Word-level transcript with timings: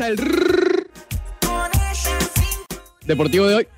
el 0.00 0.16
deportivo 3.04 3.46
de 3.46 3.54
hoy. 3.56 3.68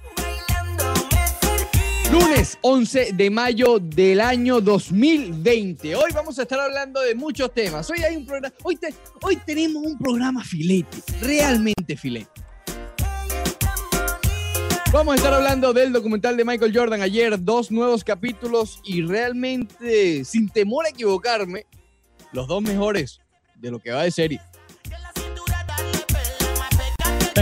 Lunes 2.13 2.56
11 2.60 3.13
de 3.15 3.31
mayo 3.31 3.81
del 3.81 4.20
año 4.20 4.61
2020. 4.61 5.97
Hoy 5.97 6.13
vamos 6.15 6.38
a 6.38 6.42
estar 6.42 6.61
hablando 6.61 7.00
de 7.00 7.17
muchos 7.17 7.52
temas. 7.52 7.90
Hoy 7.90 8.04
hay 8.04 8.16
un 8.16 8.27
programa, 8.27 8.54
hoy, 8.62 8.79
hoy 9.22 9.36
tenemos 9.45 9.82
un 9.82 9.98
programa 9.98 10.45
filete, 10.45 10.98
realmente 11.20 11.96
filete. 11.96 12.30
Vamos 14.92 15.14
a 15.14 15.16
estar 15.16 15.34
hablando 15.34 15.72
del 15.72 15.92
documental 15.92 16.36
de 16.36 16.44
Michael 16.44 16.76
Jordan 16.76 17.02
ayer, 17.02 17.42
dos 17.42 17.72
nuevos 17.72 18.04
capítulos 18.04 18.80
y 18.84 19.02
realmente, 19.02 20.24
sin 20.24 20.48
temor 20.48 20.86
a 20.86 20.90
equivocarme, 20.90 21.66
los 22.30 22.46
dos 22.46 22.62
mejores 22.62 23.18
de 23.56 23.72
lo 23.72 23.80
que 23.80 23.90
va 23.90 24.04
de 24.04 24.12
serie. 24.12 24.40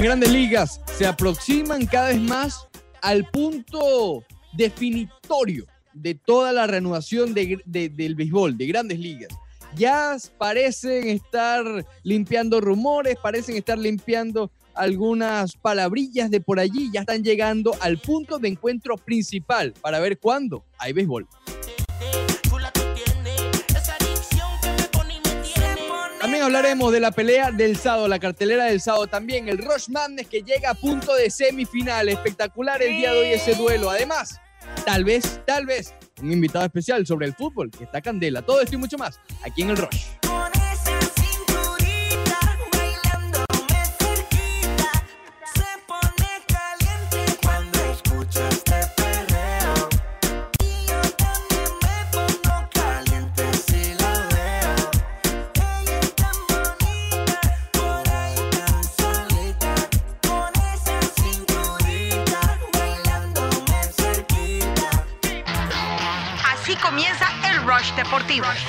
Grandes 0.03 0.33
ligas 0.33 0.81
se 0.99 1.07
aproximan 1.07 1.87
cada 1.87 2.09
vez 2.09 2.21
más 2.21 2.67
al 3.03 3.25
punto 3.31 4.25
definitorio 4.53 5.65
de 5.93 6.17
toda 6.17 6.53
la 6.53 6.67
reanudación 6.67 7.33
de- 7.35 7.63
de- 7.65 7.89
del 7.89 8.17
béisbol, 8.17 8.59
de 8.59 8.67
grandes 8.67 8.99
ligas. 8.99 9.29
Ya 9.77 10.17
parecen 10.39 11.07
estar 11.09 11.65
limpiando 12.03 12.61
rumores, 12.61 13.15
parecen 13.23 13.57
estar 13.57 13.79
limpiando 13.79 14.51
algunas 14.75 15.55
palabrillas 15.55 16.33
de 16.33 16.41
por 16.41 16.59
allí, 16.59 16.91
ya 16.93 17.01
están 17.03 17.23
llegando 17.23 17.71
al 17.81 17.99
punto 17.99 18.41
de 18.41 18.49
encuentro 18.49 18.97
principal 18.97 19.73
para 19.81 20.01
ver 20.01 20.19
cuándo 20.19 20.65
hay 20.79 20.93
béisbol. 20.93 21.29
Hablaremos 26.43 26.93
de 26.93 26.99
la 26.99 27.13
pelea 27.13 27.53
del 27.53 27.77
sábado, 27.77 28.09
la 28.09 28.19
cartelera 28.19 28.65
del 28.65 28.81
sábado. 28.81 29.07
También 29.07 29.49
el 29.49 29.59
Rush 29.59 29.89
Madness 29.89 30.27
que 30.27 30.43
llega 30.43 30.71
a 30.71 30.75
punto 30.75 31.15
de 31.15 31.31
semifinal. 31.31 32.09
Espectacular 32.09 32.83
el 32.83 32.97
día 32.97 33.13
de 33.13 33.21
hoy 33.21 33.27
ese 33.27 33.55
duelo. 33.55 33.89
Además, 33.89 34.41
tal 34.85 35.05
vez, 35.05 35.41
tal 35.47 35.67
vez, 35.67 35.95
un 36.21 36.33
invitado 36.33 36.65
especial 36.65 37.07
sobre 37.07 37.27
el 37.27 37.35
fútbol 37.35 37.71
que 37.71 37.85
está 37.85 38.01
candela. 38.01 38.43
Todo 38.43 38.61
esto 38.61 38.75
y 38.75 38.79
mucho 38.79 38.99
más 38.99 39.21
aquí 39.45 39.63
en 39.63 39.71
el 39.71 39.77
Rush. 39.77 40.07
Rush. 67.95 68.65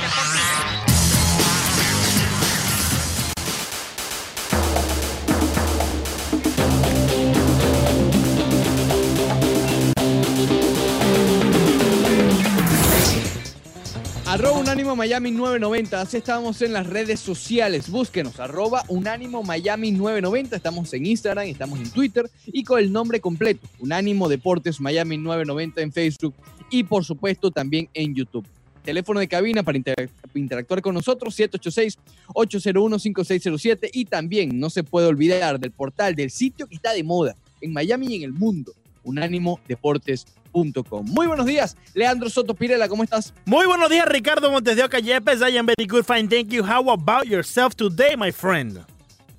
Arroba 14.26 14.60
Unánimo 14.60 14.96
Miami 14.96 15.32
990. 15.32 16.02
Así 16.02 16.18
estamos 16.18 16.62
en 16.62 16.74
las 16.74 16.88
redes 16.88 17.20
sociales. 17.22 17.90
Búsquenos. 17.90 18.40
Arroba 18.42 18.84
Unánimo 18.90 19.42
Miami 19.44 19.92
990. 19.92 20.58
Estamos 20.58 20.94
en 20.94 21.06
Instagram, 21.06 21.48
estamos 21.48 21.80
en 21.80 21.90
Twitter 21.92 22.30
y 22.48 22.64
con 22.66 22.80
el 22.80 22.92
nombre 22.92 23.22
completo. 23.22 23.68
Unánimo 23.80 24.28
Deportes 24.28 24.82
Miami 24.82 25.18
990 25.18 25.82
en 25.82 25.94
Facebook 25.94 26.34
y 26.70 26.84
por 26.84 27.06
supuesto 27.06 27.52
también 27.52 27.88
en 27.94 28.16
YouTube. 28.16 28.46
Teléfono 28.84 29.20
de 29.20 29.28
cabina 29.28 29.64
para 29.64 29.78
interac- 29.78 30.10
interactuar 30.36 30.82
con 30.82 30.94
nosotros, 30.94 31.38
786-801-5607. 31.40 33.90
Y 33.94 34.06
también 34.06 34.60
no 34.60 34.70
se 34.70 34.84
puede 34.84 35.08
olvidar 35.08 35.60
del 35.60 35.72
portal, 35.72 36.16
del 36.16 36.30
sitio 36.32 36.68
que 36.68 36.76
está 36.76 36.92
de 36.94 37.04
moda 37.04 37.36
en 37.62 37.74
Miami 37.74 38.08
y 38.08 38.16
en 38.18 38.24
el 38.24 38.34
mundo, 38.34 38.74
unánimodeportes.com. 39.04 41.06
Muy 41.08 41.28
buenos 41.28 41.46
días, 41.46 41.78
Leandro 41.94 42.30
Soto 42.30 42.54
Pirela, 42.54 42.88
¿cómo 42.90 43.04
estás? 43.04 43.34
Muy 43.46 43.66
buenos 43.66 43.90
días, 43.90 44.06
Ricardo 44.08 44.52
Montes 44.52 44.76
de 44.76 44.84
Oca 44.84 45.00
Yepes. 45.00 45.40
I 45.42 45.58
am 45.58 45.66
very 45.66 45.88
good, 45.88 46.04
fine, 46.04 46.28
thank 46.28 46.50
you. 46.50 46.64
How 46.64 46.90
about 46.92 47.26
yourself 47.26 47.76
today, 47.76 48.16
my 48.18 48.32
friend? 48.32 48.80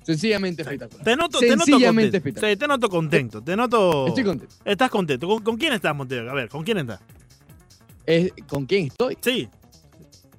Sencillamente 0.03 0.61
espectacular. 0.61 1.03
Te 1.03 1.15
noto, 1.15 1.39
te 1.39 1.49
noto 1.55 1.65
Sencillamente 1.65 2.19
contento. 2.19 2.27
espectacular. 2.29 2.51
Sí, 2.53 2.57
te 2.59 2.67
noto 2.67 2.89
contento. 2.89 3.41
Te 3.41 3.55
noto. 3.55 4.07
Estoy 4.07 4.23
contento. 4.23 4.55
Estás 4.63 4.89
contento. 4.91 5.27
¿Con, 5.27 5.41
con 5.43 5.57
quién 5.57 5.73
estás, 5.73 5.95
Oca? 5.95 6.29
A 6.29 6.33
ver, 6.35 6.47
¿con 6.47 6.63
quién 6.63 6.77
estás? 6.77 6.99
¿Con 8.47 8.65
quién 8.65 8.87
estoy? 8.87 9.17
Sí. 9.21 9.49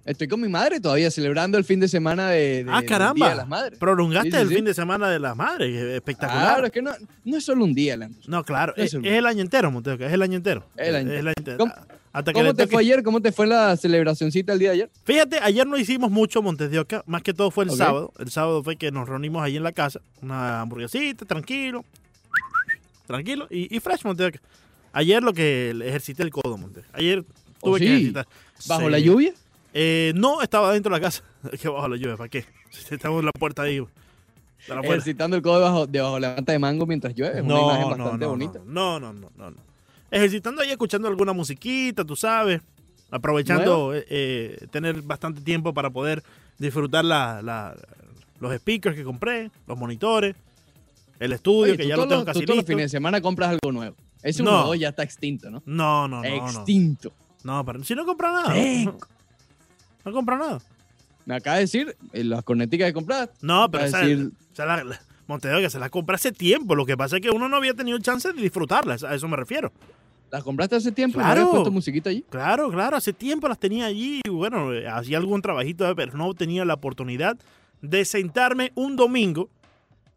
Estoy 0.04 0.28
con 0.28 0.40
mi 0.40 0.48
madre 0.48 0.78
todavía 0.78 1.10
celebrando 1.10 1.58
el 1.58 1.64
fin 1.64 1.80
de 1.80 1.88
semana 1.88 2.30
de, 2.30 2.62
de- 2.62 2.70
ah, 2.70 2.80
caramba. 2.86 3.14
Día 3.26 3.30
de 3.30 3.34
las 3.34 3.48
Madres. 3.48 3.76
Prolongaste 3.80 4.30
Sí, 4.30 4.36
sí, 4.36 4.42
el 4.42 4.48
sí. 4.50 4.54
fin 4.54 4.64
de 4.64 4.72
semana 4.74 5.10
de 5.10 5.18
las 5.18 5.34
madres. 5.36 5.74
Espectacular. 5.76 6.44
Claro, 6.46 6.66
es 6.66 6.72
que 6.72 6.80
no, 6.80 6.92
no 7.24 7.36
es 7.36 7.44
solo 7.44 7.64
un 7.64 7.74
día, 7.74 7.96
Leandro. 7.96 8.20
No, 8.28 8.44
claro. 8.44 8.72
No 8.76 8.82
Es, 8.84 8.94
el 8.94 9.26
año 9.26 9.42
entero, 9.42 9.68
Oca. 9.76 9.94
Es 9.94 10.12
el 10.12 10.22
año 10.22 10.36
entero. 10.36 10.64
Es 10.76 10.88
el 10.88 10.94
año 10.96 11.12
Es 11.12 11.34
entero. 11.36 11.58
¿Cómo- 11.58 11.74
Hasta 12.12 12.32
que 12.32 12.38
¿Cómo 12.38 12.54
te 12.54 12.68
fue 12.68 12.82
ayer? 12.82 13.02
¿Cómo 13.02 13.20
te 13.20 13.32
fue 13.32 13.48
la 13.48 13.76
celebracioncita 13.76 14.52
el 14.52 14.60
día 14.60 14.68
de 14.68 14.74
ayer? 14.74 14.90
Fíjate, 15.02 15.40
ayer 15.42 15.66
no 15.66 15.76
hicimos 15.76 16.08
mucho 16.12 16.40
Montes 16.40 16.70
de 16.70 16.78
Oca, 16.78 17.02
más 17.06 17.22
que 17.22 17.34
todo 17.34 17.50
fue 17.50 17.64
el 17.64 17.72
sábado. 17.72 18.12
El 18.20 18.30
sábado 18.30 18.62
fue 18.62 18.76
que 18.76 18.92
nos 18.92 19.08
reunimos 19.08 19.42
ahí 19.42 19.56
en 19.56 19.64
la 19.64 19.72
casa, 19.72 20.00
una 20.22 20.60
hamburguesita, 20.60 21.24
tranquilo, 21.26 21.84
tranquilo, 23.06 23.46
y, 23.50 23.74
y 23.74 23.80
fresh 23.80 24.04
Montes 24.04 24.24
de 24.32 24.38
Oca. 24.38 24.48
Ayer 24.92 25.22
lo 25.22 25.32
que 25.32 25.70
ejercité 25.84 26.22
el 26.22 26.30
codo, 26.30 26.56
Montes. 26.56 26.84
Ayer 26.92 27.24
tuve 27.62 27.74
¿Oh, 27.74 27.78
que. 27.78 28.12
¿Bajo 28.68 28.82
Sí. 28.86 28.90
la 28.90 28.98
lluvia? 28.98 29.32
Eh, 29.74 30.12
no, 30.16 30.40
estaba 30.42 30.72
dentro 30.72 30.92
de 30.94 31.00
la 31.00 31.04
casa. 31.06 31.22
Es 31.52 31.60
que 31.60 31.68
bajo 31.68 31.88
la 31.88 31.96
lluvia, 31.96 32.16
¿para 32.16 32.28
qué? 32.28 32.44
Estamos 32.90 33.20
en 33.20 33.26
la 33.26 33.32
puerta 33.32 33.62
ahí. 33.62 33.78
la 33.78 33.86
puerta. 34.76 34.86
Ejercitando 34.88 35.36
el 35.36 35.42
codo 35.42 35.58
debajo, 35.58 35.86
debajo 35.86 36.14
de 36.14 36.20
la 36.22 36.34
manta 36.34 36.52
de 36.52 36.58
mango 36.58 36.86
mientras 36.86 37.14
llueve. 37.14 37.38
Es 37.38 37.44
una 37.44 37.60
imagen 37.60 37.88
bastante 37.90 38.24
no, 38.24 38.30
bonita. 38.30 38.60
No, 38.66 38.98
no, 39.00 39.12
no, 39.12 39.30
no, 39.36 39.50
no. 39.50 39.56
Ejercitando 40.10 40.62
ahí, 40.62 40.70
escuchando 40.70 41.08
alguna 41.08 41.32
musiquita, 41.32 42.04
tú 42.04 42.16
sabes. 42.16 42.60
Aprovechando 43.10 43.94
eh, 43.94 44.04
eh, 44.08 44.66
tener 44.70 45.00
bastante 45.02 45.40
tiempo 45.40 45.72
para 45.72 45.90
poder 45.90 46.22
disfrutar 46.58 47.04
la, 47.04 47.40
la- 47.42 47.76
los 48.40 48.54
speakers 48.56 48.96
que 48.96 49.04
compré, 49.04 49.50
los 49.66 49.78
monitores, 49.78 50.34
el 51.20 51.32
estudio, 51.32 51.72
Oye, 51.74 51.76
que 51.76 51.86
ya 51.88 51.96
lo 51.96 52.02
tengo 52.02 52.16
los- 52.16 52.24
casi 52.24 52.40
tú 52.40 52.46
todos 52.46 52.56
los 52.56 52.62
listo. 52.64 52.72
fines 52.72 52.90
de 52.90 52.96
semana 52.96 53.20
compras 53.20 53.50
algo 53.50 53.72
nuevo. 53.72 53.94
Ese 54.22 54.42
No. 54.42 54.64
1 54.64 54.74
ya 54.74 54.88
está 54.88 55.02
extinto, 55.04 55.50
¿no? 55.50 55.62
No, 55.66 56.08
no, 56.08 56.22
no. 56.22 56.28
no. 56.28 56.46
extinto. 56.46 57.10
No, 57.10 57.25
pero 57.64 57.82
si 57.84 57.94
no 57.94 58.04
compra 58.04 58.32
nada. 58.32 58.54
No, 58.84 58.98
no 60.04 60.12
compra 60.12 60.36
nada. 60.36 60.58
Me 61.24 61.34
acaba 61.36 61.56
de 61.56 61.62
decir 61.62 61.96
eh, 62.12 62.24
las 62.24 62.42
corneticas 62.44 62.86
que 62.88 62.92
compraste. 62.92 63.34
No, 63.42 63.68
pero 63.70 63.84
esa, 63.84 64.00
decir- 64.02 64.32
esa 64.52 64.64
la, 64.66 64.84
la- 64.84 65.00
Montevideo 65.26 65.60
que 65.60 65.70
se 65.70 65.80
las 65.80 65.90
compré 65.90 66.14
hace 66.14 66.30
tiempo. 66.30 66.76
Lo 66.76 66.86
que 66.86 66.96
pasa 66.96 67.16
es 67.16 67.22
que 67.22 67.30
uno 67.30 67.48
no 67.48 67.56
había 67.56 67.74
tenido 67.74 67.98
chance 67.98 68.32
de 68.32 68.40
disfrutarlas. 68.40 69.02
A 69.02 69.12
eso 69.14 69.26
me 69.26 69.36
refiero. 69.36 69.72
¿Las 70.30 70.44
compraste 70.44 70.76
hace 70.76 70.92
tiempo 70.92 71.18
y 71.18 71.18
no 71.18 71.24
Claro. 71.24 71.40
habías 71.40 71.54
puesto 71.54 71.70
musiquita 71.72 72.10
allí? 72.10 72.24
Claro, 72.30 72.70
claro, 72.70 72.96
hace 72.96 73.12
tiempo 73.12 73.48
las 73.48 73.58
tenía 73.58 73.86
allí 73.86 74.20
y 74.24 74.28
bueno, 74.28 74.72
eh, 74.72 74.86
hacía 74.88 75.18
algún 75.18 75.42
trabajito, 75.42 75.94
pero 75.96 76.16
no 76.16 76.32
tenía 76.34 76.64
la 76.64 76.74
oportunidad 76.74 77.36
de 77.82 78.04
sentarme 78.04 78.70
un 78.76 78.94
domingo 78.96 79.48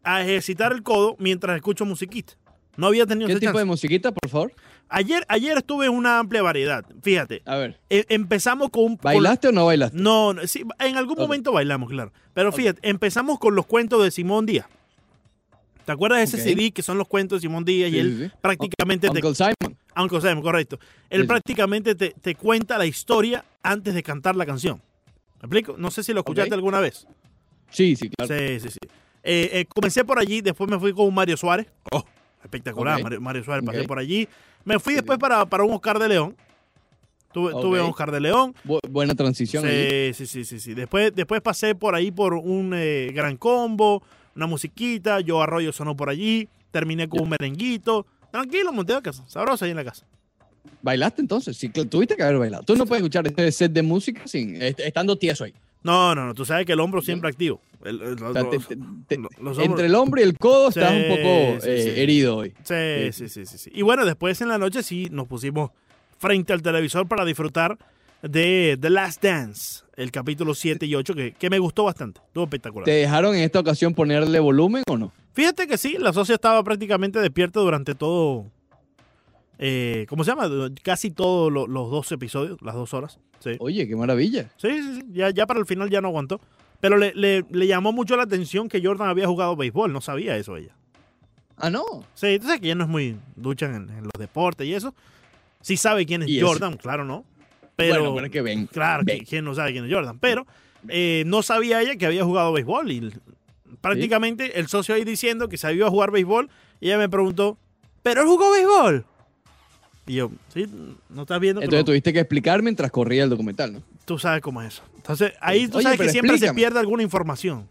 a 0.04 0.22
ejercitar 0.22 0.72
el 0.72 0.82
codo 0.84 1.16
mientras 1.18 1.56
escucho 1.56 1.84
musiquita. 1.84 2.34
No 2.76 2.86
había 2.86 3.04
tenido 3.06 3.28
¿Qué 3.28 3.36
tipo 3.40 3.58
de 3.58 3.64
musiquita, 3.64 4.12
por 4.12 4.28
favor? 4.30 4.52
Ayer, 4.92 5.24
ayer 5.28 5.56
estuve 5.56 5.86
en 5.86 5.92
una 5.92 6.18
amplia 6.18 6.42
variedad. 6.42 6.84
Fíjate, 7.02 7.42
A 7.46 7.56
ver, 7.56 7.78
e- 7.88 8.06
empezamos 8.08 8.70
con... 8.70 8.96
con- 8.96 9.04
¿bailaste 9.04 9.48
o 9.48 9.52
no 9.52 9.66
bailaste? 9.66 9.96
No, 9.96 10.32
no, 10.34 10.44
sí, 10.46 10.64
en 10.80 10.96
algún 10.96 11.16
momento 11.16 11.52
bailamos, 11.52 11.88
claro. 11.88 12.12
Pero 12.34 12.50
fíjate, 12.52 12.80
empezamos 12.88 13.38
con 13.38 13.54
los 13.54 13.66
cuentos 13.66 14.02
de 14.02 14.10
Simón 14.10 14.46
Díaz. 14.46 14.66
¿Te 15.84 15.92
acuerdas 15.92 16.18
de 16.18 16.24
ese. 16.24 16.38
CD 16.38 16.72
que 16.72 16.82
son 16.82 16.98
los 16.98 17.06
cuentos 17.08 17.38
de 17.40 17.48
Simón 17.48 17.64
Díaz 17.64 17.90
Sí, 17.90 17.96
y 17.96 17.98
él 18.00 18.16
sí, 18.18 18.24
sí. 18.26 18.32
prácticamente 18.40 19.08
te, 19.08 19.16
Uncle 19.18 19.34
Simon. 19.34 19.78
Uncle 19.96 20.20
Sam, 20.20 20.42
correcto. 20.42 20.78
Él 21.08 21.26
prácticamente 21.26 21.94
te, 21.94 22.10
te 22.10 22.34
cuenta 22.34 22.76
la 22.78 22.86
historia 22.86 23.44
antes 23.62 23.94
de 23.94 24.02
cantar 24.02 24.36
la 24.36 24.44
canción. 24.46 24.82
¿Me 25.40 25.46
explico? 25.46 25.76
No 25.78 25.90
sé 25.90 26.02
si 26.02 26.12
lo 26.12 26.20
escuchaste 26.20 26.54
alguna 26.54 26.80
vez. 26.80 27.06
Sí, 27.70 27.96
sí, 27.96 28.10
claro. 28.10 28.34
Sí, 28.36 28.60
sí, 28.60 28.68
sí. 28.70 28.78
Eh, 29.22 29.50
eh, 29.52 29.64
comencé 29.66 30.04
por 30.04 30.18
allí, 30.18 30.40
después 30.40 30.68
me 30.68 30.78
fui 30.78 30.92
con 30.92 31.06
un 31.06 31.14
Mario 31.14 31.36
Suárez. 31.36 31.66
Oh, 31.92 32.04
espectacular. 32.42 33.02
Mario, 33.02 33.20
Mario 33.20 33.44
Suárez. 33.44 33.64
Pasé 33.64 33.84
por 33.84 33.98
allí. 33.98 34.28
Me 34.64 34.78
fui 34.78 34.92
Sí, 34.92 34.96
después 34.98 35.16
sí. 35.16 35.20
para, 35.20 35.46
para 35.46 35.64
un 35.64 35.72
Oscar 35.72 35.98
de 35.98 36.08
León. 36.08 36.36
Tuve, 37.32 37.52
tuve 37.52 37.80
un 37.80 37.90
Oscar 37.90 38.10
de 38.10 38.20
León. 38.20 38.54
Bu- 38.64 38.80
buena 38.88 39.14
transición. 39.14 39.64
ahí. 39.64 40.12
Sí, 40.12 40.26
sí, 40.26 40.44
sí, 40.44 40.44
sí, 40.44 40.60
sí. 40.60 40.74
Después, 40.74 41.14
después 41.14 41.40
pasé 41.40 41.74
por 41.74 41.94
ahí 41.94 42.10
por 42.10 42.34
un 42.34 42.72
eh, 42.74 43.10
gran 43.14 43.36
combo, 43.36 44.02
una 44.34 44.46
musiquita, 44.46 45.20
yo 45.20 45.40
Arroyo 45.40 45.72
sonó 45.72 45.96
por 45.96 46.08
allí, 46.10 46.48
terminé 46.72 47.08
con 47.08 47.20
un 47.22 47.28
merenguito. 47.30 48.04
Tranquilo, 48.32 48.72
monté 48.72 48.94
a 48.94 49.00
casa, 49.00 49.24
sabroso 49.28 49.64
ahí 49.64 49.70
en 49.70 49.76
la 49.76 49.84
casa. 49.84 50.06
¿Bailaste 50.82 51.20
entonces? 51.22 51.56
Sí, 51.56 51.68
tuviste 51.68 52.16
que 52.16 52.22
haber 52.22 52.38
bailado. 52.38 52.62
Tú 52.64 52.74
no 52.76 52.84
puedes 52.86 53.02
escuchar 53.02 53.26
este 53.26 53.50
set 53.52 53.72
de 53.72 53.82
música 53.82 54.22
sin 54.26 54.60
est- 54.60 54.80
estando 54.80 55.16
tieso 55.16 55.44
ahí. 55.44 55.54
No, 55.82 56.14
no, 56.14 56.26
no, 56.26 56.34
tú 56.34 56.44
sabes 56.44 56.66
que 56.66 56.72
el 56.72 56.80
hombro 56.80 57.00
siempre 57.00 57.28
activo. 57.30 57.60
El- 57.84 58.02
el- 58.02 58.22
O 58.22 58.32
sea, 58.32 58.48
te- 58.50 58.56
los- 58.56 58.68
te- 58.68 58.76
te- 59.06 59.16
los- 59.18 59.30
los 59.38 59.56
hombros- 59.58 59.64
entre 59.66 59.86
el 59.86 59.94
hombro 59.94 60.20
y 60.20 60.24
el 60.24 60.36
codo 60.36 60.68
estás 60.68 60.92
un 60.92 60.98
Sí, 61.02 61.04
poco 61.08 61.60
sí, 61.62 61.68
eh, 61.70 61.82
sí. 61.94 62.00
herido 62.00 62.36
hoy. 62.36 62.54
Sí, 62.62 63.12
sí, 63.12 63.28
sí, 63.28 63.46
sí, 63.46 63.58
sí. 63.58 63.70
Y 63.74 63.82
bueno, 63.82 64.04
después 64.04 64.40
en 64.42 64.48
la 64.48 64.58
noche 64.58 64.82
sí 64.82 65.08
nos 65.10 65.26
pusimos 65.26 65.70
frente 66.18 66.52
al 66.52 66.60
televisor 66.62 67.08
para 67.08 67.24
disfrutar 67.24 67.78
de 68.22 68.76
The 68.78 68.90
Last 68.90 69.22
Dance, 69.24 69.84
el 69.96 70.10
capítulo 70.10 70.52
7 70.54 70.84
y 70.84 70.94
8, 70.94 71.14
que, 71.14 71.32
que 71.32 71.48
me 71.48 71.58
gustó 71.58 71.84
bastante. 71.84 72.20
Estuvo 72.26 72.44
espectacular. 72.44 72.84
¿Te 72.84 72.90
dejaron 72.90 73.34
en 73.34 73.42
esta 73.42 73.60
ocasión 73.60 73.94
ponerle 73.94 74.38
volumen 74.40 74.82
o 74.88 74.98
no? 74.98 75.10
Fíjate 75.32 75.66
que 75.66 75.78
sí, 75.78 75.96
la 75.98 76.12
socia 76.12 76.34
estaba 76.34 76.62
prácticamente 76.62 77.18
despierta 77.18 77.60
durante 77.60 77.94
todo. 77.94 78.46
eh, 79.62 80.06
¿Cómo 80.08 80.24
se 80.24 80.30
llama? 80.30 80.48
Casi 80.82 81.10
todos 81.10 81.52
lo- 81.52 81.66
los 81.66 81.90
dos 81.90 82.10
episodios, 82.12 82.56
las 82.62 82.74
dos 82.74 82.94
horas. 82.94 83.18
Sí, 83.40 83.52
Oye, 83.58 83.86
qué 83.86 83.94
maravilla. 83.94 84.50
sí, 84.56 84.68
sí. 84.82 84.94
sí. 84.96 85.02
Ya, 85.12 85.30
ya 85.30 85.46
para 85.46 85.60
el 85.60 85.66
final 85.66 85.90
ya 85.90 86.00
no 86.00 86.08
aguantó. 86.08 86.40
Pero 86.80 86.96
le, 86.96 87.12
le- 87.14 87.44
le 87.50 87.66
llamó 87.66 87.92
mucho 87.92 88.16
la 88.16 88.22
atención 88.24 88.68
que 88.68 88.82
Jordan 88.82 89.08
había 89.08 89.26
jugado 89.26 89.54
béisbol. 89.56 89.92
No 89.92 90.00
sabía 90.00 90.36
eso 90.36 90.56
ella. 90.56 90.74
Ah, 91.56 91.68
no. 91.70 91.84
Sí, 92.14 92.28
entonces 92.28 92.58
que 92.60 92.66
ella 92.66 92.74
no 92.76 92.84
es 92.84 92.90
muy 92.90 93.16
ducha 93.36 93.66
en, 93.66 93.90
en 93.90 94.04
los 94.04 94.12
deportes 94.18 94.66
y 94.66 94.72
eso. 94.74 94.94
Sí 95.60 95.76
sabe 95.76 96.06
quién 96.06 96.22
es 96.22 96.30
eso. 96.30 96.46
Jordan, 96.46 96.76
claro, 96.78 97.04
¿no? 97.04 97.24
Pero, 97.76 98.12
bueno, 98.12 98.26
es 98.26 98.32
que 98.32 98.40
ven. 98.42 98.66
claro, 98.66 99.02
ven. 99.04 99.24
quién 99.24 99.44
no 99.44 99.54
sabe 99.54 99.72
quién 99.72 99.84
es 99.84 99.92
Jordan. 99.92 100.18
Pero 100.18 100.46
eh, 100.88 101.22
no 101.26 101.42
sabía 101.42 101.82
ella 101.82 101.96
que 101.96 102.06
había 102.06 102.24
jugado 102.24 102.52
béisbol 102.52 102.90
y 102.90 103.12
prácticamente 103.80 104.58
el 104.58 104.68
socio 104.68 104.94
ahí 104.94 105.04
diciendo 105.04 105.48
que 105.48 105.56
sabía 105.58 105.88
jugar 105.88 106.10
béisbol 106.10 106.48
y 106.80 106.86
ella 106.88 106.98
me 106.98 107.08
preguntó, 107.08 107.58
¿pero 108.02 108.22
él 108.22 108.26
jugó 108.26 108.50
béisbol? 108.52 109.04
Y 110.10 110.14
yo, 110.14 110.32
sí, 110.52 110.66
no 111.08 111.22
estás 111.22 111.38
viendo, 111.38 111.60
Entonces 111.60 111.68
pero 111.82 111.84
tuviste 111.84 112.12
que 112.12 112.18
explicar 112.18 112.62
mientras 112.62 112.90
corría 112.90 113.22
el 113.22 113.30
documental, 113.30 113.72
¿no? 113.74 113.82
tú 114.04 114.18
sabes 114.18 114.42
cómo 114.42 114.60
es 114.60 114.74
eso. 114.74 114.82
Entonces 114.96 115.32
ahí 115.40 115.68
tú 115.68 115.76
Oye, 115.78 115.84
sabes 115.84 116.00
que 116.00 116.08
siempre 116.08 116.36
se 116.36 116.52
pierde 116.52 116.80
alguna 116.80 117.04
información. 117.04 117.68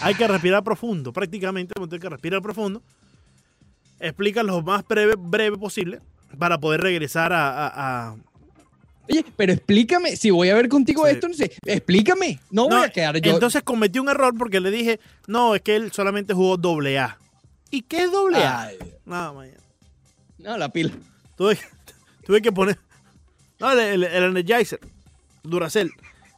Hay 0.00 0.14
que 0.14 0.26
respirar 0.26 0.64
profundo, 0.64 1.12
prácticamente, 1.12 1.74
hay 1.78 1.98
que 1.98 2.08
respirar 2.08 2.40
profundo. 2.40 2.80
Explica 4.00 4.42
lo 4.42 4.62
más 4.62 4.86
breve, 4.88 5.12
breve 5.18 5.58
posible 5.58 6.00
para 6.38 6.56
poder 6.58 6.80
regresar 6.80 7.34
a, 7.34 7.66
a- 7.66 8.08
a- 8.10 8.16
Oye, 9.10 9.22
pero 9.36 9.52
explícame, 9.52 10.16
si 10.16 10.30
voy 10.30 10.48
a 10.48 10.54
ver 10.54 10.70
contigo 10.70 11.04
Sí. 11.04 11.12
esto, 11.12 11.28
no 11.28 11.34
sé, 11.34 11.52
explícame. 11.66 12.40
No, 12.50 12.66
No, 12.68 12.76
voy 12.78 12.86
a 12.86 12.90
quedar 12.90 13.20
yo. 13.20 13.30
Entonces 13.34 13.62
cometí 13.62 13.98
un 13.98 14.08
error 14.08 14.32
porque 14.38 14.58
le 14.60 14.70
dije, 14.70 15.00
no, 15.26 15.54
es 15.54 15.60
que 15.60 15.76
él 15.76 15.92
solamente 15.92 16.32
jugó 16.32 16.56
doble 16.56 16.98
A. 16.98 17.18
¿Y 17.70 17.82
qué 17.82 18.04
es 18.04 18.10
doble 18.10 18.38
A? 18.38 18.62
Ay, 18.62 18.78
No, 19.04 19.34
man, 19.34 19.50
no, 20.38 20.56
la 20.56 20.68
pila. 20.70 20.92
Tuve, 21.36 21.58
tuve 22.26 22.42
que 22.42 22.52
poner. 22.52 22.78
No, 23.58 23.72
el, 23.72 23.78
el, 23.78 24.04
el 24.04 24.24
Energizer, 24.24 24.80
Duracell. 25.42 25.90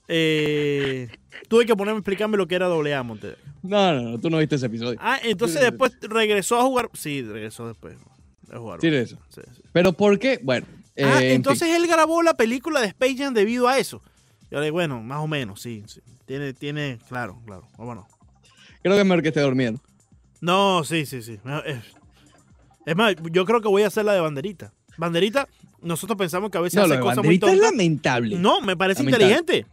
Eh, 0.08 1.08
tuve 1.48 1.66
que 1.66 1.76
ponerme 1.76 1.98
a 1.98 2.00
explicarme 2.00 2.36
lo 2.36 2.46
que 2.46 2.54
era 2.54 2.66
doble 2.66 2.94
A, 2.94 3.02
Monte. 3.02 3.36
No, 3.62 3.92
no, 3.92 4.02
no, 4.02 4.18
tú 4.18 4.30
no 4.30 4.38
viste 4.38 4.56
ese 4.56 4.66
episodio. 4.66 4.98
Ah, 5.00 5.18
entonces 5.22 5.60
después 5.60 5.92
regresó 6.00 6.58
a 6.58 6.62
jugar. 6.62 6.90
Sí, 6.94 7.22
regresó 7.22 7.68
después 7.68 7.96
de 8.42 8.56
jugar. 8.56 8.80
Sí, 8.80 8.88
eso. 8.88 9.18
Sí, 9.28 9.42
sí. 9.54 9.62
Pero 9.72 9.92
¿por 9.92 10.18
qué? 10.18 10.40
Bueno. 10.42 10.66
Ah, 10.96 11.22
eh, 11.22 11.28
en 11.28 11.32
entonces 11.36 11.68
él 11.68 11.86
grabó 11.86 12.22
la 12.22 12.34
película 12.34 12.80
de 12.80 12.88
Space 12.88 13.16
Jam 13.16 13.34
debido 13.34 13.68
a 13.68 13.78
eso. 13.78 14.02
Yo 14.50 14.58
le 14.58 14.66
digo, 14.66 14.74
bueno, 14.74 15.02
más 15.02 15.18
o 15.18 15.26
menos, 15.26 15.60
sí. 15.60 15.84
sí. 15.86 16.00
Tiene, 16.24 16.54
tiene, 16.54 16.98
claro, 17.08 17.40
claro. 17.44 17.68
Bueno. 17.76 18.06
creo 18.82 18.94
que 18.94 19.00
es 19.00 19.06
mejor 19.06 19.22
que 19.22 19.28
esté 19.28 19.40
durmiendo. 19.40 19.80
No, 20.40 20.84
sí, 20.84 21.04
sí, 21.04 21.22
sí. 21.22 21.38
Es 22.86 22.96
más, 22.96 23.14
yo 23.30 23.44
creo 23.44 23.60
que 23.60 23.68
voy 23.68 23.82
a 23.82 23.88
hacer 23.88 24.04
la 24.04 24.14
de 24.14 24.20
banderita. 24.20 24.72
Banderita, 24.98 25.48
nosotros 25.80 26.18
pensamos 26.18 26.50
que 26.50 26.58
a 26.58 26.60
veces 26.60 26.74
No, 26.76 26.82
lo 26.82 26.86
hace 26.86 26.96
de 26.96 27.00
cosas 27.00 27.16
muy 27.18 27.38
banderita 27.38 27.46
es 27.46 27.52
tontas. 27.52 27.70
lamentable. 27.72 28.36
No, 28.38 28.60
me 28.60 28.76
parece 28.76 29.00
Lamentable. 29.02 29.24
inteligente. 29.32 29.66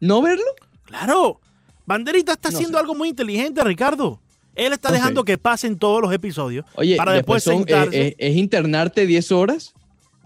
¿No 0.00 0.22
verlo? 0.22 0.44
Claro. 0.84 1.40
Banderita 1.86 2.32
está 2.32 2.50
No 2.50 2.56
haciendo 2.56 2.78
sé. 2.78 2.80
algo 2.82 2.94
muy 2.94 3.08
inteligente, 3.08 3.62
Ricardo. 3.64 4.20
Él 4.54 4.72
está 4.72 4.90
dejando 4.90 5.24
que 5.24 5.36
pasen 5.36 5.78
todos 5.78 6.00
los 6.00 6.10
episodios 6.14 6.64
Oye, 6.76 6.96
para 6.96 7.12
después, 7.12 7.42
son, 7.42 7.56
eh, 7.56 7.58
sentarse. 7.58 8.06
eh, 8.08 8.16
es 8.18 8.36
internarte 8.36 9.04
10 9.06 9.30
horas. 9.32 9.74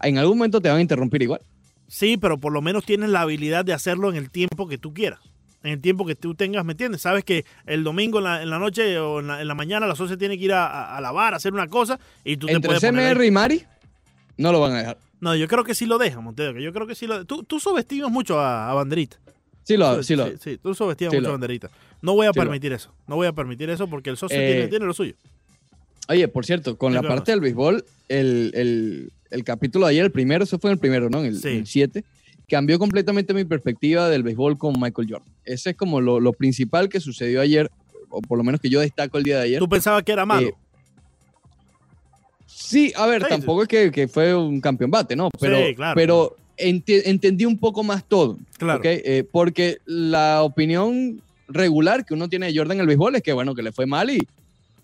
En 0.03 0.19
algún 0.19 0.39
momento 0.39 0.61
te 0.61 0.69
van 0.69 0.79
a 0.79 0.81
interrumpir 0.81 1.23
igual. 1.23 1.41
Sí, 1.89 2.17
pero 2.17 2.39
por 2.39 2.53
lo 2.53 2.63
menos 2.63 2.85
tienes 2.85 3.11
la 3.11 3.23
habilidad 3.23 3.65
de 3.65 3.73
hacerlo 3.73 4.09
en 4.09 4.17
el 4.17 4.31
tiempo 4.31 4.69
que 4.69 4.79
tú 4.79 4.95
quieras. 4.95 5.19
En 5.63 5.73
el 5.73 5.81
tiempo 5.81 6.07
que 6.07 6.15
tú 6.15 6.35
tengas, 6.35 6.65
¿me 6.65 6.73
entiendes? 6.73 7.03
Sabes 7.03 7.23
que 7.23 7.45
el 7.67 7.85
domingo 7.85 8.19
en 8.19 8.25
la, 8.25 8.43
en 8.43 8.49
la 8.49 8.59
noche 8.59 8.99
o 8.99 9.21
en 9.21 9.27
la, 9.27 9.43
en 9.43 9.47
la 9.49 9.55
mañana 9.55 9.93
tiene 10.19 10.39
que 10.39 10.45
ir 10.45 10.53
a, 10.55 10.67
a- 10.67 10.97
a 10.97 11.01
lavar, 11.03 11.35
a 11.35 11.37
hacer 11.37 11.53
una 11.53 11.69
cosa 11.69 12.01
y 12.25 12.37
tú 12.39 12.47
te 12.47 12.53
Entre 12.55 12.69
puedes 12.69 12.83
poner. 12.83 13.15
CMR 13.15 13.25
y 13.27 13.31
Mari, 13.31 13.63
no 14.39 14.53
lo 14.53 14.61
van 14.61 14.73
a 14.73 14.79
dejar. 14.79 14.99
No, 15.21 15.37
yo 15.37 15.47
creo 15.49 15.63
que 15.65 15.75
sí 15.75 15.85
lo 15.85 15.99
deja, 15.99 16.21
Montero. 16.21 16.59
Yo 16.61 16.73
creo 16.73 16.87
que 16.87 16.95
sí 16.95 17.07
lo 17.07 17.27
Tú, 17.27 17.43
tú 17.43 17.61
subestimas 17.61 18.11
mucho 18.11 18.41
a, 18.41 18.71
a 18.71 18.75
Banderita. 18.75 19.19
Sí 19.65 19.77
lo 19.77 19.97
Tú- 19.99 20.03
sí 20.03 20.17
lo 20.17 20.27
sí, 20.29 20.33
sí, 20.43 20.59
tú 20.63 20.75
subestimas 20.75 21.11
Sí 21.13 21.17
mucho 21.19 21.23
lo- 21.25 21.29
a 21.29 21.33
Banderita. 21.33 21.71
No 22.01 22.15
voy 22.15 22.27
a 22.27 22.33
Sí 22.33 22.39
lo- 22.39 22.45
permitir 22.45 22.73
eso. 22.73 22.91
No 23.07 23.17
voy 23.17 23.27
a 23.27 23.33
permitir 23.35 23.69
eso 23.69 23.87
porque 23.87 24.09
el 24.09 24.17
socio 24.17 24.39
Eh, 24.41 24.47
tiene, 24.53 24.69
tiene 24.69 24.87
lo 24.87 24.95
suyo. 24.95 25.13
Oye, 26.09 26.27
por 26.29 26.47
cierto, 26.47 26.79
con 26.79 26.95
la 26.95 27.01
claro. 27.01 27.17
parte 27.17 27.33
del 27.33 27.41
béisbol, 27.41 27.85
el, 28.09 28.51
el- 28.55 29.13
el 29.31 29.45
capítulo 29.45 29.85
de 29.87 29.91
ayer, 29.93 30.05
el 30.07 30.11
primero, 30.11 30.43
eso 30.43 30.59
fue 30.59 30.71
en 30.71 30.73
el 30.75 30.79
primero, 30.81 31.09
¿no? 31.11 31.21
En 31.21 31.27
el 31.27 31.67
7, 31.67 32.03
cambió 32.51 32.79
completamente 32.79 33.33
mi 33.33 33.45
perspectiva 33.45 34.09
del 34.11 34.23
béisbol 34.23 34.59
con 34.59 34.75
Michael 34.79 35.09
Jordan. 35.11 35.29
Ese 35.45 35.71
es 35.71 35.77
como 35.77 36.01
lo, 36.01 36.21
lo 36.21 36.33
principal 36.35 36.89
que 36.91 37.01
sucedió 37.01 37.41
ayer, 37.41 37.71
o 38.11 38.21
por 38.21 38.37
lo 38.37 38.45
menos 38.45 38.61
que 38.61 38.69
yo 38.69 38.81
destaco 38.81 39.17
el 39.19 39.25
día 39.25 39.39
de 39.39 39.45
ayer. 39.45 39.59
Tú 39.59 39.69
pensabas 39.69 40.03
que 40.03 40.13
era 40.13 40.27
malo. 40.27 40.49
eh, 40.49 40.55
Sí, 42.47 42.93
a 42.97 43.07
ver, 43.07 43.23
Sí, 43.23 43.29
tampoco 43.29 43.63
es 43.63 43.69
que, 43.69 43.91
que 43.91 44.09
fue 44.09 44.35
un 44.35 44.61
campeón 44.61 44.91
bate, 44.91 45.17
¿no? 45.17 45.31
Pero, 45.41 45.57
Sí, 45.67 45.75
claro. 45.75 45.95
pero 45.95 46.37
entendí 46.57 47.45
un 47.47 47.57
poco 47.59 47.83
más 47.83 48.05
todo. 48.05 48.37
claro. 48.59 48.81
Eh, 48.85 49.25
porque 49.31 49.79
la 49.87 50.43
opinión 50.43 51.23
regular 51.49 52.05
que 52.05 52.15
uno 52.15 52.29
tiene 52.29 52.47
de 52.53 52.57
Jordan 52.57 52.77
en 52.77 52.81
el 52.83 52.87
béisbol 52.87 53.17
es 53.17 53.23
que, 53.23 53.33
bueno, 53.33 53.55
que 53.55 53.63
le 53.63 53.73
fue 53.73 53.87
mal 53.87 54.11
y, 54.11 54.19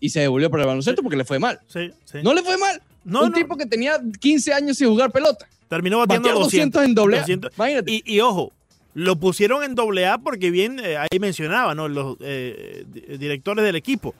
y 0.01 0.09
se 0.09 0.21
devolvió 0.21 0.51
para 0.51 0.63
el 0.63 0.69
baloncesto 0.69 1.03
porque 1.03 1.17
le 1.17 1.25
fue 1.25 1.39
mal. 1.39 1.61
Sí, 1.69 1.91
sí. 2.05 2.19
No 2.23 2.33
le 2.35 2.43
fue 2.43 2.57
mal. 2.57 2.81
No, 3.07 3.23
un 3.23 3.29
no, 3.31 3.35
tipo 3.35 3.57
que 3.57 3.65
tenía 3.67 3.99
15 4.21 4.53
años 4.53 4.77
sin 4.77 4.89
jugar 4.89 5.11
pelota. 5.13 5.47
terminó 5.69 5.99
batiendo 5.99 6.29
Batear 6.29 6.45
200. 6.45 6.73
200 6.83 6.85
en 6.85 6.95
doble 6.95 7.17
A. 7.17 7.21
200. 7.21 7.53
Imagínate. 7.57 7.91
Y, 7.93 8.03
y 8.05 8.21
ojo, 8.21 8.53
lo 8.95 9.17
pusieron 9.17 9.63
en 9.65 9.75
doble 9.75 10.07
A 10.07 10.19
porque 10.19 10.51
bien 10.51 10.81
eh, 10.83 10.97
ahí 10.97 11.19
mencionaba, 11.19 11.75
¿no? 11.75 11.89
Los 11.89 12.17
eh, 12.21 12.85
di- 12.93 13.17
directores 13.19 13.65
del 13.65 13.77
equipo. 13.77 14.15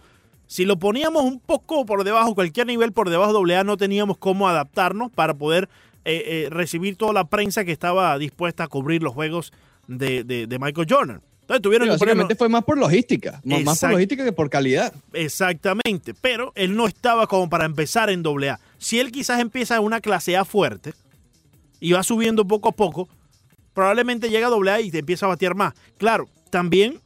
Si 0.47 0.65
lo 0.65 0.79
poníamos 0.79 1.25
un 1.25 1.41
poco 1.41 1.85
por 1.85 2.05
debajo, 2.05 2.35
cualquier 2.35 2.69
nivel 2.69 2.93
por 2.93 3.11
debajo 3.11 3.33
de 3.33 3.39
doble 3.39 3.57
A, 3.57 3.65
no 3.65 3.77
teníamos 3.77 4.17
cómo 4.19 4.49
adaptarnos 4.49 5.11
para 5.11 5.35
poder 5.35 5.69
eh, 6.05 6.45
eh, 6.47 6.49
recibir 6.51 6.95
toda 6.97 7.13
la 7.13 7.25
prensa 7.25 7.65
que 7.65 7.73
estaba 7.73 8.17
dispuesta 8.19 8.63
a 8.65 8.69
cubrir 8.69 9.03
los 9.03 9.13
juegos 9.13 9.53
de, 9.89 10.23
de- 10.23 10.47
de 10.47 10.59
Michael 10.61 10.87
Jordan. 10.89 11.21
Entonces 11.41 11.63
tuvieron 11.63 11.87
Sí, 11.99 12.05
que 12.29 12.35
fue 12.37 12.49
más 12.49 12.65
por 12.65 12.77
logística. 12.79 13.41
Más, 13.45 13.63
más 13.65 13.81
por 13.81 13.91
logística 13.93 14.25
que 14.25 14.33
por 14.33 14.51
calidad. 14.51 14.93
Exactamente, 15.13 16.15
pero 16.21 16.53
él 16.55 16.77
no 16.77 16.87
estaba 16.87 17.27
como 17.27 17.49
para 17.51 17.65
empezar 17.65 18.11
en 18.11 18.23
doble 18.23 18.51
A. 18.51 18.61
Si 18.79 18.99
él 19.01 19.11
quizás 19.13 19.41
empieza 19.41 19.77
en 19.77 19.83
una 19.85 20.01
clase 20.01 20.37
A 20.37 20.45
fuerte 20.45 20.93
y 21.81 21.93
va 21.93 22.03
subiendo 22.03 22.47
poco 22.47 22.69
a 22.69 22.73
poco, 22.73 23.09
probablemente 23.75 24.29
llega 24.31 24.47
a 24.47 24.51
doble 24.51 24.71
A 24.71 24.81
y 24.81 24.91
te 24.91 24.99
empieza 24.99 25.27
a 25.27 25.31
batear 25.31 25.55
más. 25.55 25.75
Claro, 25.99 26.29
también 26.51 27.01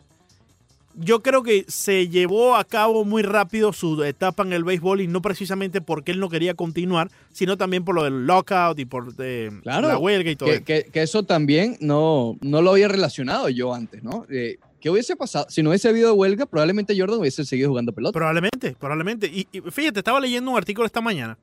yo 0.97 1.23
creo 1.23 1.43
que 1.45 1.65
se 1.69 2.09
llevó 2.09 2.57
a 2.57 2.65
cabo 2.65 3.05
muy 3.05 3.23
rápido 3.23 3.73
su 3.73 4.03
etapa 4.03 4.43
en 4.43 4.53
el 4.53 4.65
béisbol 4.65 5.01
y 5.01 5.07
no 5.07 5.23
precisamente 5.23 5.81
porque 5.81 6.11
él 6.11 6.19
no 6.19 6.29
quería 6.29 6.55
continuar, 6.55 7.11
sino 7.33 7.57
también 7.57 7.85
por 7.85 7.95
lo 7.95 8.03
del 8.05 8.27
lockout 8.27 8.79
y 8.79 8.85
por 8.85 9.15
eh, 9.19 9.51
Claro, 9.63 9.89
la 9.89 9.99
huelga 9.99 10.31
y 10.31 10.37
todo 10.37 10.49
Que, 10.49 10.55
eso. 10.57 10.65
que- 10.65 10.85
que 10.93 11.03
eso 11.03 11.23
también 11.23 11.77
no, 11.81 12.37
no 12.41 12.61
lo 12.61 12.73
había 12.73 12.89
relacionado 12.89 13.49
yo 13.49 13.73
antes, 13.73 14.03
¿no? 14.03 14.27
Eh, 14.31 14.59
¿Qué 14.81 14.91
hubiese 14.91 15.15
pasado? 15.15 15.47
Si 15.49 15.63
no 15.63 15.69
hubiese 15.71 15.89
habido 15.89 16.15
huelga, 16.15 16.47
probablemente 16.47 16.99
Jordan 16.99 17.21
hubiese 17.21 17.45
seguido 17.45 17.69
jugando 17.69 17.93
pelota. 17.93 18.13
Probablemente, 18.15 18.75
probablemente. 18.79 19.27
Y, 19.27 19.47
y 19.53 19.61
fíjate, 19.71 20.01
estaba 20.01 20.19
leyendo 20.21 20.51
un 20.51 20.57
artículo 20.57 20.87
esta 20.87 21.01
mañana 21.03 21.39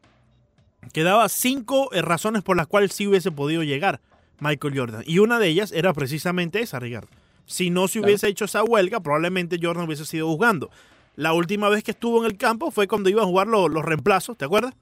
que 0.94 1.03
daba 1.03 1.27
cinco 1.29 1.89
eh, 1.94 2.01
razones 2.01 2.44
por 2.44 2.58
las 2.58 2.67
cuales 2.67 2.94
sí 2.94 3.08
hubiese 3.08 3.32
podido 3.32 3.63
llegar 3.63 4.00
Michael 4.39 4.77
Jordan. 4.77 5.03
Y 5.06 5.20
una 5.20 5.39
de 5.39 5.48
ellas 5.48 5.72
era 5.72 5.94
precisamente 5.94 6.60
esa, 6.62 6.79
Ricardo. 6.79 7.08
Si 7.46 7.70
no 7.70 7.88
se 7.88 7.94
Claro. 8.00 8.08
hubiese 8.08 8.27
hecho 8.27 8.46
esa 8.46 8.63
huelga, 8.63 9.00
probablemente 9.00 9.58
Jordan 9.62 9.86
hubiese 9.86 10.06
sido 10.06 10.27
jugando. 10.27 10.70
La 11.15 11.34
última 11.34 11.70
vez 11.70 11.84
que 11.84 11.91
estuvo 11.91 12.20
en 12.24 12.29
el 12.32 12.38
campo 12.38 12.70
fue 12.72 12.88
cuando 12.88 13.10
iba 13.10 13.22
a 13.24 13.25
jugar 13.25 13.48
los, 13.48 13.72
los 13.72 13.84
reemplazos, 13.84 14.38
¿te 14.38 14.46
acuerdas? 14.46 14.74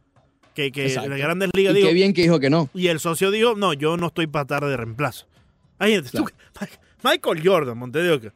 Que, 0.53 0.71
que 0.71 0.87
Exacto. 0.87 1.09
las 1.09 1.19
grandes 1.19 1.49
y 1.53 1.57
ligas 1.57 1.75
dijo, 1.75 1.87
qué 1.87 1.93
bien 1.93 2.13
que 2.13 2.21
dijo 2.23 2.39
que 2.39 2.49
no. 2.49 2.69
y 2.73 2.87
el 2.87 2.99
socio 2.99 3.29
dijo, 3.31 3.55
no, 3.55 3.73
yo 3.73 3.97
no 3.97 4.07
estoy 4.07 4.27
para 4.27 4.43
estar 4.43 4.65
de 4.65 4.75
reemplazo. 4.77 5.25
Ay, 5.79 6.01
tú- 6.01 6.25
Michael 7.03 7.41
Jordan, 7.47 7.77
Montevideo. 7.77 8.31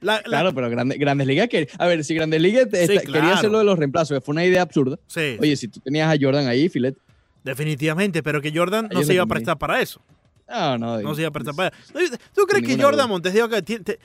La, 0.00 0.14
la- 0.14 0.22
Claro, 0.22 0.54
pero 0.54 0.70
Grande- 0.70 0.96
Grandes 0.98 1.26
Ligas 1.26 1.48
que 1.48 1.68
A 1.78 1.86
ver, 1.86 2.02
si 2.04 2.14
Grandes 2.14 2.40
Ligas 2.40 2.64
Sí, 2.70 2.70
quería 2.86 3.00
claro. 3.02 3.32
hacer 3.34 3.50
lo 3.50 3.58
de 3.58 3.64
los 3.64 3.78
reemplazos, 3.78 4.16
que 4.18 4.20
fue 4.22 4.32
una 4.32 4.44
idea 4.44 4.62
absurda. 4.62 4.98
sí, 5.06 5.36
Oye, 5.40 5.56
si 5.56 5.68
tú 5.68 5.80
tenías 5.80 6.12
a 6.12 6.16
Jordan 6.20 6.46
ahí, 6.48 6.68
filete. 6.68 6.98
definitivamente, 7.44 8.22
pero 8.22 8.40
que 8.40 8.52
Jordan 8.54 8.88
no 8.92 9.02
se 9.02 9.14
iba 9.14 9.22
a 9.24 9.26
prestar 9.26 9.58
para 9.58 9.80
eso. 9.80 10.00
No, 10.48 10.78
no. 10.78 11.00
No 11.00 11.14
se 11.14 11.20
iba 11.22 11.28
a 11.28 11.32
prestar 11.32 11.54
para 11.54 11.68
eso. 11.68 12.16
¿Tú 12.34 12.42
crees 12.46 12.66
que 12.66 12.82
Jordan. 12.82 13.08
Montes 13.08 13.32
de 13.32 13.42
Oca 13.42 13.62
tiene- 13.62 13.84
te- 13.84 13.98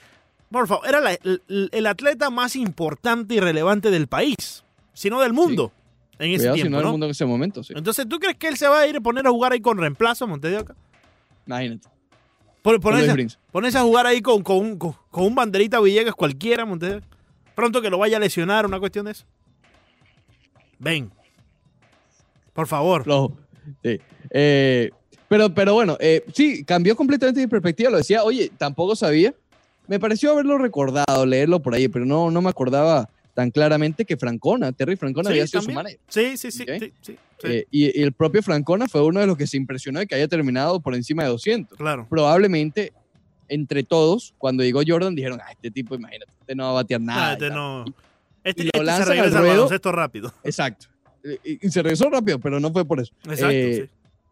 por 0.50 0.68
favor, 0.68 0.86
era 0.88 1.00
la- 1.00 1.12
el, 1.14 1.42
el 1.72 1.86
atleta 1.86 2.30
más 2.30 2.54
importante 2.56 3.34
y 3.34 3.40
relevante 3.40 3.90
del 3.90 4.06
país, 4.06 4.62
sino 4.92 5.20
del 5.20 5.32
mundo 5.32 5.72
en 6.18 6.30
ese 6.30 6.36
Cuidado 6.38 6.54
si 6.56 6.62
tiempo, 6.62 6.76
no 6.76 6.82
¿no? 6.82 6.88
el 6.88 6.92
mundo 6.92 7.06
en 7.06 7.10
ese 7.12 7.24
momento, 7.26 7.64
sí. 7.64 7.74
Entonces, 7.76 8.08
¿tú 8.08 8.18
crees 8.18 8.36
que 8.36 8.48
él 8.48 8.56
se 8.56 8.68
va 8.68 8.80
a 8.80 8.86
ir 8.86 8.96
a 8.96 9.00
poner 9.00 9.26
a 9.26 9.30
jugar 9.30 9.52
ahí 9.52 9.60
con 9.60 9.76
reemplazo 9.76 10.26
Montes 10.26 10.50
de 10.52 10.58
Oca? 10.58 10.74
Imagínate. 11.46 11.88
Los 12.72 13.36
Ponerse, 13.52 13.78
a 13.78 13.82
jugar 13.82 14.06
ahí 14.06 14.20
con, 14.20 14.42
con, 14.42 14.56
un- 14.58 14.78
con, 14.78 14.94
con 15.10 15.24
un 15.24 15.34
banderita 15.34 15.80
Villegas 15.80 16.14
cualquiera, 16.14 16.64
Montes. 16.64 17.02
Pronto 17.54 17.80
que 17.80 17.90
lo 17.90 17.98
vaya 17.98 18.16
a 18.16 18.20
lesionar, 18.20 18.66
una 18.66 18.78
cuestión 18.78 19.06
de 19.06 19.12
eso. 19.12 19.24
Ven. 20.78 21.10
Por 22.52 22.66
favor. 22.66 23.04
Flojo. 23.04 23.36
Sí. 23.82 23.98
Eh, 24.30 24.90
pero, 25.28 25.52
pero 25.52 25.74
bueno, 25.74 25.96
eh, 26.00 26.24
sí, 26.34 26.64
cambió 26.64 26.94
completamente 26.96 27.40
mi 27.40 27.46
perspectiva. 27.46 27.90
Lo 27.90 27.96
decía, 27.98 28.22
oye, 28.22 28.50
tampoco 28.56 28.94
sabía. 28.94 29.34
Me 29.88 29.98
pareció 30.00 30.32
haberlo 30.32 30.58
recordado, 30.58 31.24
leerlo 31.26 31.60
por 31.62 31.74
ahí, 31.74 31.88
pero 31.88 32.04
no, 32.04 32.30
no 32.30 32.42
me 32.42 32.50
acordaba 32.50 33.08
tan 33.36 33.50
claramente 33.50 34.06
que 34.06 34.16
Francona, 34.16 34.72
Terry 34.72 34.96
Francona, 34.96 35.28
Sí, 35.28 35.34
había 35.34 35.46
sido 35.46 35.60
su 35.60 35.66
también. 35.66 35.76
manager. 35.76 36.00
Sí, 36.08 36.36
sí, 36.38 36.50
sí. 36.50 36.64
Sí, 36.80 36.92
sí. 37.02 37.16
Eh, 37.44 37.66
y, 37.70 38.00
y 38.00 38.02
el 38.02 38.12
propio 38.12 38.42
Francona 38.42 38.88
fue 38.88 39.02
uno 39.04 39.20
de 39.20 39.26
los 39.26 39.36
que 39.36 39.46
se 39.46 39.58
impresionó 39.58 39.98
de 40.00 40.06
que 40.06 40.14
haya 40.14 40.26
terminado 40.26 40.80
por 40.80 40.94
encima 40.94 41.22
de 41.22 41.28
200. 41.28 41.76
claro. 41.76 42.06
Probablemente 42.08 42.94
entre 43.48 43.82
todos, 43.84 44.32
cuando 44.38 44.64
llegó 44.64 44.80
Jordan, 44.86 45.14
dijeron, 45.14 45.38
ah, 45.40 45.52
este 45.52 45.70
tipo, 45.70 45.94
imagínate, 45.94 46.32
este 46.40 46.54
no 46.54 46.64
va 46.64 46.70
a 46.70 46.72
batear 46.72 47.00
nada. 47.02 47.28
Ah, 47.28 47.32
este 47.34 47.48
tal". 47.48 47.54
no. 47.56 47.84
Y- 47.86 47.92
Este, 48.42 48.62
y 48.62 48.64
lo 48.64 48.68
este 48.68 48.78
se 48.78 48.84
lanzan 48.84 49.08
regresa 49.08 49.38
al 49.38 49.44
ruedo. 49.44 49.92
rápido. 49.92 50.34
Exacto. 50.42 50.86
Y, 51.44 51.66
y 51.66 51.70
se 51.70 51.82
regresó 51.82 52.08
rápido, 52.08 52.38
pero 52.38 52.58
no 52.58 52.72
fue 52.72 52.84
por 52.86 53.00
eso. 53.00 53.12
Exacto, 53.24 53.50
Eh, 53.50 53.88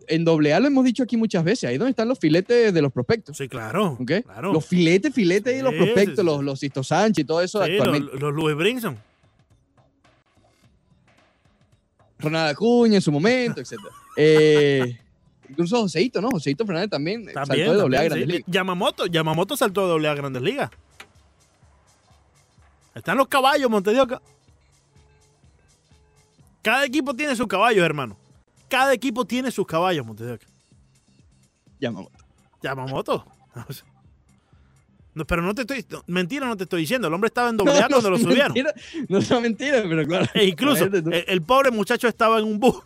En 0.08 0.28
AA 0.28 0.60
lo 0.60 0.66
hemos 0.66 0.84
dicho 0.84 1.02
aquí 1.02 1.16
muchas 1.16 1.44
veces, 1.44 1.64
ahí 1.70 1.78
donde 1.78 1.90
están 1.90 2.08
los 2.08 2.18
filetes 2.18 2.72
de 2.74 2.82
los 2.82 2.92
prospectos. 2.92 3.36
sí. 3.36 3.44
Sí, 3.44 3.48
claro. 3.48 3.96
¿ok? 4.00 4.10
claro. 4.24 4.52
Los 4.52 4.64
filetes, 4.66 5.12
filetes 5.14 5.52
ahí 5.52 5.56
de 5.58 5.62
los 5.62 5.72
Sí, 5.72 5.78
prospectos, 5.78 6.14
sí, 6.16 6.20
sí. 6.20 6.26
los, 6.26 6.44
los 6.44 6.58
Sisto 6.60 6.82
Sánchez 6.82 7.22
y 7.22 7.26
todo 7.26 7.40
eso 7.42 7.64
Sí, 7.64 7.70
actualmente. 7.72 8.12
los, 8.12 8.20
los 8.20 8.34
Louis 8.34 8.56
Brinson. 8.56 8.98
Ronald 12.18 12.50
Acuña 12.52 12.96
en 12.96 13.02
su 13.02 13.12
momento, 13.12 13.60
etc. 13.60 13.74
Eh, 14.16 14.98
incluso 15.48 15.80
Joseito, 15.80 16.20
¿no? 16.20 16.30
Joseito 16.30 16.64
Fernández 16.64 16.90
también, 16.90 17.28
eh, 17.28 17.32
También. 17.32 17.66
saltó 17.66 17.72
de 17.72 17.78
AA 17.78 17.82
también, 17.82 18.02
Grandes 18.04 18.26
sí. 18.26 18.32
Ligas. 18.32 18.44
Yamamoto, 18.46 19.06
Yamamoto 19.06 19.56
saltó 19.56 19.98
de 19.98 20.08
AA 20.08 20.14
Grandes 20.14 20.42
Ligas. 20.42 20.70
Están 22.94 23.16
los 23.18 23.26
caballos, 23.28 23.68
Montedioca. 23.70 24.22
Cada 26.62 26.84
equipo 26.86 27.12
tiene 27.12 27.36
sus 27.36 27.46
caballos, 27.46 27.84
hermano. 27.84 28.16
Cada 28.74 28.92
equipo 28.92 29.24
tiene 29.24 29.52
sus 29.52 29.64
caballos, 29.68 30.04
Montedioca. 30.04 30.44
Yamamoto. 31.78 32.18
Yamamoto. 32.60 33.24
No, 35.16 35.24
pero 35.24 35.42
no 35.42 35.54
te 35.54 35.60
estoy. 35.62 35.86
no, 35.90 36.02
mentira, 36.08 36.44
no 36.44 36.56
te 36.56 36.64
estoy 36.64 36.80
diciendo. 36.80 37.06
El 37.06 37.14
hombre 37.14 37.28
estaba 37.28 37.48
en 37.48 37.56
doble 37.58 37.78
A 37.78 37.86
cuando 37.86 38.10
lo 38.10 38.18
subieron. 38.18 38.52
no 39.08 39.22
son 39.22 39.44
mentiras, 39.44 39.84
pero 39.88 40.04
claro. 40.04 40.26
E 40.34 40.46
incluso 40.46 40.86
el, 40.86 41.24
el 41.28 41.42
pobre 41.42 41.70
muchacho 41.70 42.08
estaba 42.08 42.40
en 42.40 42.46
un 42.46 42.58
bus. 42.58 42.82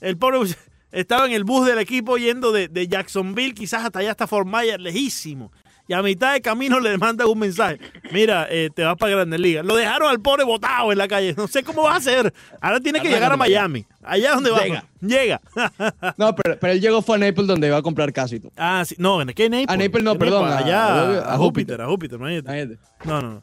El 0.00 0.18
pobre 0.18 0.38
muchacho 0.38 0.58
estaba 0.90 1.26
en 1.26 1.32
el 1.34 1.44
bus 1.44 1.64
del 1.68 1.78
equipo 1.78 2.16
yendo 2.18 2.50
de, 2.50 2.66
de 2.66 2.88
Jacksonville, 2.88 3.54
quizás 3.54 3.84
hasta 3.84 4.00
allá 4.00 4.10
hasta 4.10 4.26
Fort 4.26 4.48
Myers, 4.48 4.82
lejísimo. 4.82 5.52
Y 5.86 5.92
a 5.92 6.02
mitad 6.02 6.32
de 6.32 6.40
camino 6.40 6.80
le 6.80 6.96
mandan 6.96 7.26
un 7.28 7.38
mensaje. 7.38 7.78
Mira, 8.10 8.46
eh, 8.50 8.70
te 8.74 8.82
vas 8.84 8.96
para 8.96 9.16
Grandes 9.16 9.38
Ligas. 9.38 9.66
Lo 9.66 9.76
dejaron 9.76 10.08
al 10.08 10.18
pobre 10.20 10.42
botado 10.42 10.90
en 10.92 10.96
la 10.98 11.06
calle. 11.06 11.34
No 11.36 11.46
sé 11.46 11.62
cómo 11.62 11.82
va 11.82 11.92
a 11.92 11.96
hacer. 11.96 12.32
Ahora 12.60 12.80
tiene 12.80 13.00
que 13.02 13.08
llegar 13.08 13.30
a. 13.30 13.36
Miami. 13.36 13.84
Allá 14.02 14.32
donde 14.34 14.50
va. 14.50 14.62
Llega. 14.62 14.84
Llega. 15.00 15.40
No, 16.16 16.34
pero, 16.34 16.58
pero 16.58 16.72
él 16.72 16.80
llegó 16.80 17.02
fue 17.02 17.16
a 17.16 17.18
Naples 17.18 17.46
donde 17.46 17.68
va 17.70 17.78
a 17.78 17.82
comprar 17.82 18.12
casi 18.12 18.40
todo. 18.40 18.52
ah, 18.56 18.82
sí. 18.86 18.94
No, 18.98 19.20
¿en 19.20 19.28
qué 19.34 19.50
Naples? 19.50 19.68
A 19.68 19.76
Naples 19.76 20.02
no, 20.04 20.12
¿Qué 20.14 20.18
perdón, 20.20 20.50
Allá 20.50 20.84
a- 20.86 21.30
a, 21.30 21.34
a 21.34 21.36
Júpiter, 21.38 21.80
a 21.82 21.86
Júpiter. 21.86 22.18
imagínate. 22.18 22.78
No, 23.04 23.20
no, 23.20 23.30
no. 23.34 23.42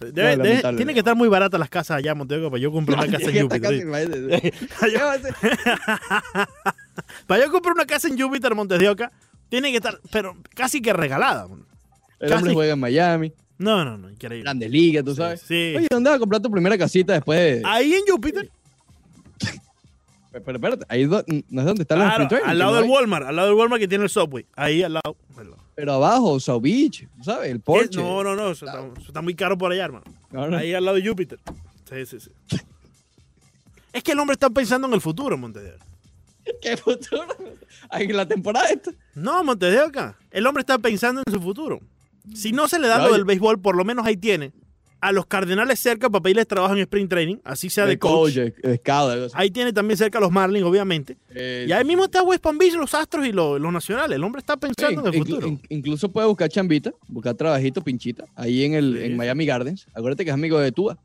Debe- 0.00 0.10
No, 0.10 0.12
debe- 0.14 0.36
lamentable. 0.38 0.76
tiene 0.78 0.92
que 0.94 0.98
estar 0.98 1.14
muy 1.14 1.28
baratas 1.28 1.60
las 1.60 1.68
casas 1.70 1.98
allá, 1.98 2.12
Montego, 2.16 2.50
para 2.50 2.60
yo 2.60 2.72
comprar 2.72 2.98
una 2.98 3.06
casa 3.18 3.30
en 3.30 3.42
Júpiter. 3.48 3.60
casi. 3.62 3.84
Para 7.26 7.44
yo- 7.44 7.50
comprar 7.52 7.74
una 7.74 7.86
casa 7.86 8.08
en 8.08 8.18
Júpiter, 8.18 8.54
Montes 8.54 8.78
de 8.78 8.88
Oca, 8.88 9.10
tiene 9.52 9.70
que 9.70 9.76
estar, 9.76 10.00
pero 10.10 10.34
casi 10.54 10.80
que 10.80 10.94
regalada. 10.94 11.46
El 12.18 12.28
Casi. 12.30 12.34
hombre 12.38 12.54
juega 12.54 12.72
en 12.72 12.80
Miami, 12.80 13.32
No, 13.58 13.84
no, 13.84 13.98
no, 13.98 14.08
increíble. 14.08 14.44
Grandes 14.44 14.70
Ligas, 14.70 15.04
tú 15.04 15.10
Sí, 15.10 15.16
sabes. 15.18 15.40
sí. 15.42 15.74
Oye, 15.76 15.88
¿dónde 15.90 16.08
vas 16.08 16.16
a 16.16 16.20
comprar 16.20 16.40
tu 16.40 16.50
primera 16.50 16.78
casita 16.78 17.12
después 17.12 17.38
de...? 17.38 17.62
Ahí 17.68 17.92
en 17.92 18.04
Júpiter, 18.10 18.50
Pero, 20.32 20.56
espérate, 20.56 20.86
ahí 20.88 21.04
do- 21.04 21.22
no 21.50 21.60
es 21.60 21.66
donde 21.66 21.82
están 21.82 21.98
los 21.98 22.08
claro, 22.08 22.28
training, 22.28 22.48
al 22.48 22.58
lado 22.58 22.74
del. 22.76 22.88
Walmart, 22.88 23.26
al 23.26 23.36
lado 23.36 23.48
del 23.48 23.56
Walmart 23.58 23.80
que 23.80 23.88
tiene 23.88 24.04
el 24.04 24.10
Subway. 24.10 24.46
Ahí 24.56 24.82
al 24.82 24.94
lado. 24.94 25.14
lado. 25.36 25.58
Pero 25.74 25.92
abajo, 25.92 26.40
South 26.40 26.62
Beach, 26.62 27.06
¿sabes? 27.22 27.50
El 27.50 27.60
Porsche. 27.60 28.00
No, 28.00 28.24
no, 28.24 28.34
no, 28.34 28.50
eso 28.52 28.64
está, 28.64 28.78
eso 28.80 29.08
está 29.08 29.20
muy 29.20 29.34
caro 29.34 29.58
por 29.58 29.72
allá, 29.72 29.84
hermano. 29.84 30.04
No, 30.30 30.48
no. 30.48 30.56
Ahí 30.56 30.72
al 30.72 30.84
lado 30.86 30.96
de 30.96 31.06
Júpiter. 31.06 31.38
Sí, 31.90 32.06
sí, 32.06 32.18
sí. 32.20 32.56
Es 33.92 34.02
que 34.02 34.12
el 34.12 34.18
hombre 34.20 34.32
está 34.32 34.48
pensando 34.48 34.86
en 34.88 34.94
el 34.94 35.02
futuro, 35.02 35.36
Montes 35.36 35.62
de 35.64 35.72
Oca. 35.74 35.84
¿Qué 36.62 36.76
futuro? 36.76 37.26
En 37.90 38.16
la 38.16 38.26
temporada 38.26 38.68
esta. 38.68 38.90
No, 39.14 39.42
Montes 39.44 39.72
de 39.72 39.80
Oca. 39.80 40.16
El 40.30 40.46
hombre 40.46 40.62
está 40.62 40.78
pensando 40.78 41.22
en 41.26 41.32
su 41.32 41.40
futuro. 41.40 41.80
Si 42.34 42.52
no 42.52 42.68
se 42.68 42.78
le 42.78 42.88
da 42.88 42.98
Ya, 42.98 43.06
lo 43.08 43.12
del 43.14 43.24
béisbol, 43.24 43.60
por 43.60 43.76
lo 43.76 43.84
menos 43.84 44.06
ahí 44.06 44.16
tiene 44.16 44.52
a 45.00 45.10
los 45.10 45.26
Cardenales 45.26 45.80
cerca 45.80 46.08
para 46.08 46.22
pedirles 46.22 46.46
trabajo 46.46 46.74
en 46.74 46.78
sprint 46.80 47.10
training, 47.10 47.36
así 47.42 47.68
sea 47.68 47.86
de 47.86 47.98
coach. 47.98 48.34
de. 48.34 48.80
Ahí 49.34 49.50
tiene 49.50 49.72
también 49.72 49.98
cerca 49.98 50.18
a 50.18 50.20
los 50.20 50.30
Marlins, 50.30 50.64
obviamente. 50.64 51.16
Eh, 51.34 51.66
Y 51.68 51.72
ahí 51.72 51.84
mismo 51.84 52.04
está 52.04 52.22
West 52.22 52.40
Palm 52.40 52.56
Beach, 52.56 52.74
los 52.74 52.94
Astros 52.94 53.26
y 53.26 53.32
los, 53.32 53.60
los 53.60 53.72
Nacionales. 53.72 54.14
El 54.14 54.22
hombre 54.22 54.38
está 54.38 54.56
pensando 54.56 55.00
en 55.00 55.12
el 55.12 55.18
futuro. 55.18 55.48
in- 55.48 55.60
incluso 55.70 56.08
puede 56.08 56.28
buscar 56.28 56.48
chambita, 56.48 56.92
buscar 57.08 57.34
trabajito, 57.34 57.82
pinchita, 57.82 58.26
ahí 58.36 58.62
en 58.64 58.74
el 58.74 58.96
Sí, 58.96 59.04
en. 59.06 59.16
Miami 59.16 59.44
Gardens. 59.44 59.86
Acuérdate 59.92 60.24
que 60.24 60.30
es 60.30 60.34
amigo 60.34 60.60
de 60.60 60.70
Tua. 60.70 60.96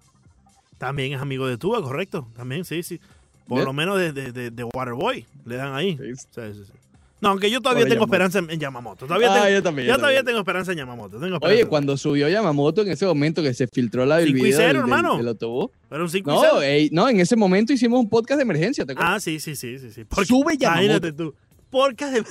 También 0.78 1.14
es 1.14 1.20
amigo 1.22 1.48
de 1.48 1.58
Tua, 1.58 1.82
correcto. 1.82 2.28
También, 2.36 2.66
sí, 2.66 2.84
sí. 2.84 3.00
Por 3.48 3.64
lo 3.64 3.74
menos 3.74 3.98
de, 4.00 4.12
de, 4.14 4.52
de- 4.52 4.64
Waterboy 4.64 5.26
le 5.46 5.56
dan 5.56 5.74
ahí. 5.74 5.98
Sí. 5.98 6.16
Sí, 6.16 6.42
sí, 6.54 6.64
sí. 6.66 6.72
No, 7.20 7.30
aunque 7.30 7.50
yo 7.50 7.62
todavía 7.62 7.86
tengo 7.86 7.96
Yamamoto. 8.06 8.14
esperanza 8.14 8.40
en, 8.40 8.52
en 8.52 8.60
Yamamoto. 8.60 9.08
Todavía 9.08 9.32
Ah, 9.32 9.34
tengo, 9.46 9.50
yo 9.50 9.64
también, 9.64 9.88
yo 9.88 9.94
yo 9.94 9.98
todavía 9.98 10.20
también. 10.20 10.26
tengo 10.26 10.40
esperanza 10.40 10.72
en 10.74 10.78
Yamamoto. 10.78 11.20
Tengo 11.20 11.26
Oye, 11.26 11.36
esperanza. 11.38 11.70
cuando 11.70 11.98
subió 11.98 12.30
Yamamoto 12.30 12.82
en 12.84 12.90
ese 12.90 13.08
momento 13.08 13.42
que 13.42 13.56
se 13.56 13.66
filtró 13.68 14.06
la, 14.06 14.20
el 14.20 14.28
5 14.28 14.38
y 14.38 14.42
video 14.42 14.58
0, 14.58 14.68
del, 14.68 14.74
del- 14.74 14.82
hermano. 14.84 15.18
del 15.18 15.28
autobús. 15.30 15.72
Pero 15.90 16.04
un 16.04 16.10
5 16.12 16.30
y 16.30 16.34
No, 16.36 16.42
0. 16.42 16.62
ey, 16.62 16.90
no, 16.92 17.10
en 17.10 17.20
ese 17.20 17.36
momento 17.36 17.74
hicimos 17.74 18.00
un 18.00 18.08
podcast 18.08 18.38
de 18.38 18.44
emergencia, 18.44 18.86
¿te 18.86 18.92
acuerdas? 18.92 19.16
Ah, 19.16 19.20
sí, 19.20 19.40
sí, 19.40 19.56
sí, 19.56 19.80
sí. 19.80 19.90
sí. 19.92 20.06
Sube 20.26 20.58
Yamamoto. 20.58 20.84
Imagínate 20.86 21.12
tú. 21.14 21.34
Podcast 21.72 22.14
de... 22.14 22.24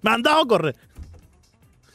Mandado 0.00 0.40
a 0.42 0.46
correr. 0.48 0.76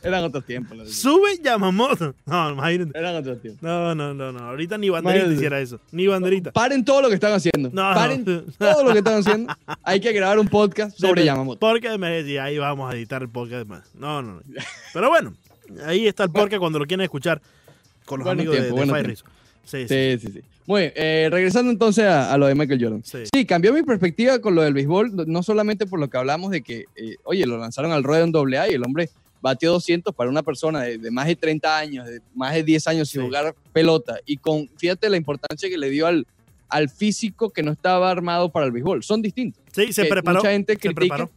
Eran 0.03 0.23
otros 0.25 0.45
tiempos. 0.45 0.77
Sube 0.93 1.39
Yamamoto. 1.43 2.13
No, 2.25 2.51
imagínate. 2.51 2.97
Eran 2.97 3.15
otros 3.15 3.41
tiempos. 3.41 3.63
No, 3.63 3.95
no, 3.95 4.13
no, 4.13 4.31
no. 4.31 4.39
Ahorita 4.39 4.77
ni 4.77 4.89
banderita 4.89 5.19
Imagínate. 5.25 5.35
hiciera 5.35 5.59
eso. 5.61 5.79
Ni 5.91 6.07
banderita. 6.07 6.51
Paren 6.51 6.83
todo 6.83 7.01
lo 7.01 7.07
que 7.09 7.15
están 7.15 7.33
haciendo. 7.33 7.69
No, 7.71 7.81
Paren 7.93 8.23
no. 8.25 8.41
todo 8.57 8.83
lo 8.83 8.91
que 8.91 8.97
están 8.99 9.19
haciendo. 9.19 9.53
Hay 9.83 9.99
que 10.01 10.11
grabar 10.11 10.39
un 10.39 10.47
podcast 10.47 10.97
sobre 10.97 11.23
Yamamoto. 11.25 11.59
Porque 11.59 11.87
de 11.89 11.95
emergencia. 11.95 12.43
Ahí 12.43 12.57
vamos 12.57 12.91
a 12.91 12.95
editar 12.95 13.21
el 13.21 13.29
podcast 13.29 13.65
más. 13.67 13.83
No, 13.95 14.21
no, 14.21 14.33
no. 14.35 14.41
Pero 14.93 15.09
bueno, 15.09 15.33
ahí 15.85 16.07
está 16.07 16.23
el 16.25 16.31
podcast 16.31 16.59
cuando 16.59 16.79
lo 16.79 16.85
quieren 16.85 17.03
escuchar 17.03 17.41
con 18.05 18.19
los 18.19 18.27
amigos 18.29 18.55
de- 18.55 18.63
de. 18.71 19.03
Reason. 19.03 19.27
Sí, 19.65 19.87
sí. 19.87 19.87
Sí, 19.87 20.17
sí, 20.19 20.33
sí. 20.33 20.41
Muy 20.65 20.81
bien, 20.81 20.93
eh, 20.97 21.27
regresando 21.31 21.71
entonces 21.71 22.05
a, 22.05 22.33
a 22.33 22.37
lo 22.37 22.47
de 22.47 22.55
Michael 22.55 22.81
Jordan. 22.81 23.01
Sí. 23.05 23.19
Sí. 23.33 23.45
cambió 23.45 23.73
mi 23.73 23.83
perspectiva 23.83 24.39
con 24.39 24.55
lo 24.55 24.61
del 24.61 24.73
béisbol, 24.73 25.15
no- 25.15 25.23
no 25.25 25.43
solamente 25.43 25.85
por 25.85 25.99
lo 25.99 26.09
que 26.09 26.17
hablamos 26.17 26.51
de 26.51 26.61
que, 26.61 26.85
eh, 26.95 27.15
oye, 27.23 27.45
lo 27.45 27.57
lanzaron 27.57 27.91
al 27.93 28.03
ruedo 28.03 28.23
en 28.25 28.31
doble 28.33 28.57
A 28.57 28.69
y 28.69 28.73
el 28.73 28.83
hombre 28.83 29.09
batió 29.43 29.71
200 29.73 30.15
para 30.15 30.29
una 30.29 30.41
persona 30.41 30.81
de, 30.83 30.97
de 30.97 31.11
más 31.11 31.27
de 31.27 31.35
30 31.35 31.77
años, 31.77 32.07
de 32.07 32.21
más 32.33 32.53
de 32.55 32.63
10 32.63 32.87
años 32.87 33.09
sin 33.09 33.21
Sí. 33.21 33.27
jugar 33.27 33.53
pelota. 33.73 34.17
Y 34.25 34.37
con, 34.37 34.69
fíjate 34.77 35.09
la 35.09 35.17
importancia 35.17 35.69
que 35.69 35.77
le 35.77 35.89
dio 35.89 36.07
al, 36.07 36.25
al 36.69 36.89
físico 36.89 37.49
que 37.49 37.61
no 37.61 37.71
estaba 37.73 38.09
armado 38.09 38.49
para 38.49 38.65
el 38.65 38.71
béisbol. 38.71 39.03
Son 39.03 39.21
distintos. 39.21 39.61
Sí, 39.73 39.91
se 39.91 40.05
preparó. 40.05 40.39
Mucha 40.39 40.51
gente 40.51 40.77
critica, 40.77 41.29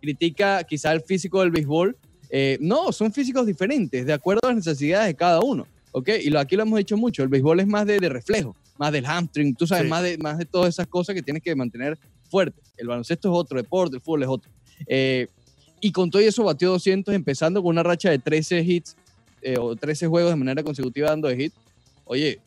critica 0.00 0.62
quizá 0.64 0.92
el 0.92 1.00
físico 1.00 1.40
del 1.40 1.50
béisbol. 1.50 1.96
Eh, 2.28 2.58
no, 2.60 2.92
son 2.92 3.12
físicos 3.12 3.46
diferentes, 3.46 4.06
de 4.06 4.12
acuerdo 4.12 4.40
a 4.44 4.48
las 4.48 4.56
necesidades 4.56 5.06
de 5.08 5.14
cada 5.16 5.40
uno. 5.40 5.66
¿ok? 5.92 6.08
Y 6.22 6.30
lo, 6.30 6.38
aquí 6.38 6.54
lo 6.56 6.62
hemos 6.62 6.78
dicho 6.78 6.96
mucho, 6.96 7.22
el 7.22 7.28
béisbol 7.28 7.58
es 7.60 7.66
más 7.66 7.84
de, 7.86 7.98
de 7.98 8.08
reflejo, 8.08 8.54
más 8.78 8.92
del 8.92 9.04
hamstring, 9.06 9.54
tú 9.56 9.66
sabes, 9.66 9.84
Sí. 9.84 9.88
más, 9.90 10.02
de, 10.04 10.16
más 10.18 10.38
de 10.38 10.44
todas 10.44 10.68
esas 10.68 10.86
cosas 10.86 11.14
que 11.16 11.22
tienes 11.22 11.42
que 11.42 11.54
mantener 11.56 11.98
fuerte. 12.30 12.60
El 12.76 12.86
baloncesto 12.86 13.28
es 13.32 13.34
otro 13.36 13.56
deporte, 13.60 13.96
el 13.96 14.02
fútbol 14.02 14.22
es 14.22 14.28
otro. 14.28 14.50
Eh, 14.86 15.26
y 15.80 15.92
con 15.92 16.10
todo 16.10 16.22
eso 16.22 16.44
batió 16.44 16.70
200, 16.70 17.14
empezando 17.14 17.62
con 17.62 17.70
una 17.70 17.82
racha 17.82 18.10
de 18.10 18.18
13 18.18 18.60
hits 18.60 18.96
eh, 19.42 19.56
o 19.58 19.74
13 19.76 20.06
juegos 20.06 20.30
de 20.30 20.36
manera 20.36 20.62
consecutiva 20.62 21.08
dando 21.10 21.28
de 21.28 21.36
hit. 21.36 21.52
Oye, 22.04 22.40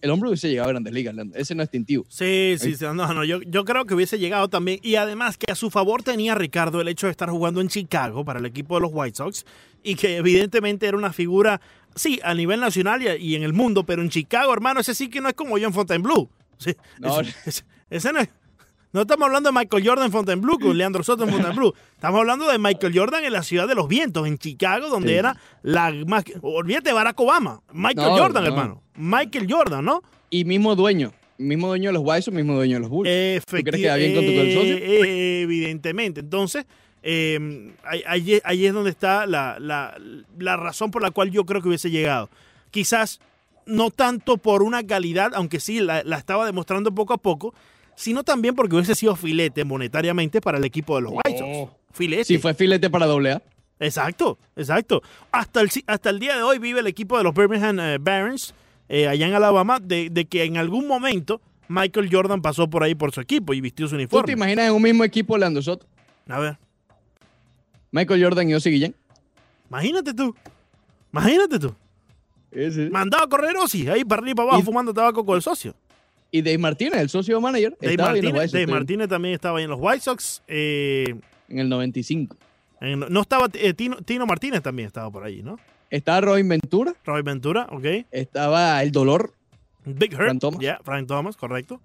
el 0.00 0.10
hombre 0.10 0.28
hubiese 0.28 0.48
llegado 0.48 0.68
a 0.68 0.72
grandes 0.72 0.92
ligas, 0.92 1.14
ese 1.34 1.54
no 1.56 1.62
es 1.62 1.68
distintivo. 1.70 2.04
Sí, 2.08 2.54
sí, 2.58 2.74
sí, 2.76 2.84
no, 2.84 2.94
no, 2.94 3.24
yo, 3.24 3.42
yo 3.42 3.64
creo 3.64 3.84
que 3.84 3.94
hubiese 3.94 4.18
llegado 4.18 4.48
también. 4.48 4.78
Y 4.82 4.94
además 4.94 5.36
que 5.36 5.50
a 5.50 5.56
su 5.56 5.70
favor 5.70 6.02
tenía 6.04 6.34
Ricardo 6.36 6.80
el 6.80 6.88
hecho 6.88 7.06
de 7.06 7.10
estar 7.10 7.28
jugando 7.30 7.60
en 7.60 7.68
Chicago 7.68 8.24
para 8.24 8.38
el 8.38 8.46
equipo 8.46 8.76
de 8.76 8.82
los 8.82 8.90
White 8.94 9.16
Sox 9.16 9.44
y 9.82 9.96
que 9.96 10.16
evidentemente 10.16 10.86
era 10.86 10.96
una 10.96 11.12
figura, 11.12 11.60
sí, 11.96 12.20
a 12.22 12.32
nivel 12.34 12.60
nacional 12.60 13.02
y, 13.02 13.08
y 13.24 13.34
en 13.34 13.42
el 13.42 13.52
mundo, 13.52 13.84
pero 13.84 14.00
en 14.02 14.08
Chicago, 14.08 14.52
hermano, 14.52 14.80
ese 14.80 14.94
sí 14.94 15.08
que 15.10 15.20
no 15.20 15.28
es 15.28 15.34
como 15.34 15.56
John 15.60 15.72
Fontainebleau. 15.74 16.28
Sí, 16.58 16.74
No. 17.00 17.20
ese, 17.20 17.34
ese- 17.46 17.64
ese 17.90 18.12
no 18.12 18.20
es. 18.20 18.28
No 18.92 19.02
estamos 19.02 19.26
hablando 19.26 19.50
de 19.50 19.58
Michael 19.58 19.86
Jordan 19.86 20.06
en 20.06 20.12
Fontainebleau 20.12 20.58
con 20.58 20.76
Leandro 20.78 21.02
Soto 21.02 21.24
en 21.24 21.30
Fontainebleau. 21.30 21.74
Estamos 21.94 22.20
hablando 22.20 22.48
de 22.50 22.58
Michael 22.58 22.98
Jordan 22.98 23.22
en 23.24 23.32
la 23.34 23.42
ciudad 23.42 23.68
de 23.68 23.74
los 23.74 23.86
vientos, 23.86 24.26
en 24.26 24.38
Chicago, 24.38 24.88
donde 24.88 25.10
Sí. 25.10 25.14
era 25.16 25.36
la 25.62 25.92
más. 26.06 26.24
Olvídate 26.40 26.88
de 26.90 26.94
Barack 26.94 27.20
Obama. 27.20 27.60
Michael 27.72 28.08
No, 28.08 28.16
Jordan, 28.16 28.44
no. 28.44 28.48
hermano. 28.48 28.82
Michael 28.96 29.46
Jordan, 29.50 29.84
¿no? 29.84 30.02
Y 30.30 30.44
mismo 30.46 30.74
dueño, 30.74 31.12
mismo 31.36 31.68
dueño 31.68 31.90
de 31.90 31.92
los 31.92 32.02
White 32.04 32.30
mismo 32.30 32.54
dueño 32.54 32.76
de 32.76 32.80
los 32.80 32.88
Bulls. 32.88 33.10
Efecti- 33.10 33.64
crees 33.64 33.82
que 33.82 33.88
va 33.90 33.96
bien 33.96 34.14
con 34.14 34.24
tu- 34.24 34.32
con 34.32 34.40
el 34.40 34.54
socio? 34.54 34.76
eh, 34.78 35.40
Evidentemente. 35.42 36.20
Entonces, 36.20 36.64
eh, 37.02 37.72
ahí, 37.84 38.02
ahí- 38.06 38.40
ahí 38.42 38.66
es 38.66 38.72
donde 38.72 38.90
está 38.90 39.26
la, 39.26 39.58
la- 39.60 39.98
la 40.38 40.56
razón 40.56 40.90
por 40.90 41.02
la 41.02 41.10
cual 41.10 41.30
yo 41.30 41.44
creo 41.44 41.60
que 41.60 41.68
hubiese 41.68 41.90
llegado. 41.90 42.30
Quizás 42.70 43.20
no 43.66 43.90
tanto 43.90 44.38
por 44.38 44.62
una 44.62 44.86
calidad, 44.86 45.32
aunque 45.34 45.60
sí 45.60 45.80
la, 45.80 46.02
la 46.04 46.16
estaba 46.16 46.46
demostrando 46.46 46.90
poco 46.94 47.12
a 47.12 47.18
poco, 47.18 47.54
sino 47.98 48.22
también 48.22 48.54
porque 48.54 48.76
hubiese 48.76 48.94
sido 48.94 49.16
filete 49.16 49.64
monetariamente 49.64 50.40
para 50.40 50.58
el 50.58 50.64
equipo 50.64 50.94
de 50.96 51.02
los 51.02 51.12
White 51.12 51.38
Sox. 51.38 51.72
Filete. 51.92 52.24
Si 52.24 52.38
fue 52.38 52.54
filete 52.54 52.88
para 52.90 53.06
doble 53.06 53.32
A. 53.32 53.42
Exacto, 53.80 54.38
exacto. 54.56 55.02
Hasta 55.32 55.60
el, 55.60 55.70
hasta 55.86 56.10
el 56.10 56.20
día 56.20 56.36
de 56.36 56.42
hoy 56.42 56.58
vive 56.58 56.80
el 56.80 56.86
equipo 56.86 57.18
de 57.18 57.24
los 57.24 57.34
Birmingham 57.34 57.78
eh, 57.80 57.98
Barons, 58.00 58.54
eh, 58.88 59.08
allá 59.08 59.26
en 59.26 59.34
Alabama, 59.34 59.78
de, 59.80 60.10
de 60.10 60.24
que 60.26 60.44
en 60.44 60.56
algún 60.58 60.86
momento 60.86 61.40
Michael 61.68 62.08
Jordan 62.10 62.40
pasó 62.40 62.70
por 62.70 62.82
ahí 62.84 62.94
por 62.94 63.12
su 63.12 63.20
equipo 63.20 63.52
y 63.52 63.60
vistió 63.60 63.86
su 63.86 63.90
¿Tú 63.90 63.96
te 63.96 64.02
uniforme. 64.04 64.32
imaginas 64.32 64.68
en 64.68 64.74
un 64.74 64.82
mismo 64.82 65.02
equipo 65.04 65.36
Leandro 65.36 65.60
Soto? 65.62 65.86
A 66.28 66.38
ver, 66.38 66.56
Michael 67.90 68.22
Jordan 68.22 68.48
y 68.50 68.54
Ozzy 68.54 68.70
Guillén. 68.70 68.94
imagínate 69.68 70.14
tú. 70.14 70.34
Imagínate 71.12 71.58
tú. 71.58 71.74
Mandaba 72.90 73.24
a 73.24 73.28
correr 73.28 73.56
Ozzy, 73.56 73.88
ahí 73.88 74.04
para 74.04 74.20
arriba 74.20 74.32
y 74.32 74.34
para 74.34 74.48
abajo 74.48 74.62
Y- 74.62 74.64
fumando 74.64 74.94
tabaco 74.94 75.24
con 75.24 75.36
el 75.36 75.42
socio. 75.42 75.74
Y 76.30 76.42
Dave 76.42 76.58
Martínez, 76.58 77.00
el 77.00 77.08
socio 77.08 77.40
manager, 77.40 77.76
Dave 77.80 77.92
estaba 77.94 78.10
ahí 78.12 78.18
en 78.18 78.24
los 78.26 78.32
Martínez, 78.34 78.40
White 78.40 78.48
Sox 78.48 78.52
Dave 78.52 78.64
también, 78.66 78.78
Martínez 78.78 79.08
también 79.08 79.34
estaba 79.34 79.58
ahí 79.58 79.64
en 79.64 79.70
los 79.70 79.78
White 79.80 80.00
Sox. 80.00 80.42
eh, 80.48 81.14
en 81.48 81.58
el 81.58 81.68
95. 81.68 82.36
en- 82.80 83.00
no 83.00 83.20
estaba 83.22 83.48
eh, 83.54 83.72
Tino, 83.74 83.96
Tino 83.96 84.26
Martínez 84.26 84.62
también 84.62 84.86
estaba 84.86 85.10
por 85.10 85.24
allí, 85.24 85.42
¿no? 85.42 85.58
Estaba 85.90 86.20
Robin 86.20 86.46
Ventura, 86.48 86.94
Roy 87.04 87.22
Ventura, 87.22 87.66
ok. 87.70 87.84
estaba 88.10 88.82
El 88.82 88.92
Dolor, 88.92 89.32
Big 89.86 90.12
Hurt. 90.12 90.22
Frank 90.24 90.40
Thomas. 90.40 90.60
Yeah, 90.60 90.80
Frank 90.84 91.06
Thomas, 91.08 91.36
correcto. 91.36 91.80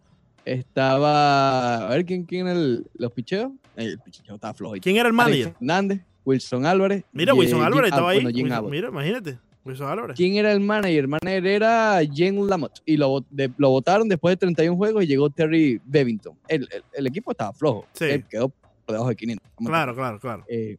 estaba... 0.46 1.86
A 1.88 1.90
ver, 1.90 2.06
¿quién, 2.06 2.26
quién 2.26 2.48
era 2.48 2.60
el- 2.60 2.86
los 2.96 3.12
picheos? 3.14 3.52
El 3.76 3.98
picheo 4.00 4.36
estaba 4.36 4.54
flojo. 4.54 4.76
¿Quién 4.82 4.98
era 4.98 5.10
el 5.10 5.16
Alex 5.20 5.26
manager? 5.38 5.54
Fernández, 5.58 6.02
Wilson 6.26 6.66
Álvarez. 6.66 7.04
Mira, 7.12 7.34
Wilson 7.34 7.62
eh, 7.62 7.66
Álvarez 7.66 7.90
estaba 7.92 8.10
ah, 8.10 8.12
ahí. 8.12 8.20
Wilson- 8.26 8.70
mira, 8.70 8.90
imagínate. 8.90 9.38
Wilson 9.66 9.88
Álvarez. 9.90 10.18
¿Quién 10.18 10.36
era 10.36 10.52
el 10.52 10.60
manager? 10.60 11.00
El 11.00 11.08
manager 11.08 11.46
era 11.48 12.00
Jen 12.12 12.48
Lamott 12.48 12.80
y 12.86 12.98
lo, 12.98 13.10
vo- 13.22 13.26
de- 13.30 13.52
lo 13.58 13.70
votaron 13.70 14.10
después 14.10 14.34
de 14.34 14.38
31 14.38 14.76
juegos 14.76 15.04
y 15.04 15.08
llegó 15.08 15.30
Terry 15.30 15.80
Bevington. 15.86 16.38
El, 16.48 16.68
el- 16.72 16.84
el 16.94 17.08
equipo 17.08 17.32
estaba 17.32 17.54
flojo. 17.54 17.86
Sí. 17.94 18.06
Él 18.06 18.26
quedó 18.30 18.50
por 18.50 18.64
debajo 18.94 19.10
de 19.10 19.16
500. 19.16 19.48
Vamos 19.58 19.70
a 19.70 19.72
Claro, 19.72 19.96
claro, 19.96 20.20
claro. 20.20 20.44
Eh, 20.50 20.78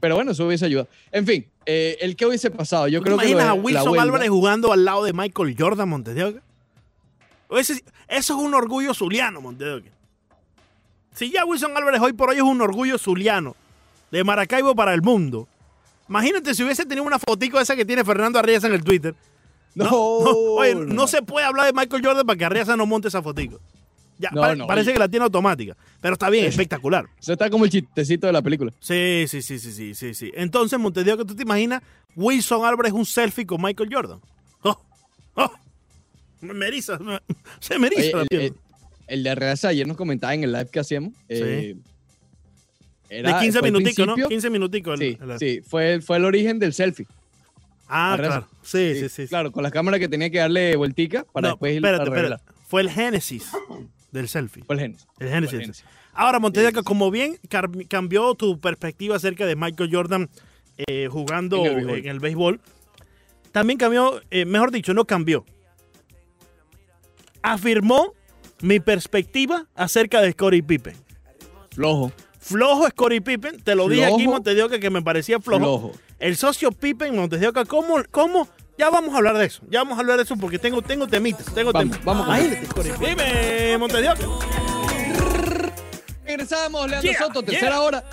pero 0.00 0.16
bueno, 0.16 0.32
eso 0.32 0.44
hubiese 0.46 0.66
ayudado. 0.66 0.88
En 1.12 1.24
fin, 1.26 1.46
eh, 1.64 1.96
el 2.00 2.16
que 2.16 2.26
hubiese 2.26 2.50
pasado, 2.50 2.88
yo 2.88 2.98
¿Tú 2.98 3.04
te 3.04 3.10
creo 3.10 3.18
que. 3.18 3.24
lo 3.26 3.30
imaginas 3.30 3.54
de 3.54 3.60
a 3.60 3.62
Wilson 3.62 4.00
Álvarez 4.00 4.28
jugando 4.28 4.72
al 4.72 4.84
lado 4.84 5.04
de 5.04 5.12
Michael 5.12 5.54
Jordan 5.58 5.88
Montes 5.88 6.14
de 6.14 6.24
Oca? 6.24 6.42
Ese- 7.50 7.84
eso 8.08 8.36
es 8.36 8.44
un 8.44 8.54
orgullo 8.54 8.92
zuliano, 8.92 9.40
Montes 9.40 9.66
de 9.66 9.74
Oca. 9.74 9.90
Si 11.14 11.30
ya 11.30 11.44
Wilson 11.44 11.76
Álvarez 11.76 12.00
hoy 12.00 12.12
por 12.12 12.30
hoy 12.30 12.36
es 12.36 12.42
un 12.42 12.60
orgullo 12.60 12.98
zuliano 12.98 13.54
de 14.10 14.22
Maracaibo 14.24 14.74
para 14.74 14.92
el 14.92 15.00
mundo. 15.02 15.48
Imagínate 16.08 16.54
si 16.54 16.62
hubiese 16.62 16.84
tenido 16.86 17.04
una 17.06 17.18
fotico 17.18 17.58
esa 17.60 17.74
que 17.76 17.84
tiene 17.84 18.04
Fernando 18.04 18.38
Arriaza 18.38 18.66
en 18.68 18.74
el 18.74 18.84
Twitter. 18.84 19.14
No, 19.74 19.90
oye, 19.90 20.74
no, 20.74 20.84
no. 20.84 21.06
se 21.06 21.20
puede 21.22 21.44
hablar 21.44 21.66
de 21.66 21.72
Michael 21.72 22.02
Jordan 22.04 22.24
para 22.26 22.38
que 22.38 22.44
Arriaza 22.44 22.76
no 22.76 22.86
monte 22.86 23.08
esa 23.08 23.22
fotico. 23.22 23.60
Ya, 24.18 24.30
No, 24.30 24.40
pare- 24.40 24.56
no, 24.56 24.66
parece 24.66 24.88
oye. 24.88 24.94
que 24.94 24.98
la 25.00 25.08
tiene 25.08 25.24
automática. 25.24 25.76
Pero 26.00 26.14
está 26.14 26.30
bien, 26.30 26.46
espectacular. 26.46 27.04
Eso 27.20 27.32
está 27.32 27.50
como 27.50 27.66
el 27.66 27.70
chistecito 27.70 28.26
de 28.26 28.32
la 28.32 28.40
película. 28.40 28.72
Sí, 28.80 29.26
sí, 29.28 29.42
sí, 29.42 29.58
sí, 29.58 29.72
sí, 29.72 29.94
sí, 29.94 30.14
sí. 30.14 30.32
Entonces, 30.34 30.78
Montevideo, 30.78 31.18
que 31.18 31.26
tú 31.26 31.34
te 31.36 31.42
imaginas, 31.42 31.82
Wilson 32.14 32.64
Álvarez 32.64 32.92
un 32.92 33.04
selfie 33.04 33.44
con 33.44 33.60
Michael 33.60 33.90
Jordan. 33.92 34.20
Oh, 34.62 34.80
oh, 35.34 35.52
me 36.40 36.54
me 36.54 36.66
eriza, 36.68 36.98
me- 36.98 37.20
se 37.60 37.78
me 37.78 37.88
eriza 37.88 38.16
Oye, 38.16 38.26
la 38.30 38.36
el, 38.38 38.40
el- 38.46 38.54
el 39.08 39.22
de 39.22 39.34
Reaza 39.34 39.68
ayer 39.68 39.86
nos 39.86 39.98
comentaba 39.98 40.32
en 40.34 40.44
el 40.44 40.52
live 40.52 40.70
que 40.72 40.80
hacíamos. 40.80 41.12
eh, 41.28 41.76
era- 43.10 43.34
de 43.34 43.40
15 43.44 43.58
fue 43.60 43.68
el 43.68 43.74
minuticos, 43.74 44.06
¿no? 44.06 44.14
principio- 44.14 44.28
15 44.28 44.50
minuticos. 44.50 45.00
el- 45.00 45.16
Sí, 45.16 45.18
el- 45.22 45.38
sí, 45.38 45.60
fue, 45.68 46.00
fue 46.00 46.16
el 46.16 46.24
origen 46.24 46.58
del 46.58 46.72
selfie. 46.72 47.06
Ah, 47.88 48.16
claro. 48.18 48.48
Sí, 48.62 48.94
sí, 48.94 49.00
sí. 49.02 49.08
sí. 49.08 49.28
Claro, 49.28 49.52
con 49.52 49.62
las 49.62 49.70
cámaras 49.72 50.00
que 50.00 50.08
tenía 50.08 50.28
que 50.30 50.38
darle 50.38 50.74
vueltica 50.76 51.24
para 51.32 51.48
No, 51.48 51.54
después 51.54 51.70
ir 51.72 51.76
espérate, 51.76 52.04
espérate. 52.04 52.42
Fue 52.66 52.82
el 52.82 52.90
génesis 52.90 53.48
del 54.10 54.28
selfie. 54.28 54.64
Fue 54.64 54.74
el 54.74 54.80
Génesis. 54.80 55.06
El 55.20 55.28
génesis. 55.28 55.54
el 55.54 55.60
Génesis. 55.60 55.84
Ahora, 56.12 56.40
sí. 56.52 56.72
como 56.84 57.10
bien 57.10 57.38
cambió 57.88 58.34
tu 58.34 58.58
perspectiva 58.58 59.16
acerca 59.16 59.46
de 59.46 59.54
Michael 59.54 59.90
Jordan 59.92 60.28
eh, 60.78 61.08
jugando 61.10 61.64
En 61.64 61.66
el 61.66 61.78
en 61.78 61.86
béisbol. 61.86 62.06
el, 62.10 62.20
béisbol, 62.20 62.60
también 63.52 63.78
cambió, 63.78 64.20
eh, 64.30 64.44
mejor 64.46 64.70
dicho, 64.72 64.92
no 64.94 65.04
cambió. 65.04 65.44
Afirmó 67.42 68.14
mi 68.62 68.80
perspectiva 68.80 69.66
acerca 69.74 70.20
de 70.20 70.32
Scottie 70.32 70.62
Pippen. 70.62 70.94
Flojo. 71.74 72.12
Flojo 72.48 72.86
Scottie 72.88 73.20
Pippen, 73.20 73.60
te 73.62 73.74
lo 73.74 73.88
dije 73.88 74.04
aquí, 74.04 74.22
Flojo. 74.22 74.30
Montevideo, 74.32 74.68
que 74.68 74.90
me 74.90 75.02
parecía 75.02 75.40
flojo. 75.40 75.58
Flojo. 75.58 75.92
El 76.18 76.36
socio 76.36 76.70
Pippen, 76.72 77.14
Montevideo, 77.16 77.52
¿cómo, 77.66 77.96
¿cómo? 78.10 78.48
Ya 78.78 78.90
vamos 78.90 79.14
a 79.14 79.18
hablar 79.18 79.36
de 79.38 79.46
eso. 79.46 79.62
Ya 79.70 79.80
vamos 79.80 79.96
a 79.98 80.00
hablar 80.02 80.16
de 80.18 80.22
eso 80.24 80.36
porque 80.36 80.58
tengo, 80.58 80.82
tengo 80.82 81.06
temitas. 81.06 81.46
Tengo 81.54 81.72
Vamos, 81.72 81.90
temitas. 81.90 82.04
vamos 82.04 82.26
con 82.26 82.36
Imagínate, 82.36 82.66
Scottie 82.66 82.92
Pippen. 82.92 83.16
Dime, 83.16 83.78
Montevideo. 83.78 84.14
Regresamos, 86.24 86.88
Leandro 86.90 87.10
Yeah, 87.10 87.18
Soto, 87.18 87.40
yeah. 87.40 87.50
tercera 87.50 87.80
hora. 87.80 88.04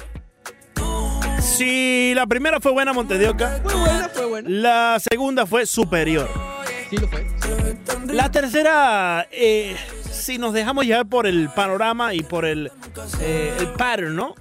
Si 1.41 2.13
la 2.15 2.25
primera 2.25 2.59
fue 2.61 2.71
buena, 2.71 2.93
Montedioca, 2.93 3.59
Fue 3.63 3.73
buena, 3.75 4.09
fue 4.09 4.25
buena. 4.25 4.49
la 4.49 4.99
segunda 5.11 5.45
fue 5.45 5.65
superior. 5.65 6.29
Sí 6.89 6.97
lo 6.97 7.07
fue. 7.09 7.27
La 8.13 8.31
tercera, 8.31 9.27
eh, 9.31 9.75
si 10.11 10.37
nos 10.37 10.53
dejamos 10.53 10.85
llevar 10.85 11.07
por 11.07 11.25
el 11.25 11.49
panorama 11.49 12.13
y 12.13 12.21
por 12.21 12.45
el, 12.45 12.71
eh, 13.19 13.55
el 13.57 13.69
pattern, 13.73 14.15
¿no? 14.15 14.35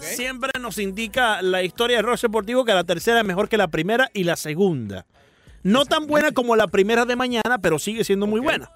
Siempre 0.00 0.52
nos 0.60 0.78
indica 0.78 1.42
la 1.42 1.62
historia 1.62 1.96
de 1.96 2.02
Roche 2.02 2.28
Deportivo 2.28 2.64
que 2.64 2.72
la 2.72 2.84
tercera 2.84 3.18
es 3.18 3.26
mejor 3.26 3.48
que 3.48 3.56
la 3.56 3.68
primera 3.68 4.08
y 4.14 4.22
la 4.22 4.36
segunda. 4.36 5.04
No 5.64 5.84
tan 5.84 6.06
buena 6.06 6.30
como 6.30 6.54
la 6.54 6.68
primera 6.68 7.04
de 7.04 7.16
mañana, 7.16 7.58
pero 7.60 7.78
sigue 7.80 8.04
siendo 8.04 8.26
muy 8.28 8.40
buena. 8.40 8.70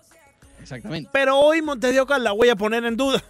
Exactamente. 0.60 1.08
Pero 1.12 1.38
hoy 1.38 1.62
Montedioca 1.62 2.18
la 2.18 2.32
voy 2.32 2.48
a 2.48 2.56
poner 2.56 2.84
en 2.84 2.96
duda. 2.96 3.22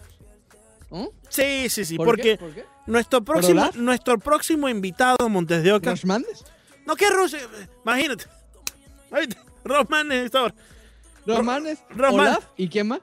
¿Mm? 0.90 1.06
Sí, 1.28 1.68
sí, 1.68 1.84
sí, 1.84 1.96
¿Por 1.96 2.06
porque 2.06 2.22
qué? 2.22 2.38
¿Por 2.38 2.54
qué? 2.54 2.64
nuestro 2.86 3.22
próximo, 3.22 3.68
nuestro 3.74 4.18
próximo 4.18 4.68
invitado 4.68 5.28
Montes 5.28 5.62
de 5.62 5.72
Oca. 5.74 5.90
¿Rosh 5.90 6.04
Mandes? 6.04 6.44
No, 6.86 6.96
que 6.96 7.10
Ross, 7.10 7.34
eh, 7.34 7.46
imagínate. 7.84 8.24
¿Rosh 9.64 9.86
Mandes? 9.88 10.30
Rosh 11.26 11.36
Olaf, 11.38 11.44
Mandes. 11.44 11.82
¿Y 12.56 12.68
quién 12.68 12.88
más? 12.88 13.00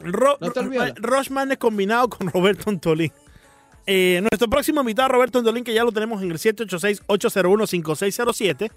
Ro- 0.00 0.38
No. 0.40 0.52
Rosman 0.96 1.52
es 1.52 1.58
combinado 1.58 2.08
con 2.08 2.28
Roberto 2.28 2.70
Antolín. 2.70 3.12
Eh, 3.86 4.20
nuestro 4.22 4.48
próximo 4.48 4.80
invitado, 4.80 5.10
Roberto 5.10 5.38
Antolín, 5.38 5.62
que 5.64 5.74
ya 5.74 5.84
lo 5.84 5.92
tenemos 5.92 6.22
en 6.22 6.30
el 6.30 6.38
786-801-5607. 6.38 8.70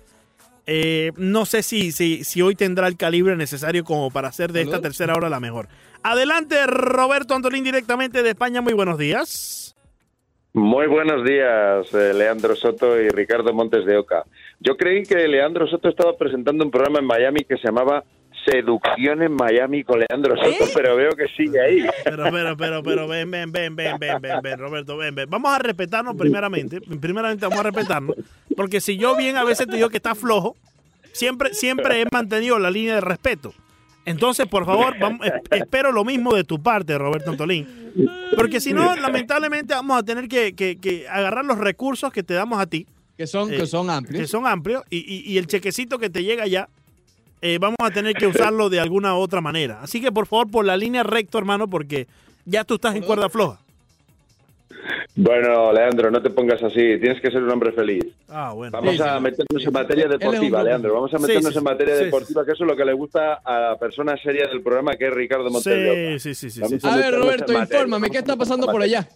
Eh, 0.70 1.14
no 1.16 1.46
sé 1.46 1.64
si, 1.64 1.94
si, 1.94 2.26
si 2.26 2.42
hoy 2.42 2.54
tendrá 2.56 2.88
el 2.88 2.98
calibre 2.98 3.38
necesario 3.38 3.86
como 3.86 4.12
para 4.12 4.28
hacer 4.28 4.52
de 4.52 4.64
esta 4.64 4.82
tercera 4.82 5.14
hora 5.16 5.30
la 5.30 5.40
mejor. 5.40 5.70
Adelante, 6.04 6.68
Roberto 6.68 7.36
Antolín, 7.36 7.64
directamente 7.64 8.22
de 8.22 8.32
España. 8.32 8.60
Muy 8.62 8.74
buenos 8.74 8.98
días. 8.98 9.76
Muy 10.54 10.88
buenos 10.88 11.24
días, 11.24 11.94
eh, 11.94 12.14
Leandro 12.14 12.56
Soto 12.56 13.00
y 13.00 13.08
Ricardo 13.10 13.54
Montes 13.54 13.86
de 13.86 13.96
Oca. 13.98 14.26
Yo 14.60 14.76
creí 14.76 15.04
que 15.04 15.28
Leandro 15.28 15.68
Soto 15.68 15.88
estaba 15.88 16.18
presentando 16.18 16.66
un 16.66 16.72
programa 16.72 17.00
en 17.00 17.06
Miami 17.06 17.44
que 17.44 17.58
se 17.58 17.68
llamaba 17.68 18.04
Seducción 18.50 19.22
en 19.24 19.34
Miami 19.34 19.84
con 19.84 20.00
Leandro 20.00 20.36
Soto, 20.38 20.72
pero 20.74 20.96
veo 20.96 21.10
que 21.12 21.26
sigue 21.36 21.60
ahí. 21.60 21.86
Pero, 22.04 22.24
pero, 22.32 22.56
pero, 22.56 22.84
pero, 22.84 23.08
ven, 23.08 23.30
ven, 23.30 23.52
ven, 23.52 23.76
ven, 23.76 23.98
ven, 24.00 24.22
ven, 24.22 24.42
ven, 24.42 24.58
Roberto, 24.60 24.96
ven, 24.96 25.14
ven. 25.16 25.30
Vamos 25.30 25.52
a 25.54 25.60
respetarnos 25.60 26.16
primeramente. 26.16 26.80
Primeramente 26.82 27.46
vamos 27.46 27.60
a 27.60 27.64
respetarnos. 27.64 28.16
Porque 28.56 28.80
si 28.80 28.98
yo 28.98 29.16
bien 29.18 29.36
a 29.38 29.44
veces 29.44 29.68
te 29.68 29.76
digo 29.76 29.90
que 29.90 29.98
está 29.98 30.16
flojo, 30.16 30.56
siempre, 31.12 31.54
siempre 31.54 32.02
he 32.02 32.06
mantenido 32.12 32.58
la 32.60 32.72
línea 32.72 32.96
de 32.96 33.02
respeto. 33.02 33.54
Entonces, 34.06 34.46
por 34.48 34.66
favor, 34.66 34.98
vamos- 34.98 35.28
espero 35.52 35.92
lo 35.92 36.06
mismo 36.06 36.34
de 36.34 36.46
tu 36.46 36.64
parte, 36.64 36.98
Roberto 36.98 37.32
Antolín. 37.32 37.68
Porque 38.38 38.62
si 38.62 38.72
no, 38.74 38.96
lamentablemente 38.96 39.74
vamos 39.74 39.98
a 40.00 40.04
tener 40.04 40.30
que, 40.30 40.54
que- 40.54 40.78
que 40.78 41.06
agarrar 41.10 41.44
los 41.44 41.58
recursos 41.58 42.14
que 42.14 42.24
te 42.24 42.34
damos 42.34 42.60
a 42.60 42.66
ti, 42.68 42.88
Que 43.18 43.28
son, 43.28 43.52
Eh, 43.52 43.58
que 43.58 43.66
son 43.66 43.90
amplios. 43.90 44.22
que 44.22 44.28
son 44.28 44.48
amplios, 44.48 44.84
y, 44.90 45.00
y- 45.00 45.34
y 45.34 45.38
el 45.40 45.48
chequecito 45.48 45.98
que 46.00 46.10
te 46.10 46.24
llega 46.24 46.46
ya, 46.48 46.70
eh, 47.42 47.58
vamos 47.60 47.78
a 47.82 47.92
tener 47.92 48.14
que 48.14 48.28
usarlo 48.28 48.70
de 48.70 48.80
alguna 48.80 49.16
otra 49.16 49.42
manera. 49.42 49.80
Así 49.82 50.02
que, 50.02 50.12
por 50.12 50.28
favor, 50.28 50.50
por 50.50 50.66
la 50.66 50.78
línea 50.78 51.04
recto, 51.04 51.38
hermano, 51.38 51.68
porque 51.68 52.08
ya 52.46 52.64
tú 52.64 52.76
estás 52.76 52.96
en 52.96 53.04
cuerda 53.04 53.30
floja. 53.30 53.60
Bueno, 55.16 55.74
Leandro, 55.74 56.12
no 56.12 56.22
te 56.22 56.30
pongas 56.30 56.62
así, 56.62 56.76
tienes 57.00 57.20
que 57.20 57.32
ser 57.32 57.42
un 57.42 57.50
hombre 57.50 57.72
feliz. 57.72 58.06
Ah, 58.30 58.52
bueno. 58.54 58.72
Vamos 58.72 58.96
Sí, 58.96 59.02
a 59.02 59.18
sí. 59.18 59.24
meternos 59.24 59.66
en 59.66 59.74
materia 59.74 60.08
deportiva. 60.08 60.64
Leandro. 60.64 60.94
Vamos 60.94 61.14
a 61.14 61.20
meternos 61.20 61.52
sí, 61.52 61.58
en 61.58 61.64
materia 61.64 61.94
sí, 61.96 62.00
sí. 62.00 62.06
deportiva, 62.06 62.46
que 62.46 62.52
eso 62.52 62.64
es 62.64 62.68
lo 62.70 62.76
que 62.76 62.86
le 62.86 62.94
gusta 62.94 63.34
a 63.44 63.60
la 63.60 63.78
persona 63.78 64.16
seria 64.22 64.48
del 64.48 64.62
programa, 64.62 64.96
que 64.96 65.08
es 65.08 65.14
Ricardo 65.14 65.48
Oca. 65.48 65.60
Sí, 65.60 66.20
sí, 66.20 66.36
sí, 66.36 66.52
sí. 66.52 66.62
A 66.84 66.96
ver, 66.96 67.16
Roberto, 67.16 67.52
infórmame, 67.52 68.10
¿qué 68.12 68.20
está 68.20 68.36
pasando 68.36 68.68
por 68.68 68.82
allá? 68.82 69.08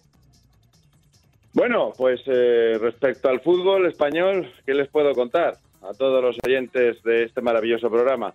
Bueno, 1.53 1.91
pues 1.97 2.21
eh, 2.25 2.77
respecto 2.81 3.29
al 3.29 3.41
fútbol 3.41 3.86
español, 3.86 4.51
¿qué 4.65 4.73
les 4.73 4.89
puedo 4.89 5.13
contar 5.13 5.57
a 5.82 5.94
todos 5.94 6.24
los 6.24 6.38
oyentes 6.46 7.02
de 7.04 7.24
este 7.24 7.41
maravilloso 7.41 7.89
programa? 7.89 8.34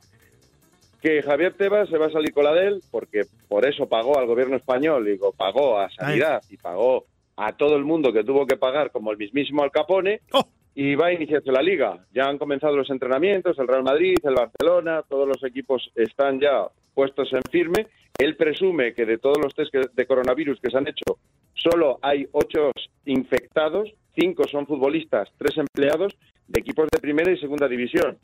Que 1.00 1.22
Javier 1.22 1.54
Tebas 1.54 1.88
se 1.88 1.98
va 1.98 2.06
a 2.06 2.10
salir 2.10 2.32
con 2.32 2.44
la 2.44 2.52
de 2.54 2.66
él, 2.68 2.80
porque 2.90 3.22
por 3.48 3.66
eso 3.66 3.86
pagó 3.88 4.18
al 4.18 4.26
gobierno 4.26 4.56
español, 4.56 5.04
digo, 5.04 5.32
pagó 5.32 5.78
a 5.78 5.88
Sanidad 5.90 6.42
y 6.50 6.56
pagó 6.56 7.04
a 7.36 7.52
todo 7.52 7.76
el 7.76 7.84
mundo 7.84 8.12
que 8.12 8.24
tuvo 8.24 8.46
que 8.46 8.56
pagar, 8.56 8.90
como 8.90 9.12
el 9.12 9.18
mismísimo 9.18 9.62
Al 9.62 9.70
Capone, 9.70 10.20
Oh. 10.32 10.44
y 10.74 10.94
va 10.94 11.06
a 11.08 11.12
iniciarse 11.12 11.52
la 11.52 11.62
liga. 11.62 11.98
Ya 12.14 12.24
han 12.24 12.38
comenzado 12.38 12.74
los 12.76 12.90
entrenamientos, 12.90 13.58
el 13.58 13.68
Real 13.68 13.82
Madrid, 13.82 14.16
el 14.24 14.34
Barcelona, 14.34 15.02
todos 15.08 15.28
los 15.28 15.44
equipos 15.44 15.90
están 15.94 16.40
ya 16.40 16.66
puestos 16.94 17.30
en 17.32 17.42
firme. 17.50 17.86
Él 18.18 18.36
presume 18.36 18.94
que 18.94 19.04
de 19.04 19.18
todos 19.18 19.36
los 19.42 19.54
test 19.54 19.72
de 19.74 20.06
coronavirus 20.06 20.58
que 20.60 20.70
se 20.70 20.78
han 20.78 20.88
hecho, 20.88 21.18
solo 21.54 21.98
hay 22.00 22.26
ocho 22.32 22.70
infectados, 23.04 23.90
cinco 24.18 24.44
son 24.48 24.66
futbolistas, 24.66 25.28
tres 25.36 25.56
empleados 25.58 26.16
de 26.48 26.60
equipos 26.60 26.88
de 26.90 27.00
primera 27.00 27.30
y 27.30 27.38
segunda 27.38 27.68
división. 27.68 28.18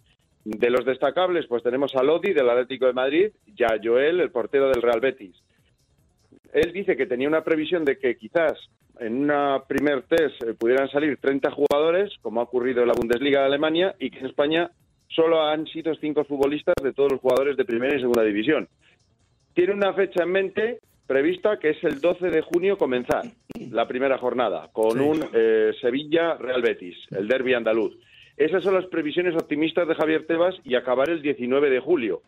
De 0.44 0.70
los 0.70 0.84
destacables, 0.84 1.46
pues 1.46 1.62
tenemos 1.62 1.94
a 1.94 2.02
Lodi 2.02 2.32
del 2.32 2.50
Atlético 2.50 2.86
de 2.86 2.92
Madrid 2.92 3.30
y 3.46 3.62
a 3.62 3.78
Joel, 3.82 4.20
el 4.20 4.30
portero 4.30 4.68
del 4.68 4.82
Real 4.82 5.00
Betis. 5.00 5.36
Él 6.52 6.72
dice 6.72 6.96
que 6.96 7.06
tenía 7.06 7.28
una 7.28 7.44
previsión 7.44 7.84
de 7.84 7.98
que 7.98 8.16
quizás 8.16 8.54
en 8.98 9.22
una 9.22 9.62
primer 9.66 10.02
test 10.02 10.42
eh, 10.42 10.54
pudieran 10.54 10.90
salir 10.90 11.16
30 11.18 11.50
jugadores, 11.50 12.12
como 12.20 12.40
ha 12.40 12.44
ocurrido 12.44 12.82
en 12.82 12.88
la 12.88 12.94
Bundesliga 12.94 13.40
de 13.40 13.46
Alemania, 13.46 13.94
y 13.98 14.10
que 14.10 14.18
en 14.18 14.26
España 14.26 14.70
solo 15.08 15.42
han 15.42 15.66
sido 15.66 15.94
cinco 15.94 16.24
futbolistas 16.24 16.74
de 16.82 16.92
todos 16.92 17.12
los 17.12 17.20
jugadores 17.20 17.56
de 17.56 17.64
primera 17.64 17.96
y 17.96 18.00
segunda 18.00 18.22
división. 18.22 18.68
Tiene 19.54 19.74
una 19.74 19.92
fecha 19.92 20.24
en 20.24 20.30
mente 20.30 20.78
prevista 21.06 21.58
que 21.58 21.70
es 21.70 21.84
el 21.84 22.00
12 22.00 22.30
de 22.30 22.42
junio 22.42 22.76
comenzar 22.78 23.24
la 23.70 23.86
primera 23.86 24.18
jornada 24.18 24.70
con 24.72 24.92
Sí. 24.92 24.98
un 24.98 25.24
eh, 25.32 25.72
Sevilla-Real 25.80 26.62
Betis, 26.62 26.96
el 27.10 27.28
derby 27.28 27.54
andaluz. 27.54 27.96
Esas 28.36 28.62
son 28.62 28.74
las 28.74 28.86
previsiones 28.86 29.34
optimistas 29.34 29.86
de 29.86 29.94
Javier 29.94 30.26
Tebas 30.26 30.54
y 30.64 30.74
acabar 30.74 31.10
el 31.10 31.20
19 31.22 31.70
de 31.70 31.80
julio. 31.80 32.22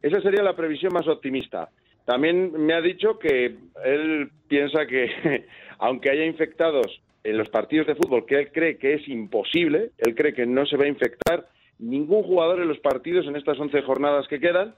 Esa 0.00 0.20
sería 0.20 0.42
la 0.42 0.56
previsión 0.56 0.92
más 0.92 1.06
optimista. 1.06 1.68
También 2.04 2.52
me 2.52 2.74
ha 2.74 2.80
dicho 2.80 3.18
que 3.18 3.56
él 3.84 4.30
piensa 4.48 4.86
que, 4.86 5.46
aunque 5.78 6.10
haya 6.10 6.24
infectados 6.24 7.00
en 7.22 7.38
los 7.38 7.48
partidos 7.50 7.86
de 7.86 7.94
fútbol, 7.94 8.26
que 8.26 8.38
él 8.40 8.50
cree 8.52 8.78
que 8.78 8.94
es 8.94 9.06
imposible, 9.08 9.90
él 9.98 10.14
cree 10.14 10.34
que 10.34 10.46
no 10.46 10.66
se 10.66 10.76
va 10.76 10.84
a 10.84 10.88
infectar 10.88 11.46
ningún 11.78 12.22
jugador 12.24 12.60
en 12.60 12.68
los 12.68 12.78
partidos 12.80 13.26
en 13.26 13.36
estas 13.36 13.58
11 13.58 13.82
jornadas 13.82 14.26
que 14.26 14.40
quedan, 14.40 14.74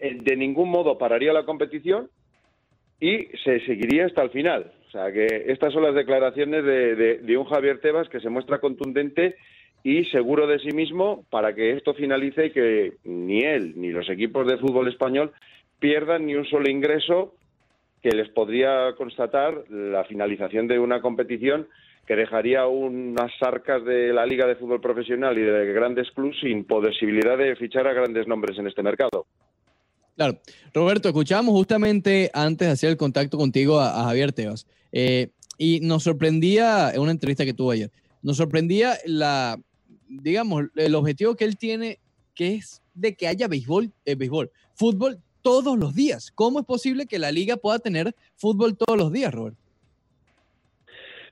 eh, 0.00 0.16
de 0.20 0.36
ningún 0.36 0.70
modo 0.70 0.96
pararía 0.96 1.32
la 1.32 1.44
competición 1.44 2.08
y 3.00 3.26
se 3.44 3.60
seguiría 3.66 4.06
hasta 4.06 4.22
el 4.22 4.30
final. 4.30 4.72
O 4.88 4.90
sea 4.90 5.12
que 5.12 5.44
estas 5.48 5.72
son 5.72 5.82
las 5.82 5.94
declaraciones 5.94 6.64
de, 6.64 6.94
de- 6.96 7.18
de 7.18 7.36
un 7.36 7.44
Javier 7.44 7.80
Tebas 7.80 8.08
que 8.08 8.20
se 8.20 8.30
muestra 8.30 8.58
contundente 8.58 9.36
y 9.84 10.04
seguro 10.06 10.46
de 10.46 10.58
sí 10.58 10.70
mismo 10.72 11.24
para 11.30 11.54
que 11.54 11.72
esto 11.72 11.94
finalice 11.94 12.46
y 12.46 12.50
que 12.50 12.92
ni 13.04 13.42
él 13.42 13.74
ni 13.76 13.90
los 13.90 14.08
equipos 14.10 14.46
de 14.46 14.56
fútbol 14.58 14.88
español 14.88 15.32
pierdan 15.78 16.26
ni 16.26 16.34
un 16.34 16.44
solo 16.46 16.68
ingreso 16.68 17.34
que 18.02 18.10
les 18.10 18.28
podría 18.30 18.92
constatar 18.96 19.64
la 19.70 20.04
finalización 20.04 20.66
de 20.68 20.78
una 20.78 21.00
competición 21.00 21.68
que 22.06 22.16
dejaría 22.16 22.66
unas 22.66 23.30
arcas 23.42 23.84
de 23.84 24.12
la 24.14 24.24
Liga 24.24 24.46
de 24.46 24.56
Fútbol 24.56 24.80
Profesional 24.80 25.36
y 25.36 25.42
de 25.42 25.72
grandes 25.74 26.10
clubes 26.12 26.38
sin 26.40 26.64
posibilidad 26.64 27.36
de 27.36 27.54
fichar 27.56 27.86
a 27.86 27.92
grandes 27.92 28.26
nombres 28.26 28.58
en 28.58 28.66
este 28.66 28.82
mercado. 28.82 29.26
Claro. 30.18 30.36
Roberto, 30.74 31.06
escuchábamos 31.06 31.54
justamente 31.54 32.28
antes 32.34 32.66
de 32.66 32.72
hacer 32.72 32.90
el 32.90 32.96
contacto 32.96 33.38
contigo 33.38 33.78
a, 33.78 34.02
Javier 34.02 34.32
Tebas. 34.32 34.66
eh, 34.90 35.28
y 35.56 35.78
nos 35.80 36.02
sorprendía, 36.02 36.90
en 36.92 37.00
una 37.00 37.12
entrevista 37.12 37.44
que 37.44 37.54
tuvo 37.54 37.70
ayer, 37.70 37.92
nos 38.20 38.36
sorprendía 38.36 38.94
la, 39.06 39.60
digamos, 40.08 40.64
el 40.74 40.96
objetivo 40.96 41.36
que 41.36 41.44
él 41.44 41.56
tiene, 41.56 42.00
que 42.34 42.56
es 42.56 42.82
de 42.94 43.14
que 43.14 43.28
haya 43.28 43.46
béisbol, 43.46 43.92
eh, 44.04 44.16
béisbol, 44.16 44.50
fútbol 44.74 45.18
todos 45.40 45.78
los 45.78 45.94
días. 45.94 46.32
¿Cómo 46.34 46.58
es 46.58 46.66
posible 46.66 47.06
que 47.06 47.20
la 47.20 47.30
liga 47.30 47.56
pueda 47.56 47.78
tener 47.78 48.12
fútbol 48.34 48.76
todos 48.76 48.98
los 48.98 49.12
días, 49.12 49.32
Roberto? 49.32 49.60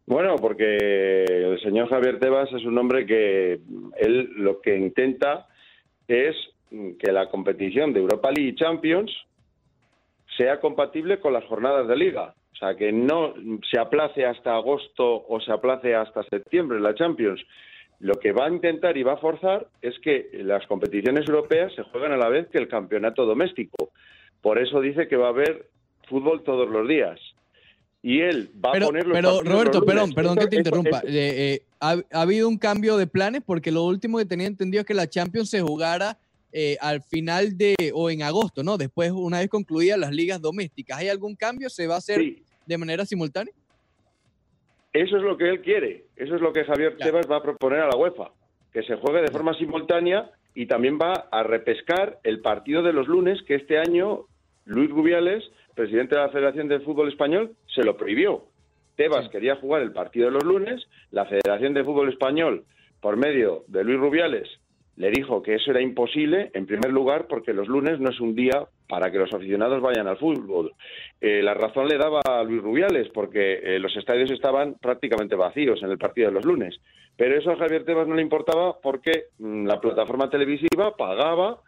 Bueno, 0.06 0.36
porque 0.36 1.24
el 1.24 1.60
señor 1.60 1.88
Javier 1.88 2.20
Tebas 2.20 2.48
es 2.52 2.64
un 2.64 2.78
hombre 2.78 3.04
que 3.04 3.60
él 3.98 4.30
lo 4.36 4.60
que 4.60 4.76
intenta 4.76 5.48
es 6.06 6.36
que 6.70 7.12
la 7.12 7.28
competición 7.28 7.92
de 7.92 8.00
Europa 8.00 8.30
League 8.30 8.50
y 8.50 8.54
Champions 8.54 9.10
sea 10.36 10.60
compatible 10.60 11.20
con 11.20 11.32
las 11.32 11.44
jornadas 11.44 11.88
de 11.88 11.96
liga. 11.96 12.34
O 12.52 12.58
sea, 12.58 12.74
que 12.74 12.90
no 12.90 13.34
se 13.70 13.78
aplace 13.78 14.24
hasta 14.24 14.56
agosto 14.56 15.26
o 15.28 15.40
se 15.40 15.52
aplace 15.52 15.94
hasta 15.94 16.22
septiembre 16.24 16.80
la 16.80 16.94
Champions. 16.94 17.42
Lo 18.00 18.14
que 18.14 18.32
va 18.32 18.46
a 18.46 18.50
intentar 18.50 18.96
y 18.96 19.02
va 19.02 19.14
a 19.14 19.18
forzar 19.18 19.66
es 19.82 19.98
que 20.00 20.30
las 20.32 20.66
competiciones 20.66 21.28
europeas 21.28 21.72
se 21.74 21.82
jueguen 21.84 22.12
a 22.12 22.16
la 22.16 22.28
vez 22.28 22.48
que 22.48 22.58
el 22.58 22.68
campeonato 22.68 23.24
doméstico. 23.26 23.90
Por 24.42 24.58
eso 24.58 24.80
dice 24.80 25.08
que 25.08 25.16
va 25.16 25.26
a 25.26 25.30
haber 25.30 25.66
fútbol 26.08 26.42
todos 26.44 26.68
los 26.68 26.88
días. 26.88 27.18
Y 28.02 28.20
él 28.20 28.50
va 28.64 28.72
Pero, 28.72 28.86
a 28.86 28.88
poner 28.88 29.06
los 29.06 29.16
pero 29.16 29.40
Roberto, 29.42 29.78
los 29.78 29.84
perdón, 29.84 30.12
perdón 30.14 30.36
que 30.36 30.46
te 30.46 30.56
interrumpa. 30.56 31.00
Eh, 31.06 31.54
eh, 31.54 31.62
ha, 31.80 31.96
ha 32.12 32.22
habido 32.22 32.48
un 32.48 32.56
cambio 32.56 32.96
de 32.96 33.06
planes 33.06 33.42
porque 33.44 33.72
lo 33.72 33.84
último 33.84 34.18
que 34.18 34.24
tenía 34.24 34.46
entendido 34.46 34.82
es 34.82 34.86
que 34.86 34.94
la 34.94 35.08
Champions 35.08 35.50
se 35.50 35.60
jugara 35.60 36.16
eh, 36.58 36.78
al 36.80 37.02
final 37.02 37.58
de 37.58 37.74
o 37.94 38.08
en 38.08 38.22
agosto, 38.22 38.62
¿no? 38.62 38.78
Después, 38.78 39.10
una 39.12 39.40
vez 39.40 39.50
concluidas 39.50 39.98
las 39.98 40.10
ligas 40.10 40.40
domésticas. 40.40 40.96
¿Hay 40.98 41.08
algún 41.10 41.36
cambio? 41.36 41.68
¿Se 41.68 41.86
va 41.86 41.96
a 41.96 41.98
hacer 41.98 42.18
Sí, 42.18 42.42
de 42.64 42.78
manera 42.78 43.04
simultánea? 43.04 43.52
eso 44.94 45.16
es 45.18 45.22
lo 45.22 45.36
que 45.36 45.50
él 45.50 45.60
quiere. 45.60 46.06
Eso 46.16 46.34
es 46.36 46.40
lo 46.40 46.52
que 46.54 46.64
Javier. 46.64 46.96
Tebas 46.96 47.30
va 47.30 47.36
a 47.36 47.42
proponer 47.42 47.80
a 47.80 47.88
la 47.88 47.96
UEFA. 47.96 48.30
Que 48.72 48.82
se 48.84 48.96
juegue 48.96 49.20
de 49.20 49.30
forma 49.30 49.52
simultánea 49.58 50.30
y 50.54 50.64
también 50.66 50.98
va 50.98 51.28
a 51.30 51.42
repescar 51.42 52.18
el 52.24 52.40
partido 52.40 52.82
de 52.82 52.94
los 52.94 53.06
lunes 53.06 53.42
que 53.46 53.56
este 53.56 53.76
año 53.78 54.24
Luis 54.64 54.88
Rubiales, 54.88 55.44
presidente 55.74 56.14
de 56.14 56.22
la 56.22 56.30
Federación 56.30 56.68
de 56.68 56.80
Fútbol 56.80 57.08
Español, 57.10 57.54
se 57.74 57.82
lo 57.82 57.98
prohibió. 57.98 58.46
Tebas 58.96 59.26
Sí. 59.26 59.30
quería 59.32 59.56
jugar 59.56 59.82
el 59.82 59.92
partido 59.92 60.26
de 60.26 60.32
los 60.32 60.44
lunes, 60.44 60.82
la 61.10 61.26
Federación 61.26 61.74
de 61.74 61.84
Fútbol 61.84 62.08
Español, 62.08 62.64
por 63.02 63.18
medio 63.18 63.64
de 63.68 63.84
Luis 63.84 63.98
Rubiales, 64.00 64.48
le 64.96 65.10
dijo 65.10 65.42
que 65.42 65.54
eso 65.54 65.70
era 65.70 65.80
imposible, 65.80 66.50
en 66.54 66.66
primer 66.66 66.90
lugar, 66.90 67.26
porque 67.28 67.52
los 67.52 67.68
lunes 67.68 68.00
no 68.00 68.10
es 68.10 68.20
un 68.20 68.34
día 68.34 68.66
para 68.88 69.10
que 69.10 69.18
los 69.18 69.32
aficionados 69.32 69.82
vayan 69.82 70.06
al 70.06 70.16
fútbol. 70.16 70.72
Eh, 71.20 71.42
la 71.42 71.54
razón 71.54 71.86
le 71.86 71.98
daba 71.98 72.20
a 72.24 72.42
Luis 72.42 72.62
Rubiales, 72.62 73.08
porque 73.12 73.60
eh, 73.62 73.78
los 73.78 73.94
estadios 73.96 74.30
estaban 74.30 74.74
prácticamente 74.80 75.36
vacíos 75.36 75.82
en 75.82 75.90
el 75.90 75.98
partido 75.98 76.28
de 76.28 76.34
los 76.34 76.44
lunes. 76.44 76.80
Pero 77.16 77.36
eso 77.36 77.50
a 77.50 77.56
Javier 77.56 77.84
Tebas 77.84 78.08
no 78.08 78.14
le 78.14 78.22
importaba 78.22 78.80
porque 78.80 79.26
mm, 79.38 79.66
la 79.66 79.80
plataforma 79.80 80.30
televisiva 80.30 80.96
pagaba 80.96 81.58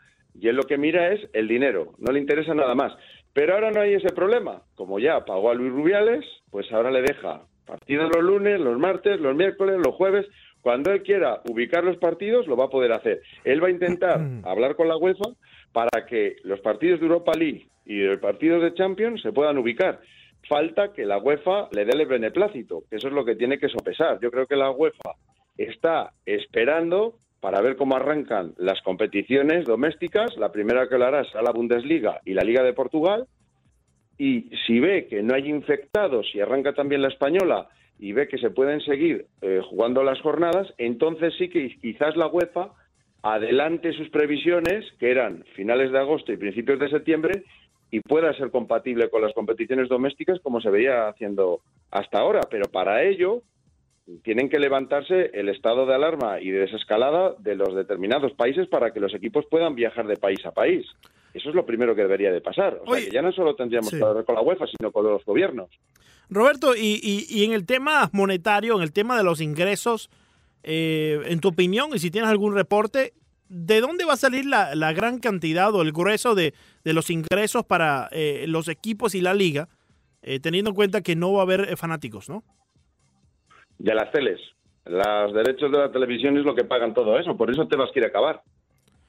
y 0.40 0.48
él 0.48 0.56
lo 0.56 0.64
que 0.64 0.78
mira 0.78 1.12
es 1.12 1.28
el 1.32 1.48
dinero, 1.48 1.94
no 1.98 2.12
le 2.12 2.20
interesa 2.20 2.54
nada 2.54 2.74
más. 2.74 2.92
Pero 3.32 3.54
ahora 3.54 3.70
no 3.70 3.80
hay 3.80 3.94
ese 3.94 4.12
problema. 4.14 4.62
Como 4.74 4.98
ya 4.98 5.24
pagó 5.24 5.50
a 5.50 5.54
Luis 5.54 5.72
Rubiales, 5.72 6.24
pues 6.50 6.70
ahora 6.72 6.90
le 6.90 7.02
deja 7.02 7.42
partidos 7.66 8.10
los 8.14 8.24
lunes, 8.24 8.58
los 8.60 8.78
martes, 8.78 9.20
los 9.20 9.36
miércoles, 9.36 9.76
los 9.84 9.94
jueves. 9.94 10.26
Cuando 10.62 10.92
él 10.92 11.02
quiera 11.02 11.40
ubicar 11.48 11.84
los 11.84 11.96
partidos, 11.96 12.46
lo 12.46 12.56
va 12.56 12.64
a 12.64 12.70
poder 12.70 12.92
hacer. 12.92 13.22
Él 13.44 13.62
va 13.62 13.68
a 13.68 13.70
intentar 13.70 14.20
hablar 14.44 14.76
con 14.76 14.88
la 14.88 14.96
UEFA 14.96 15.30
para 15.72 16.06
que 16.06 16.36
los 16.44 16.60
partidos 16.60 17.00
de 17.00 17.06
Europa 17.06 17.32
League 17.36 17.68
y 17.84 18.00
los 18.00 18.20
partidos 18.20 18.62
de 18.62 18.74
Champions 18.74 19.22
se 19.22 19.32
puedan 19.32 19.58
ubicar. 19.58 20.00
Falta 20.48 20.92
que 20.92 21.04
la 21.04 21.18
UEFA 21.18 21.68
le 21.72 21.84
dé 21.84 21.92
el 21.92 22.06
beneplácito, 22.06 22.84
que 22.88 22.96
eso 22.96 23.08
es 23.08 23.14
lo 23.14 23.24
que 23.24 23.36
tiene 23.36 23.58
que 23.58 23.68
sopesar. 23.68 24.18
Yo 24.20 24.30
creo 24.30 24.46
que 24.46 24.56
la 24.56 24.70
UEFA 24.70 25.12
está 25.56 26.12
esperando 26.24 27.16
para 27.40 27.60
ver 27.60 27.76
cómo 27.76 27.96
arrancan 27.96 28.54
las 28.56 28.80
competiciones 28.82 29.64
domésticas. 29.64 30.36
La 30.36 30.50
primera 30.50 30.88
que 30.88 30.98
lo 30.98 31.04
hará 31.04 31.24
será 31.24 31.42
la 31.42 31.52
Bundesliga 31.52 32.20
y 32.24 32.34
la 32.34 32.42
Liga 32.42 32.62
de 32.62 32.72
Portugal. 32.72 33.26
Y 34.16 34.50
si 34.66 34.80
ve 34.80 35.06
que 35.06 35.22
no 35.22 35.34
hay 35.34 35.48
infectados 35.48 36.26
y 36.34 36.40
arranca 36.40 36.72
también 36.72 37.02
la 37.02 37.08
española 37.08 37.68
y 37.98 38.12
ve 38.12 38.28
que 38.28 38.38
se 38.38 38.50
pueden 38.50 38.80
seguir 38.80 39.26
eh, 39.42 39.61
jugando 39.68 40.02
las 40.02 40.20
jornadas, 40.20 40.72
entonces 40.78 41.34
sí 41.38 41.48
que 41.48 41.76
quizás 41.80 42.16
la 42.16 42.28
UEFA 42.28 42.72
adelante 43.22 43.92
sus 43.92 44.08
previsiones, 44.11 44.84
que 44.98 45.11
eran 45.11 45.44
finales 45.56 45.90
de 45.90 45.98
agosto 45.98 46.32
y 46.32 46.37
principios 46.37 46.78
de 46.78 46.90
septiembre, 46.90 47.42
y 47.90 48.00
pueda 48.00 48.32
ser 48.34 48.50
compatible 48.50 49.08
con 49.08 49.22
las 49.22 49.32
competiciones 49.32 49.88
domésticas 49.88 50.40
como 50.40 50.61
se 50.61 50.70
veía 50.70 51.08
haciendo 51.08 51.61
hasta 51.90 52.18
ahora. 52.18 52.40
Pero 52.50 52.66
para 52.70 53.02
ello 53.02 53.42
tienen 54.22 54.48
que 54.48 54.58
levantarse 54.58 55.30
el 55.34 55.48
estado 55.48 55.87
de 55.87 55.94
alarma 55.94 56.40
y 56.40 56.50
de 56.50 56.61
desescalada 56.61 57.34
de 57.38 57.56
los 57.56 57.74
determinados 57.74 58.32
países 58.34 58.68
para 58.68 58.92
que 58.92 59.00
los 59.00 59.14
equipos 59.14 59.46
puedan 59.50 59.74
viajar 59.74 60.06
de 60.06 60.16
país 60.16 60.44
a 60.44 60.52
país. 60.52 60.87
Eso 61.34 61.48
es 61.50 61.54
lo 61.54 61.64
primero 61.66 61.94
que 61.94 62.02
debería 62.02 62.32
de 62.32 62.40
pasar. 62.40 62.80
O 62.86 62.94
sea, 62.94 63.04
que 63.04 63.10
ya 63.12 63.22
no 63.22 63.32
solo 63.32 63.54
tendríamos 63.54 63.90
sí. 63.90 63.98
que 63.98 64.04
hablar 64.04 64.24
con 64.24 64.34
la 64.34 64.40
UEFA, 64.40 64.66
sino 64.66 64.90
con 64.92 65.04
los 65.04 65.24
gobiernos. 65.24 65.68
Roberto, 66.30 66.74
y, 66.76 67.00
y- 67.02 67.26
y 67.28 67.44
en 67.44 67.52
el 67.52 67.64
tema 67.66 68.10
monetario, 68.12 68.76
en 68.76 68.82
el 68.82 68.92
tema 68.92 69.16
de 69.16 69.24
los 69.24 69.40
ingresos, 69.40 70.10
eh, 70.62 71.20
en 71.26 71.40
tu 71.40 71.48
opinión, 71.48 71.90
y 71.94 71.98
si 71.98 72.10
tienes 72.10 72.30
algún 72.30 72.54
reporte, 72.54 73.12
¿de 73.48 73.80
dónde 73.80 74.04
va 74.04 74.14
a 74.14 74.16
salir 74.16 74.44
la, 74.46 74.74
la 74.74 74.92
gran 74.92 75.20
cantidad 75.20 75.74
o 75.74 75.82
el 75.82 75.92
grueso 75.92 76.34
de, 76.34 76.52
de 76.84 76.92
los 76.92 77.08
ingresos 77.10 77.64
para 77.64 78.08
eh, 78.12 78.44
los 78.48 78.68
equipos 78.68 79.14
y 79.14 79.20
la 79.20 79.32
liga, 79.34 79.68
eh, 80.22 80.40
teniendo 80.40 80.70
en 80.70 80.76
cuenta 80.76 81.00
que 81.00 81.16
no 81.16 81.32
va 81.32 81.40
a 81.40 81.42
haber 81.44 81.60
eh, 81.70 81.76
fanáticos, 81.76 82.28
¿no? 82.28 82.42
de 83.78 83.94
las 83.94 84.10
teles. 84.10 84.40
Los 84.84 85.32
derechos 85.32 85.70
de 85.70 85.78
la 85.78 85.92
televisión 85.92 86.36
es 86.36 86.44
lo 86.44 86.54
que 86.54 86.64
pagan 86.64 86.94
todo 86.94 87.18
eso, 87.18 87.36
por 87.36 87.50
eso 87.50 87.68
Tebas 87.68 87.90
quiere 87.92 88.08
acabar. 88.08 88.42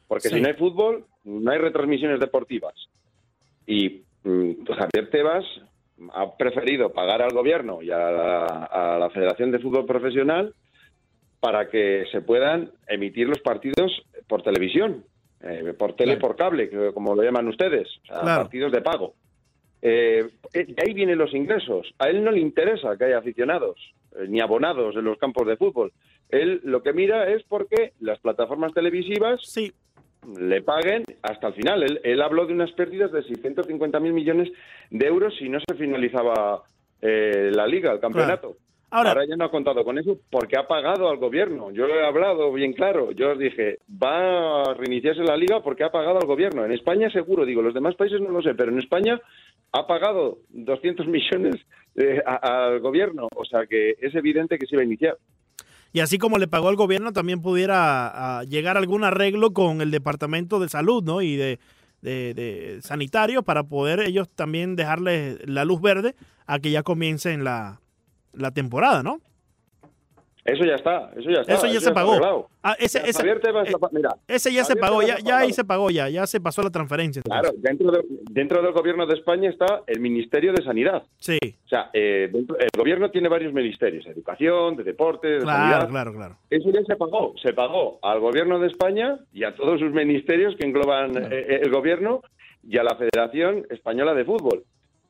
Porque 0.10 0.28
Sí. 0.28 0.36
si 0.36 0.42
no 0.42 0.48
hay 0.50 0.56
fútbol, 0.56 1.06
no 1.24 1.52
hay 1.52 1.60
retransmisiones 1.60 2.20
deportivas. 2.20 2.74
Y 3.66 4.02
mm, 4.24 4.66
Javier 4.66 5.10
Tebas 5.12 5.46
ha 6.14 6.36
preferido 6.36 6.92
pagar 6.92 7.22
al 7.22 7.32
gobierno 7.32 7.82
y 7.82 7.92
a 7.92 7.98
la, 8.12 8.46
a 8.46 8.98
la 9.00 9.10
Federación 9.12 9.52
de 9.52 9.60
Fútbol 9.60 9.86
Profesional 9.86 10.54
para 11.40 11.70
que 11.70 12.06
se 12.12 12.22
puedan 12.22 12.72
emitir 12.88 13.30
los 13.30 13.40
partidos 13.40 13.92
por 14.28 14.42
televisión, 14.42 15.06
eh, 15.42 15.74
por 15.78 15.96
tele, 15.96 16.14
Claro. 16.18 16.28
por 16.28 16.36
cable, 16.36 16.70
como 16.94 17.16
lo 17.16 17.24
llaman 17.24 17.48
ustedes, 17.48 17.88
o 18.04 18.06
sea, 18.08 18.22
Claro. 18.22 18.42
partidos 18.42 18.72
de 18.74 18.82
pago. 18.82 19.14
Eh, 19.82 20.28
eh, 20.54 20.66
de 20.66 20.84
ahí 20.86 20.94
vienen 20.94 21.18
los 21.18 21.34
ingresos. 21.34 21.94
A 22.00 22.10
él 22.10 22.22
no 22.24 22.32
le 22.32 22.40
interesa 22.42 22.98
que 22.98 23.06
haya 23.06 23.20
aficionados 23.20 23.78
eh, 24.18 24.26
ni 24.28 24.42
abonados 24.42 24.96
en 24.96 25.06
los 25.06 25.18
campos 25.18 25.48
de 25.48 25.56
fútbol. 25.56 25.94
Él 26.30 26.60
lo 26.64 26.82
que 26.84 26.92
mira 26.94 27.30
es 27.30 27.44
porque 27.44 27.94
las 28.02 28.20
plataformas 28.20 28.74
televisivas 28.74 29.40
Sí, 29.44 29.72
le 30.40 30.62
paguen 30.62 31.04
hasta 31.22 31.48
el 31.48 31.54
final. 31.54 31.84
Él, 31.84 32.00
él 32.04 32.22
habló 32.22 32.46
de 32.46 32.54
unas 32.54 32.72
pérdidas 32.74 33.12
de 33.12 33.22
650.000 33.24 34.00
millones 34.14 34.50
de 34.90 35.06
euros 35.08 35.34
si 35.38 35.50
no 35.50 35.60
se 35.60 35.76
finalizaba 35.76 36.64
eh, 37.02 37.50
la 37.54 37.66
liga, 37.68 37.92
el 37.94 38.00
campeonato. 38.00 38.48
Ahora- 38.48 39.12
Ahora, 39.12 39.26
ya 39.28 39.36
no 39.36 39.46
ha 39.46 39.52
contado 39.52 39.84
con 39.86 40.00
eso 40.00 40.18
porque 40.32 40.58
ha 40.58 40.68
pagado 40.68 41.10
al 41.10 41.18
gobierno. 41.18 41.70
Yo 41.72 41.86
he 41.86 42.04
hablado 42.04 42.52
bien 42.52 42.74
claro. 42.74 43.12
Yo 43.12 43.32
os 43.34 43.38
dije, 43.40 43.78
va 44.02 44.64
a 44.64 44.74
reiniciarse 44.74 45.22
la 45.24 45.38
liga 45.38 45.62
porque 45.62 45.84
ha 45.84 45.92
pagado 45.92 46.18
al 46.18 46.26
gobierno. 46.26 46.66
En 46.66 46.72
España 46.72 47.10
seguro, 47.12 47.46
digo, 47.46 47.62
los 47.62 47.76
demás 47.76 47.94
países 47.96 48.20
no 48.20 48.30
lo 48.32 48.42
sé, 48.42 48.56
pero 48.56 48.72
en 48.72 48.80
España 48.80 49.22
ha 49.74 49.86
pagado 49.86 50.40
200 50.50 51.06
millones 51.08 51.56
eh, 51.96 52.20
a- 52.26 52.66
al 52.66 52.80
gobierno. 52.80 53.28
O 53.36 53.46
sea 53.46 53.68
que 53.68 53.92
es 54.02 54.16
evidente 54.16 54.58
que 54.58 54.66
se 54.66 54.74
iba 54.76 54.82
a 54.82 54.86
iniciar. 54.86 55.18
Y 55.92 56.02
así 56.02 56.18
como 56.18 56.38
le 56.38 56.48
pagó 56.48 56.70
al 56.70 56.76
gobierno, 56.76 57.14
también 57.14 57.42
pudiera 57.42 58.44
llegar 58.44 58.78
a 58.78 58.80
algún 58.80 59.04
arreglo 59.04 59.54
con 59.54 59.82
el 59.82 59.92
Departamento 59.92 60.60
de 60.60 60.70
Salud 60.70 61.04
¿no? 61.04 61.22
y 61.22 61.36
de, 61.36 61.60
sanitario 62.82 63.44
para 63.44 63.64
poder 63.64 64.00
ellos 64.00 64.30
también 64.34 64.76
darle 64.76 65.40
la 65.46 65.66
luz 65.66 65.82
verde 65.82 66.16
a 66.46 66.60
que 66.60 66.72
ya 66.72 66.84
comiencen 66.84 67.44
la, 67.44 67.82
la 68.34 68.52
temporada, 68.52 69.04
¿no? 69.04 69.20
Eso 70.52 70.66
ya 70.66 70.76
está, 70.76 71.12
eso 71.16 71.30
ya 71.30 71.42
está. 71.42 71.54
Eso 71.54 71.68
ya 71.68 71.80
se 71.80 71.92
pagó. 71.92 72.50
Ah, 72.64 72.76
ese, 72.80 73.00
Tebas 73.00 73.70
eh, 73.70 73.74
mira, 73.92 74.10
ese 74.28 74.52
ya 74.54 74.64
se 74.64 74.76
pagó, 74.76 75.02
ya, 75.02 75.18
ya 75.24 75.38
ahí 75.40 75.54
se 75.54 75.64
pagó, 75.64 75.90
ya, 75.90 76.10
ya 76.10 76.28
se 76.28 76.42
pasó 76.42 76.62
la 76.62 76.70
transferencia. 76.70 77.22
Claro, 77.22 77.50
dentro, 77.58 77.92
de- 77.92 78.04
dentro 78.32 78.62
del 78.62 78.74
gobierno 78.74 79.06
de 79.06 79.16
España 79.16 79.50
está 79.50 79.84
el 79.88 80.00
Ministerio 80.00 80.52
de 80.54 80.64
Sanidad. 80.64 81.04
Sí, 81.20 81.38
O 81.66 81.68
sea, 81.70 81.90
eh, 81.94 82.30
dentro- 82.32 82.58
el 82.60 82.70
gobierno 82.78 83.10
tiene 83.12 83.30
varios 83.30 83.54
ministerios, 83.54 84.06
de 84.06 84.12
educación, 84.12 84.76
de 84.76 84.84
deporte, 84.84 85.28
de 85.28 85.40
claro, 85.40 85.60
sanidad. 85.72 85.90
claro, 85.90 86.14
claro. 86.14 86.38
Eso 86.50 86.70
ya 86.72 86.82
se 86.84 86.96
pagó. 86.96 87.34
Se 87.42 87.54
pagó 87.54 88.00
al 88.02 88.20
gobierno 88.20 88.60
de 88.60 88.68
España 88.68 89.20
y 89.34 89.44
a 89.44 89.56
todos 89.56 89.80
sus 89.80 89.92
ministerios 89.92 90.56
que 90.58 90.66
engloban 90.66 91.16
eh, 91.32 91.62
el 91.64 91.72
gobierno 91.72 92.22
y 92.68 92.78
a 92.78 92.84
la 92.84 92.96
Federación 92.98 93.66
Española 93.70 94.14
de 94.14 94.26
Fútbol. 94.26 94.64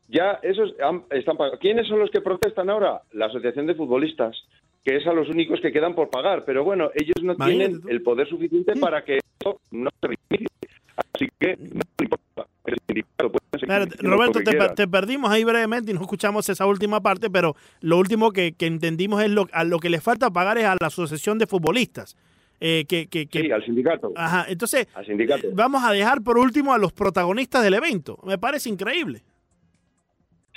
Ya 0.08 0.40
esos 0.42 0.74
han- 0.84 1.04
están 1.12 1.38
pagados. 1.38 1.60
¿Quiénes 1.60 1.88
son 1.88 2.00
los 2.00 2.10
que 2.10 2.22
protestan 2.22 2.70
ahora? 2.70 3.02
La 3.12 3.28
Asociación 3.28 3.68
de 3.68 3.76
Futbolistas, 3.76 4.36
que 4.84 4.96
es 4.98 5.06
a 5.08 5.14
los 5.14 5.30
únicos 5.30 5.60
que 5.62 5.72
quedan 5.72 5.94
por 5.96 6.10
pagar. 6.10 6.46
Pero 6.46 6.64
bueno, 6.64 6.90
ellos 6.96 7.16
no 7.22 7.34
Imagínate 7.34 7.58
tienen 7.66 7.82
tú. 7.82 7.90
el 7.90 8.02
poder 8.02 8.28
suficiente 8.30 8.76
para 8.78 9.04
que 9.04 9.18
esto 9.18 9.60
no 9.72 9.90
se 10.02 10.08
reinicie. 10.08 10.48
Así 10.96 11.28
que 11.40 11.58
no 11.58 11.82
importa. 12.02 12.46
El 12.66 12.76
sindicato 12.86 13.32
puede 13.32 13.42
seguir 13.54 13.66
Claro, 13.68 13.86
Roberto, 14.00 14.40
te, 14.76 14.88
perdimos 14.88 15.32
ahí 15.32 15.44
brevemente 15.44 15.92
y 15.92 15.94
no 15.94 16.02
escuchamos 16.02 16.48
esa 16.50 16.66
última 16.66 17.02
parte, 17.02 17.30
pero 17.30 17.56
lo 17.82 17.98
último 17.98 18.32
que, 18.32 18.52
que 18.54 18.66
entendimos 18.68 19.22
es 19.24 19.30
lo, 19.32 19.48
a 19.54 19.64
lo 19.64 19.80
que 19.80 19.90
le 19.90 20.02
falta 20.02 20.30
pagar 20.30 20.58
es 20.58 20.66
a 20.66 20.76
la 20.80 20.88
Asociación 20.88 21.40
de 21.40 21.48
Futbolistas. 21.48 22.16
Eh, 22.62 22.86
que, 22.90 23.08
que, 23.08 23.26
que- 23.28 23.42
Sí, 23.42 23.52
al 23.52 23.64
sindicato. 23.64 24.12
ajá, 24.18 24.46
entonces, 24.50 24.88
Al 24.94 25.06
sindicato. 25.06 25.48
vamos 25.54 25.82
a 25.84 25.94
dejar 25.94 26.22
por 26.22 26.38
último 26.38 26.74
a 26.74 26.78
los 26.78 26.92
protagonistas 26.92 27.64
del 27.64 27.74
evento. 27.76 28.20
Me 28.26 28.38
parece 28.38 28.70
increíble. 28.70 29.24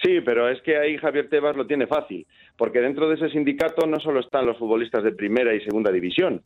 Sí, 0.02 0.20
pero 0.20 0.48
es 0.48 0.60
que 0.62 0.76
ahí 0.76 0.98
Javier 0.98 1.28
Tebas 1.28 1.56
lo 1.56 1.66
tiene 1.66 1.86
fácil, 1.86 2.26
porque 2.56 2.80
dentro 2.80 3.08
de 3.08 3.14
ese 3.14 3.30
sindicato 3.30 3.86
no 3.86 4.00
solo 4.00 4.20
están 4.20 4.46
los 4.46 4.58
futbolistas 4.58 5.04
de 5.04 5.12
primera 5.12 5.54
y 5.54 5.60
segunda 5.60 5.92
división, 5.92 6.42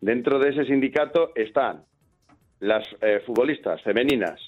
dentro 0.00 0.38
de 0.38 0.50
ese 0.50 0.64
sindicato 0.66 1.32
están 1.34 1.84
las 2.60 2.86
eh, 3.00 3.20
futbolistas 3.24 3.82
femeninas, 3.82 4.38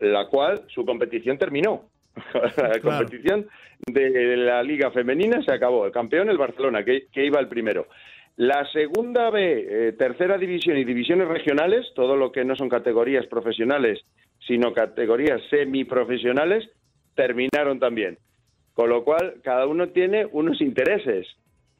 la 0.00 0.26
cual 0.26 0.62
su 0.68 0.84
competición 0.84 1.38
terminó. 1.38 1.88
la 2.56 2.80
competición 2.80 3.46
de 3.86 4.36
la 4.36 4.62
liga 4.62 4.90
femenina 4.90 5.42
se 5.42 5.52
acabó. 5.52 5.86
El 5.86 5.92
campeón, 5.92 6.28
el 6.28 6.36
Barcelona, 6.36 6.84
que, 6.84 7.06
que 7.12 7.24
iba 7.24 7.40
el 7.40 7.48
primero. 7.48 7.86
La 8.36 8.66
segunda 8.72 9.30
B, 9.30 9.66
eh, 9.68 9.92
tercera 9.92 10.38
división 10.38 10.76
y 10.76 10.84
divisiones 10.84 11.28
regionales, 11.28 11.86
todo 11.94 12.16
lo 12.16 12.32
que 12.32 12.44
no 12.44 12.56
son 12.56 12.68
categorías 12.68 13.26
profesionales, 13.26 14.00
sino 14.46 14.72
categorías 14.72 15.40
semiprofesionales, 15.50 16.68
terminaron 17.14 17.78
también. 17.78 18.18
Con 18.74 18.88
lo 18.88 19.04
cual, 19.04 19.34
cada 19.42 19.66
uno 19.66 19.88
tiene 19.88 20.26
unos 20.32 20.60
intereses. 20.60 21.26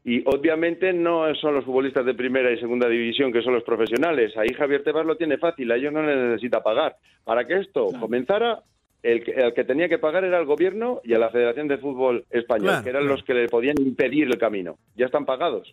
Y 0.05 0.23
obviamente 0.27 0.93
no 0.93 1.33
son 1.37 1.55
los 1.55 1.65
futbolistas 1.65 2.05
de 2.05 2.15
primera 2.15 2.51
y 2.51 2.59
segunda 2.59 2.89
división 2.89 3.33
que 3.33 3.41
son 3.43 3.55
los 3.55 3.63
profesionales. 3.63 4.37
Ahí 4.37 4.49
Javier 4.49 4.83
Tebas 4.83 5.07
lo 5.07 5.17
tiene 5.17 5.39
fácil, 5.39 5.71
a 5.71 5.77
ellos 5.77 5.93
no 5.93 6.03
le 6.03 6.17
necesita 6.17 6.61
pagar. 6.63 6.97
Para 7.25 7.47
que 7.47 7.59
esto 7.61 7.87
comenzara, 8.01 8.63
el 9.03 9.23
que, 9.25 9.31
el 9.31 9.55
que 9.55 9.65
tenía 9.65 9.89
que 9.89 9.99
pagar 9.99 10.25
era 10.25 10.39
el 10.41 10.45
gobierno 10.45 11.01
y 11.05 11.15
a 11.15 11.19
la 11.19 11.31
Federación 11.31 11.69
de 11.69 11.79
Fútbol 11.79 12.25
Español, 12.31 12.69
Claro, 12.69 12.83
que 12.83 12.91
eran 12.91 13.03
claro. 13.03 13.15
los 13.17 13.25
que 13.25 13.35
le 13.35 13.49
podían 13.49 13.77
impedir 13.81 14.27
el 14.27 14.39
camino. 14.39 14.77
Ya 14.97 15.07
están 15.07 15.25
pagados. 15.25 15.73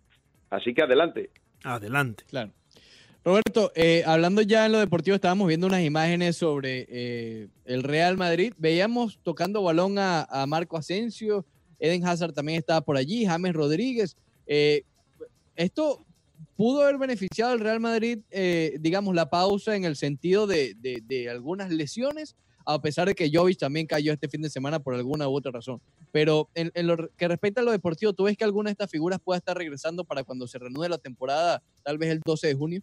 Así 0.51 0.73
que 0.75 0.83
adelante. 0.83 1.31
Adelante. 1.63 2.23
Claro. 2.29 2.51
Roberto, 3.23 3.71
eh, 3.75 4.03
hablando 4.05 4.41
ya 4.41 4.65
en 4.65 4.71
lo 4.71 4.79
deportivo, 4.79 5.13
estábamos 5.13 5.47
viendo 5.47 5.67
unas 5.67 5.83
imágenes 5.83 6.37
sobre 6.37 6.87
eh, 6.89 7.47
el 7.65 7.83
Real 7.83 8.15
Madrid. 8.15 8.53
Veíamos 8.57 9.19
tocando 9.23 9.61
balón 9.61 9.97
a, 9.99 10.45
Marco 10.47 10.77
Asensio, 10.77 11.45
Eden 11.79 12.05
Hazard 12.05 12.33
también 12.33 12.57
estaba 12.59 12.79
por 12.79 12.95
allí, 12.95 13.25
James 13.25 13.53
Rodríguez. 13.53 14.15
Eh, 14.47 14.83
esto 15.57 16.05
pudo 16.55 16.81
haber 16.81 16.97
beneficiado 16.97 17.51
al 17.51 17.59
Real 17.59 17.81
Madrid, 17.81 18.19
eh, 18.31 18.77
digamos, 18.79 19.13
la 19.13 19.29
pausa 19.29 19.75
en 19.75 19.83
el 19.83 19.97
sentido 19.97 20.47
de, 20.47 21.27
algunas 21.29 21.71
lesiones, 21.71 22.37
a 22.65 22.81
pesar 22.81 23.09
de 23.09 23.15
que 23.15 23.29
Jovic 23.33 23.57
también 23.57 23.85
cayó 23.85 24.13
este 24.13 24.29
fin 24.29 24.41
de 24.41 24.49
semana 24.49 24.79
por 24.79 24.95
alguna 24.95 25.27
u 25.27 25.35
otra 25.35 25.51
razón. 25.51 25.81
Pero 26.13 26.49
en, 26.55 26.71
en 26.73 26.87
lo 26.87 27.09
que 27.17 27.27
respecta 27.27 27.59
a 27.59 27.63
lo 27.65 27.71
deportivo, 27.71 28.13
¿tú 28.13 28.23
ves 28.23 28.37
que 28.37 28.45
alguna 28.45 28.69
de 28.69 28.73
estas 28.73 28.89
figuras 28.89 29.19
pueda 29.19 29.39
estar 29.39 29.57
regresando 29.57 30.05
para 30.05 30.23
cuando 30.23 30.47
se 30.47 30.57
reanude 30.57 30.87
la 30.87 30.97
temporada, 30.97 31.61
tal 31.83 31.97
vez 31.97 32.11
el 32.11 32.21
12 32.25 32.47
de 32.47 32.53
junio? 32.53 32.81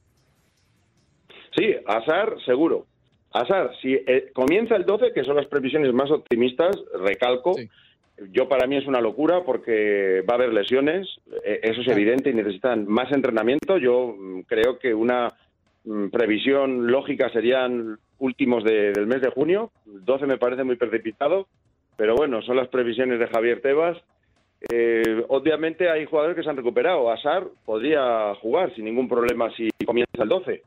Sí, 1.57 1.75
Azar, 1.87 2.37
seguro. 2.45 2.87
Azar, 3.33 3.73
si 3.83 3.95
eh, 3.95 4.31
comienza 4.33 4.77
el 4.77 4.85
12, 4.85 5.13
que 5.13 5.25
son 5.25 5.37
las 5.37 5.47
previsiones 5.47 5.93
más 5.93 6.11
optimistas, 6.11 6.77
recalco, 7.03 7.55
Sí. 7.55 7.69
yo 8.33 8.49
para 8.49 8.67
mí 8.67 8.77
es 8.77 8.87
una 8.87 9.01
locura 9.01 9.43
porque 9.45 10.23
va 10.29 10.35
a 10.35 10.37
haber 10.37 10.53
lesiones, 10.55 11.07
eh, 11.45 11.61
eso 11.63 11.81
es 11.83 11.89
evidente 11.89 12.31
y 12.31 12.35
necesitan 12.35 12.87
más 12.89 13.11
entrenamiento. 13.13 13.77
Yo 13.79 14.15
mm, 14.19 14.41
creo 14.43 14.79
que 14.79 14.95
una 14.95 15.33
mm, 15.85 16.09
previsión 16.09 16.87
lógica 16.91 17.29
serían 17.31 17.99
últimos 18.19 18.65
de- 18.65 18.93
del 18.93 19.07
mes 19.07 19.21
de 19.21 19.31
junio. 19.31 19.71
12 19.85 20.27
me 20.27 20.39
parece 20.39 20.65
muy 20.65 20.77
precipitado, 20.77 21.47
pero 21.97 22.15
bueno, 22.17 22.41
son 22.43 22.57
las 22.57 22.69
previsiones 22.69 23.19
de 23.19 23.27
Javier 23.29 23.61
Tebas. 23.61 23.99
Eh, 24.73 25.23
obviamente 25.29 25.89
hay 25.91 26.07
jugadores 26.07 26.37
que 26.37 26.43
se 26.43 26.49
han 26.49 26.57
recuperado. 26.57 27.11
Azar 27.11 27.45
podría 27.67 28.35
jugar 28.37 28.75
sin 28.75 28.87
ningún 28.87 29.09
problema 29.09 29.51
si 29.55 29.69
comienza 29.85 30.23
el 30.23 30.29
12. 30.29 30.63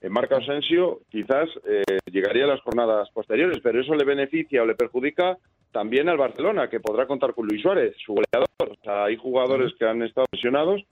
En 0.00 0.12
Marco 0.12 0.36
Asensio 0.36 1.00
quizás 1.10 1.48
eh, 1.68 1.98
llegaría 2.10 2.44
a 2.44 2.48
las 2.48 2.60
jornadas 2.60 3.10
posteriores, 3.10 3.58
pero 3.62 3.80
eso 3.80 3.94
le 3.94 4.04
beneficia 4.04 4.62
o 4.62 4.66
le 4.66 4.74
perjudica 4.74 5.38
también 5.72 6.08
al 6.08 6.16
Barcelona, 6.16 6.68
que 6.68 6.80
podrá 6.80 7.06
contar 7.06 7.34
con 7.34 7.46
Luis 7.46 7.62
Suárez, 7.62 7.94
su 8.04 8.14
goleador. 8.14 8.48
O 8.60 8.82
sea, 8.82 9.04
hay 9.04 9.16
jugadores 9.16 9.72
que 9.78 9.86
han 9.86 10.02
estado 10.02 10.26
lesionados 10.32 10.82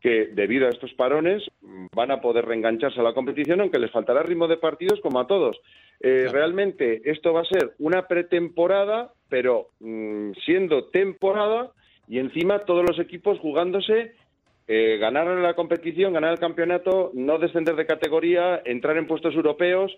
que 0.00 0.26
debido 0.32 0.66
a 0.66 0.70
estos 0.70 0.92
parones 0.94 1.42
mm, 1.60 1.86
van 1.94 2.10
a 2.10 2.20
poder 2.20 2.44
reengancharse 2.44 3.00
a 3.00 3.02
la 3.02 3.14
competición, 3.14 3.60
aunque 3.60 3.78
les 3.78 3.90
faltará 3.90 4.22
ritmo 4.22 4.46
de 4.46 4.56
partidos 4.56 5.00
como 5.00 5.20
a 5.20 5.26
todos. 5.26 5.56
Eh, 6.00 6.24
Claro. 6.24 6.32
Realmente 6.32 7.02
esto 7.10 7.32
va 7.32 7.40
a 7.40 7.44
ser 7.44 7.74
una 7.78 8.06
pretemporada, 8.06 9.12
pero 9.28 9.68
mm, 9.80 10.32
siendo 10.44 10.84
temporada 10.86 11.72
y 12.06 12.18
encima 12.18 12.60
todos 12.60 12.84
los 12.88 12.98
equipos 12.98 13.38
jugándose 13.40 14.14
eh, 14.68 14.98
ganar 14.98 15.26
la 15.26 15.54
competición, 15.54 16.12
ganar 16.12 16.32
el 16.32 16.38
campeonato, 16.38 17.10
no 17.14 17.38
descender 17.38 17.74
de 17.74 17.86
categoría, 17.86 18.60
entrar 18.64 18.96
en 18.98 19.06
puestos 19.06 19.34
europeos, 19.34 19.90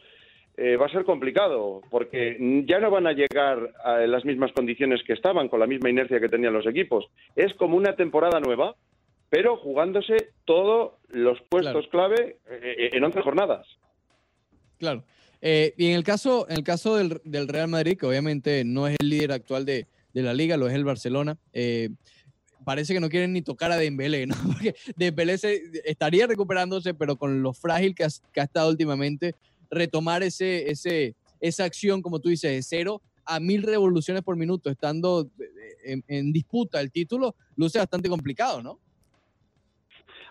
eh, 0.56 0.76
va 0.76 0.86
a 0.86 0.90
ser 0.90 1.04
complicado, 1.04 1.82
porque 1.90 2.36
ya 2.66 2.80
no 2.80 2.90
van 2.90 3.06
a 3.06 3.12
llegar 3.12 3.72
a 3.84 3.98
las 4.06 4.24
mismas 4.24 4.52
condiciones 4.52 5.02
que 5.04 5.12
estaban, 5.12 5.48
con 5.48 5.60
la 5.60 5.66
misma 5.66 5.90
inercia 5.90 6.20
que 6.20 6.28
tenían 6.28 6.52
los 6.52 6.66
equipos. 6.66 7.06
Es 7.34 7.52
como 7.54 7.76
una 7.76 7.96
temporada 7.96 8.40
nueva, 8.40 8.76
pero 9.28 9.56
jugándose 9.56 10.16
todos 10.44 10.92
los 11.08 11.40
puestos 11.48 11.86
clave 11.88 12.38
eh, 12.48 12.90
en 12.92 13.04
11 13.04 13.22
jornadas. 13.22 13.66
Claro. 14.78 15.04
Eh, 15.42 15.72
y 15.76 15.86
en 15.86 15.94
el 15.94 16.04
caso, 16.04 16.46
en 16.48 16.58
el 16.58 16.64
caso 16.64 16.96
del, 16.96 17.20
del 17.24 17.48
Real 17.48 17.68
Madrid, 17.68 17.96
que 17.98 18.06
obviamente 18.06 18.64
no 18.64 18.86
es 18.86 18.96
el 19.00 19.08
líder 19.08 19.32
actual 19.32 19.64
de, 19.64 19.86
de 20.12 20.22
la 20.22 20.34
liga, 20.34 20.56
lo 20.56 20.68
es 20.68 20.74
el 20.74 20.84
Barcelona, 20.84 21.38
eh, 21.52 21.90
parece 22.64 22.92
que 22.94 23.00
no 23.00 23.08
quieren 23.08 23.32
ni 23.32 23.42
tocar 23.42 23.70
a 23.72 23.76
Dembélé, 23.76 24.26
¿no? 24.26 24.34
Porque 24.46 24.74
Dembélé 24.96 25.38
se, 25.38 25.62
estaría 25.84 26.26
recuperándose, 26.26 26.94
pero 26.94 27.16
con 27.16 27.42
lo 27.42 27.52
frágil 27.52 27.94
que, 27.94 28.04
has- 28.04 28.22
que 28.32 28.40
ha 28.40 28.44
estado 28.44 28.70
últimamente, 28.70 29.34
retomar 29.70 30.22
ese, 30.22 30.70
ese, 30.70 31.14
esa 31.40 31.64
acción, 31.64 32.02
como 32.02 32.18
tú 32.20 32.28
dices, 32.28 32.50
de 32.52 32.62
cero 32.62 33.02
a 33.24 33.38
mil 33.38 33.62
revoluciones 33.62 34.22
por 34.22 34.36
minuto, 34.36 34.70
estando 34.70 35.28
en, 35.84 36.02
en 36.08 36.32
disputa 36.32 36.80
el 36.80 36.90
título, 36.90 37.36
luce 37.56 37.78
bastante 37.78 38.08
complicado, 38.08 38.62
¿no? 38.62 38.78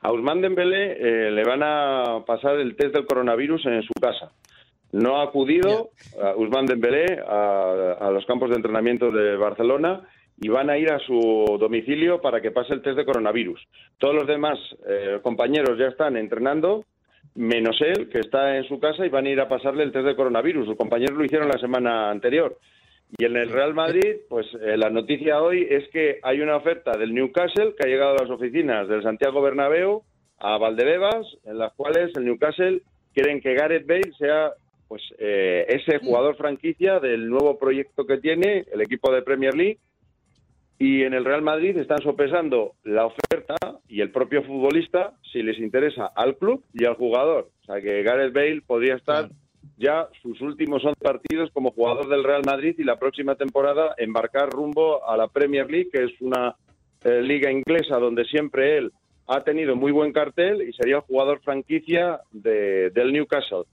A 0.01 0.11
Usman 0.11 0.41
Dembélé 0.41 0.93
eh, 1.27 1.31
le 1.31 1.43
van 1.43 1.61
a 1.63 2.23
pasar 2.25 2.55
el 2.59 2.75
test 2.75 2.93
del 2.95 3.05
coronavirus 3.05 3.65
en 3.65 3.81
su 3.83 3.91
casa. 3.99 4.31
No 4.91 5.17
ha 5.17 5.23
acudido 5.23 5.91
a 6.21 6.35
Usman 6.35 6.65
Dembélé 6.65 7.19
a, 7.27 7.97
a 7.99 8.11
los 8.11 8.25
campos 8.25 8.49
de 8.49 8.55
entrenamiento 8.55 9.11
de 9.11 9.35
Barcelona 9.35 10.07
y 10.41 10.47
van 10.47 10.69
a 10.69 10.77
ir 10.77 10.91
a 10.91 10.99
su 10.99 11.57
domicilio 11.59 12.21
para 12.21 12.41
que 12.41 12.51
pase 12.51 12.73
el 12.73 12.81
test 12.81 12.97
de 12.97 13.05
coronavirus. 13.05 13.61
Todos 13.97 14.15
los 14.15 14.27
demás 14.27 14.57
eh, 14.87 15.19
compañeros 15.21 15.77
ya 15.77 15.87
están 15.87 16.15
entrenando, 16.15 16.85
menos 17.35 17.79
él, 17.81 18.09
que 18.09 18.19
está 18.19 18.57
en 18.57 18.63
su 18.65 18.79
casa 18.79 19.05
y 19.05 19.09
van 19.09 19.25
a 19.25 19.29
ir 19.29 19.39
a 19.41 19.49
pasarle 19.49 19.83
el 19.83 19.91
test 19.91 20.05
de 20.05 20.15
coronavirus. 20.15 20.67
Sus 20.67 20.77
compañeros 20.77 21.17
lo 21.17 21.25
hicieron 21.25 21.49
la 21.49 21.59
semana 21.59 22.09
anterior. 22.09 22.57
Y 23.17 23.25
en 23.25 23.35
el 23.35 23.49
Real 23.49 23.73
Madrid, 23.73 24.17
pues 24.29 24.45
eh, 24.61 24.77
la 24.77 24.89
noticia 24.89 25.41
hoy 25.41 25.67
es 25.69 25.89
que 25.89 26.19
hay 26.21 26.41
una 26.41 26.55
oferta 26.55 26.97
del 26.97 27.13
Newcastle 27.13 27.73
que 27.75 27.85
ha 27.87 27.89
llegado 27.89 28.11
a 28.11 28.21
las 28.21 28.29
oficinas 28.29 28.87
del 28.87 29.03
Santiago 29.03 29.41
Bernabéu 29.41 30.03
a 30.37 30.57
Valdebebas, 30.57 31.25
en 31.43 31.57
las 31.57 31.73
cuales 31.73 32.15
el 32.15 32.25
Newcastle 32.25 32.81
quieren 33.13 33.41
que 33.41 33.55
Gareth 33.55 33.87
Bale 33.87 34.13
sea 34.17 34.51
pues 34.87 35.03
eh, 35.19 35.65
ese 35.69 35.99
jugador 35.99 36.35
franquicia 36.35 36.99
del 36.99 37.29
nuevo 37.29 37.57
proyecto 37.59 38.05
que 38.05 38.17
tiene 38.17 38.65
el 38.71 38.81
equipo 38.81 39.11
de 39.11 39.21
Premier 39.21 39.53
League 39.53 39.79
y 40.79 41.03
en 41.03 41.13
el 41.13 41.25
Real 41.25 41.41
Madrid 41.41 41.77
están 41.77 42.01
sopesando 42.01 42.75
la 42.85 43.05
oferta 43.05 43.57
y 43.89 43.99
el 43.99 44.11
propio 44.11 44.43
futbolista 44.43 45.13
si 45.31 45.43
les 45.43 45.59
interesa 45.59 46.05
al 46.15 46.37
club 46.37 46.63
y 46.73 46.85
al 46.85 46.95
jugador. 46.95 47.51
O 47.63 47.65
sea 47.65 47.81
que 47.81 48.01
Gareth 48.01 48.33
Bale 48.33 48.61
podría 48.65 48.95
estar 48.95 49.29
ya 49.77 50.07
sus 50.21 50.39
últimos 50.39 50.83
11 50.83 50.95
partidos 51.01 51.51
como 51.51 51.71
jugador 51.71 52.07
del 52.07 52.23
Real 52.23 52.43
Madrid 52.45 52.75
y 52.77 52.85
la 52.85 52.97
próxima 52.97 53.35
temporada 53.35 53.93
embarcar 53.97 54.49
rumbo 54.49 55.05
a 55.05 55.17
la 55.17 55.27
Premier 55.27 55.69
League, 55.69 55.89
que 55.91 56.05
es 56.05 56.11
una 56.21 56.55
eh, 57.03 57.21
liga 57.21 57.51
inglesa 57.51 57.97
donde 57.97 58.23
siempre 58.23 58.77
él 58.77 58.93
ha 59.27 59.43
tenido 59.43 59.75
muy 59.75 59.91
buen 59.91 60.13
cartel 60.13 60.61
y 60.61 60.71
sería 60.73 60.95
el 60.95 61.01
jugador 61.01 61.41
franquicia 61.41 62.21
de, 62.31 62.89
del 62.91 63.11
Newcastle. 63.11 63.63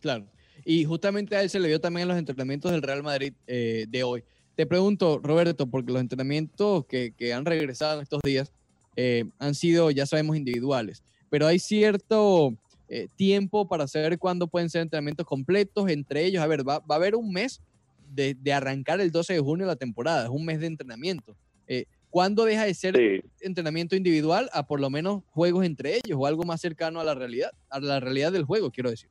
Claro. 0.00 0.24
Y 0.64 0.84
justamente 0.84 1.36
a 1.36 1.42
él 1.42 1.50
se 1.50 1.60
le 1.60 1.68
vio 1.68 1.80
también 1.80 2.02
en 2.02 2.08
los 2.08 2.18
entrenamientos 2.18 2.70
del 2.72 2.82
Real 2.82 3.02
Madrid 3.02 3.34
eh, 3.46 3.84
de 3.88 4.02
hoy. 4.02 4.24
Te 4.54 4.66
pregunto, 4.66 5.20
Roberto, 5.22 5.66
porque 5.66 5.92
los 5.92 6.00
entrenamientos 6.00 6.84
que, 6.86 7.12
que 7.16 7.32
han 7.32 7.44
regresado 7.44 7.96
en 7.96 8.02
estos 8.02 8.20
días 8.22 8.52
eh, 8.96 9.24
han 9.38 9.54
sido, 9.54 9.90
ya 9.90 10.04
sabemos, 10.06 10.36
individuales, 10.36 11.02
pero 11.30 11.46
hay 11.46 11.58
cierto 11.58 12.52
eh, 12.88 13.06
tiempo 13.16 13.66
para 13.66 13.86
saber 13.88 14.18
cuándo 14.18 14.46
pueden 14.46 14.68
ser 14.68 14.82
entrenamientos 14.82 15.26
completos 15.26 15.88
entre 15.88 16.24
ellos. 16.24 16.42
A 16.42 16.46
ver, 16.46 16.68
va, 16.68 16.80
va 16.80 16.96
a 16.96 16.98
haber 16.98 17.14
un 17.14 17.32
mes 17.32 17.62
de, 18.10 18.34
de, 18.34 18.52
arrancar 18.52 19.00
el 19.00 19.10
12 19.10 19.32
de 19.32 19.40
junio 19.40 19.66
la 19.66 19.76
temporada, 19.76 20.24
es 20.24 20.28
un 20.28 20.44
mes 20.44 20.60
de 20.60 20.66
entrenamiento. 20.66 21.34
Eh, 21.66 21.86
¿Cuándo 22.10 22.44
deja 22.44 22.66
de 22.66 22.74
ser 22.74 22.94
Sí. 22.94 23.22
entrenamiento 23.40 23.96
individual 23.96 24.50
a 24.52 24.66
por 24.66 24.78
lo 24.80 24.90
menos 24.90 25.22
juegos 25.30 25.64
entre 25.64 25.94
ellos 25.94 26.18
o 26.20 26.26
algo 26.26 26.44
más 26.44 26.60
cercano 26.60 27.00
a 27.00 27.04
la 27.04 27.14
realidad, 27.14 27.52
a 27.70 27.80
la 27.80 28.00
realidad 28.00 28.30
del 28.30 28.44
juego, 28.44 28.70
quiero 28.70 28.90
decir? 28.90 29.08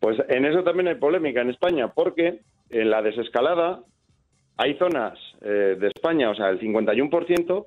Pues 0.00 0.18
en 0.28 0.44
eso 0.44 0.62
también 0.62 0.88
hay 0.88 0.96
polémica 0.96 1.40
en 1.40 1.48
España, 1.48 1.90
porque 1.94 2.42
en 2.70 2.90
la 2.90 3.02
desescalada 3.02 3.82
hay 4.56 4.74
zonas 4.74 5.18
eh, 5.42 5.76
de 5.78 5.88
España, 5.88 6.30
o 6.30 6.34
sea, 6.34 6.48
el 6.48 6.60
51% 6.60 7.66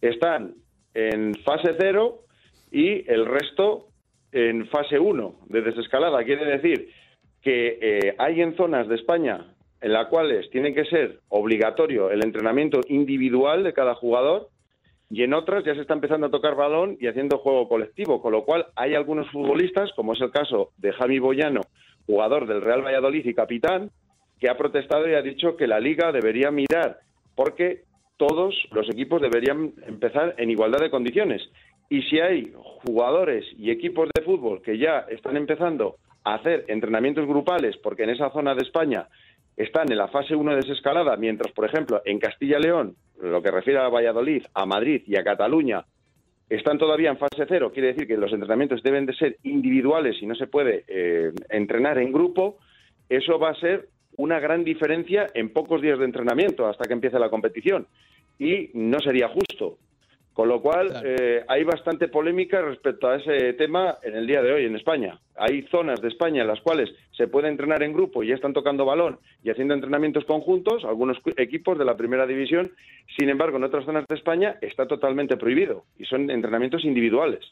están 0.00 0.54
en 0.94 1.34
fase 1.44 1.74
cero 1.78 2.20
y 2.70 3.10
el 3.10 3.26
resto 3.26 3.88
en 4.32 4.66
fase 4.68 4.98
1 4.98 5.34
de 5.46 5.62
desescalada. 5.62 6.24
Quiere 6.24 6.44
decir 6.44 6.88
que 7.42 7.78
eh, 7.80 8.14
hay 8.18 8.40
en 8.40 8.56
zonas 8.56 8.88
de 8.88 8.96
España 8.96 9.54
en 9.80 9.92
las 9.92 10.06
cuales 10.06 10.48
tiene 10.50 10.72
que 10.72 10.86
ser 10.86 11.20
obligatorio 11.28 12.10
el 12.10 12.24
entrenamiento 12.24 12.80
individual 12.88 13.62
de 13.62 13.74
cada 13.74 13.94
jugador 13.94 14.48
y 15.10 15.22
en 15.22 15.34
otras 15.34 15.62
ya 15.64 15.74
se 15.74 15.82
está 15.82 15.92
empezando 15.92 16.26
a 16.26 16.30
tocar 16.30 16.54
balón 16.54 16.96
y 16.98 17.06
haciendo 17.06 17.38
juego 17.38 17.68
colectivo, 17.68 18.22
con 18.22 18.32
lo 18.32 18.44
cual 18.44 18.66
hay 18.76 18.94
algunos 18.94 19.30
futbolistas, 19.30 19.92
como 19.94 20.14
es 20.14 20.20
el 20.22 20.30
caso 20.30 20.70
de 20.78 20.92
Javi 20.92 21.18
Boyano, 21.18 21.60
jugador 22.06 22.46
del 22.46 22.62
Real 22.62 22.82
Valladolid 22.82 23.26
y 23.26 23.34
capitán, 23.34 23.90
que 24.40 24.48
ha 24.48 24.56
protestado 24.56 25.08
y 25.08 25.14
ha 25.14 25.22
dicho 25.22 25.56
que 25.56 25.66
la 25.66 25.80
liga 25.80 26.12
debería 26.12 26.50
mirar, 26.50 26.98
porque 27.34 27.82
todos 28.16 28.54
los 28.72 28.88
equipos 28.88 29.20
deberían 29.20 29.72
empezar 29.86 30.34
en 30.38 30.50
igualdad 30.50 30.80
de 30.80 30.90
condiciones. 30.90 31.42
Y 31.88 32.02
si 32.02 32.20
hay 32.20 32.52
jugadores 32.86 33.44
y 33.58 33.70
equipos 33.70 34.08
de 34.14 34.22
fútbol 34.22 34.62
que 34.62 34.78
ya 34.78 35.06
están 35.08 35.36
empezando 35.36 35.96
a 36.24 36.34
hacer 36.34 36.64
entrenamientos 36.68 37.26
grupales, 37.26 37.76
porque 37.82 38.04
en 38.04 38.10
esa 38.10 38.30
zona 38.30 38.54
de 38.54 38.62
España 38.62 39.08
están 39.56 39.90
en 39.90 39.98
la 39.98 40.08
fase 40.08 40.34
1 40.34 40.50
de 40.50 40.56
desescalada, 40.56 41.16
mientras, 41.16 41.52
por 41.52 41.66
ejemplo, 41.66 42.02
en 42.04 42.18
Castilla 42.18 42.58
y 42.58 42.62
León, 42.62 42.96
lo 43.20 43.42
que 43.42 43.50
refiere 43.50 43.78
a 43.78 43.88
Valladolid, 43.88 44.44
a 44.54 44.66
Madrid 44.66 45.02
y 45.06 45.16
a 45.16 45.24
Cataluña, 45.24 45.84
están 46.48 46.78
todavía 46.78 47.10
en 47.10 47.18
fase 47.18 47.46
cero, 47.48 47.70
quiere 47.72 47.88
decir 47.88 48.06
que 48.06 48.16
los 48.16 48.32
entrenamientos 48.32 48.82
deben 48.82 49.06
de 49.06 49.14
ser 49.14 49.38
individuales 49.44 50.16
y 50.20 50.26
no 50.26 50.34
se 50.34 50.46
puede 50.46 50.84
eh, 50.88 51.32
entrenar 51.48 51.98
en 51.98 52.12
grupo, 52.12 52.58
eso 53.08 53.38
va 53.38 53.50
a 53.50 53.54
ser 53.54 53.88
una 54.16 54.40
gran 54.40 54.64
diferencia 54.64 55.26
en 55.34 55.50
pocos 55.50 55.80
días 55.82 55.98
de 55.98 56.04
entrenamiento 56.04 56.66
hasta 56.66 56.84
que 56.84 56.92
empiece 56.94 57.18
la 57.18 57.30
competición. 57.30 57.86
Y 58.38 58.70
no 58.74 58.98
sería 59.00 59.28
justo. 59.28 59.78
Con 60.32 60.48
lo 60.48 60.60
cual, 60.60 60.88
Claro. 60.88 61.08
eh, 61.08 61.44
hay 61.46 61.62
bastante 61.62 62.08
polémica 62.08 62.60
respecto 62.60 63.06
a 63.06 63.16
ese 63.16 63.52
tema 63.52 63.98
en 64.02 64.16
el 64.16 64.26
día 64.26 64.42
de 64.42 64.52
hoy 64.52 64.64
en 64.64 64.74
España. 64.74 65.20
Hay 65.36 65.62
zonas 65.70 66.00
de 66.00 66.08
España 66.08 66.42
en 66.42 66.48
las 66.48 66.60
cuales 66.60 66.90
se 67.16 67.28
puede 67.28 67.46
entrenar 67.48 67.84
en 67.84 67.92
grupo 67.92 68.24
y 68.24 68.28
ya 68.28 68.34
están 68.34 68.52
tocando 68.52 68.84
balón 68.84 69.20
y 69.44 69.50
haciendo 69.50 69.74
entrenamientos 69.74 70.24
conjuntos, 70.24 70.84
algunos 70.84 71.18
equipos 71.36 71.78
de 71.78 71.84
la 71.84 71.96
primera 71.96 72.26
división. 72.26 72.72
Sin 73.16 73.28
embargo, 73.28 73.58
en 73.58 73.64
otras 73.64 73.84
zonas 73.84 74.06
de 74.08 74.16
España 74.16 74.56
está 74.60 74.88
totalmente 74.88 75.36
prohibido 75.36 75.84
y 76.00 76.04
son 76.04 76.28
entrenamientos 76.28 76.84
individuales. 76.84 77.44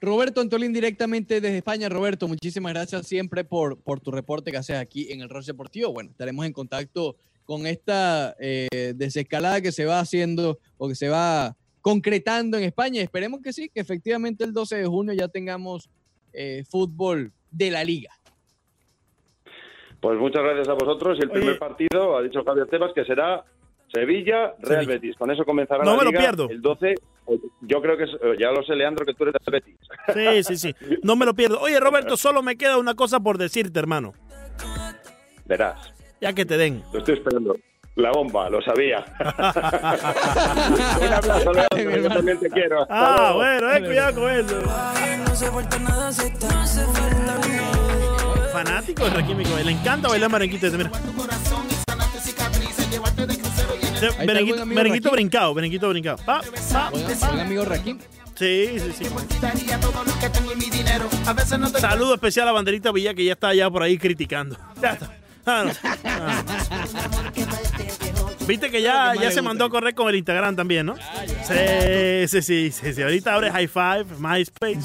Roberto 0.00 0.40
Antolín 0.40 0.72
directamente 0.72 1.40
desde 1.40 1.58
España. 1.58 1.88
Roberto, 1.88 2.28
muchísimas 2.28 2.72
gracias 2.72 3.06
siempre 3.06 3.44
por, 3.44 3.80
por 3.80 4.00
tu 4.00 4.10
reporte 4.10 4.50
que 4.50 4.58
haces 4.58 4.76
aquí 4.76 5.12
en 5.12 5.20
el 5.20 5.28
Roche 5.28 5.52
Deportivo. 5.52 5.92
Bueno, 5.92 6.10
estaremos 6.10 6.46
en 6.46 6.52
contacto 6.52 7.16
con 7.44 7.66
esta 7.66 8.36
eh, 8.38 8.92
desescalada 8.94 9.60
que 9.60 9.72
se 9.72 9.86
va 9.86 10.00
haciendo 10.00 10.58
o 10.76 10.88
que 10.88 10.94
se 10.94 11.08
va 11.08 11.56
concretando 11.80 12.58
en 12.58 12.64
España. 12.64 13.02
Esperemos 13.02 13.40
que 13.40 13.52
sí, 13.52 13.70
que 13.70 13.80
efectivamente 13.80 14.44
el 14.44 14.52
12 14.52 14.76
de 14.76 14.86
junio 14.86 15.14
ya 15.14 15.28
tengamos 15.28 15.88
eh, 16.32 16.62
fútbol 16.68 17.32
de 17.50 17.70
la 17.70 17.82
liga. 17.82 18.10
Pues 20.00 20.18
muchas 20.18 20.42
gracias 20.42 20.68
a 20.68 20.74
vosotros 20.74 21.18
y 21.18 21.22
el 21.22 21.30
Oye. 21.30 21.40
primer 21.40 21.58
partido, 21.58 22.16
ha 22.16 22.22
dicho 22.22 22.44
Javier 22.44 22.68
Tebas, 22.68 22.92
que 22.94 23.04
será 23.04 23.44
Sevilla, 23.92 24.54
Real 24.60 24.84
Sevilla. 24.84 25.00
Betis. 25.00 25.16
Con 25.16 25.30
eso 25.30 25.44
comenzará 25.44 25.82
No 25.84 25.92
la 25.92 25.96
me 25.98 26.04
lo 26.04 26.10
liga 26.10 26.20
pierdo. 26.20 26.48
el 26.50 26.60
12. 26.62 26.94
Yo 27.62 27.80
creo 27.82 27.96
que, 27.96 28.04
es- 28.04 28.14
eh, 28.22 28.36
ya 28.38 28.50
lo 28.50 28.62
sé, 28.62 28.74
Leandro, 28.74 29.04
que 29.06 29.14
tú 29.14 29.24
eres 29.24 29.34
de 29.44 29.50
Betis. 29.50 29.76
Sí, 30.14 30.42
sí, 30.56 30.56
sí. 30.56 30.74
No 31.02 31.16
me 31.16 31.24
lo 31.26 31.34
pierdo. 31.34 31.60
Oye, 31.60 31.78
Roberto, 31.80 32.16
solo 32.18 32.42
me 32.42 32.56
queda 32.56 32.78
una 32.78 32.94
cosa 32.94 33.20
por 33.20 33.38
decirte, 33.38 33.78
hermano. 33.78 34.14
Verás, 35.46 35.92
Ya 36.20 36.32
que 36.32 36.44
te 36.44 36.56
den. 36.56 36.82
lo 36.92 36.98
estoy 36.98 37.14
esperando. 37.16 37.56
La 37.96 38.12
bomba, 38.12 38.48
lo 38.48 38.62
sabía. 38.62 39.04
Un 39.18 41.12
abrazo, 41.12 41.52
Leandro, 41.52 41.96
yo 42.02 42.08
también 42.08 42.38
te 42.38 42.48
quiero. 42.48 42.86
Ah, 42.88 43.32
bueno, 43.34 43.72
eh, 43.72 43.80
cuidado 43.84 44.20
con 44.20 44.30
eso. 44.30 44.60
Fanático 48.52 49.04
de 49.04 49.10
Rakim 49.10 49.36
Micoel. 49.36 49.66
Le 49.66 49.72
encanta 49.72 50.08
bailar 50.08 50.30
merenguito. 50.30 50.66
Mira. 50.76 50.90
Rakim. 54.00 55.10
brincado, 55.12 55.54
merenguito 55.54 55.88
brincado. 55.88 56.18
Pa, 56.24 56.40
pa. 56.72 56.90
Buen 56.90 57.40
amigo 57.40 57.64
Rakim. 57.64 57.98
Sí, 58.38 58.76
sí, 58.78 58.92
sí. 58.98 59.06
Saludo 61.80 62.14
especial 62.14 62.46
a 62.48 62.52
Banderita 62.52 62.92
Villa 62.92 63.12
que 63.14 63.24
ya 63.24 63.32
está 63.32 63.48
allá 63.48 63.68
por 63.70 63.82
ahí 63.82 63.98
criticando. 63.98 64.56
Ya 64.80 64.92
está. 64.92 65.10
Ah, 65.50 65.64
no. 65.64 65.72
Ah. 66.04 66.44
Viste 68.46 68.70
que 68.70 68.80
ya, 68.82 69.14
ya 69.14 69.30
se 69.30 69.40
mandó 69.42 69.64
a 69.64 69.70
correr 69.70 69.94
con 69.94 70.08
el 70.08 70.16
Instagram 70.16 70.54
también, 70.56 70.86
¿no? 70.86 70.94
Sí, 71.46 72.28
sí, 72.28 72.42
sí, 72.42 72.70
sí, 72.70 72.92
sí. 72.94 73.02
Ahorita 73.02 73.34
abre 73.34 73.50
High 73.50 73.66
Five, 73.68 74.04
MySpace, 74.18 74.80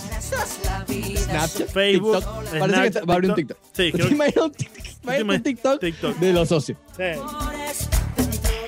Snapchat, 1.18 1.70
Facebook, 1.70 2.18
TikTok. 2.20 2.60
Parece 2.60 2.82
que 2.82 2.88
está- 2.88 3.06
va 3.06 3.14
a 3.14 3.16
abrir 3.16 3.30
un 3.32 3.36
TikTok. 3.36 3.58
TikTok. 3.58 3.76
Sí, 3.76 3.84
¿Te 3.84 3.92
creo 3.92 4.08
que- 4.08 4.14
imaginas 4.16 4.46
un 4.46 4.52
TikTok? 4.54 4.84
Imagínate 5.04 5.36
un 5.38 5.44
TikTok, 5.44 5.80
TikTok. 5.82 6.18
de 6.18 6.34
los 6.34 6.48
socios. 6.50 6.78
Sí. 6.96 7.04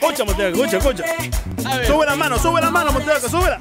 Escucha, 0.05 0.25
Monteca, 0.25 0.49
escucha, 0.49 0.77
escucha. 0.77 1.85
Sube 1.87 2.05
la 2.05 2.15
mano, 2.15 2.37
sube 2.37 2.61
la 2.61 2.69
mano, 2.69 2.91
Monteca, 2.91 3.19
súbela. 3.21 3.59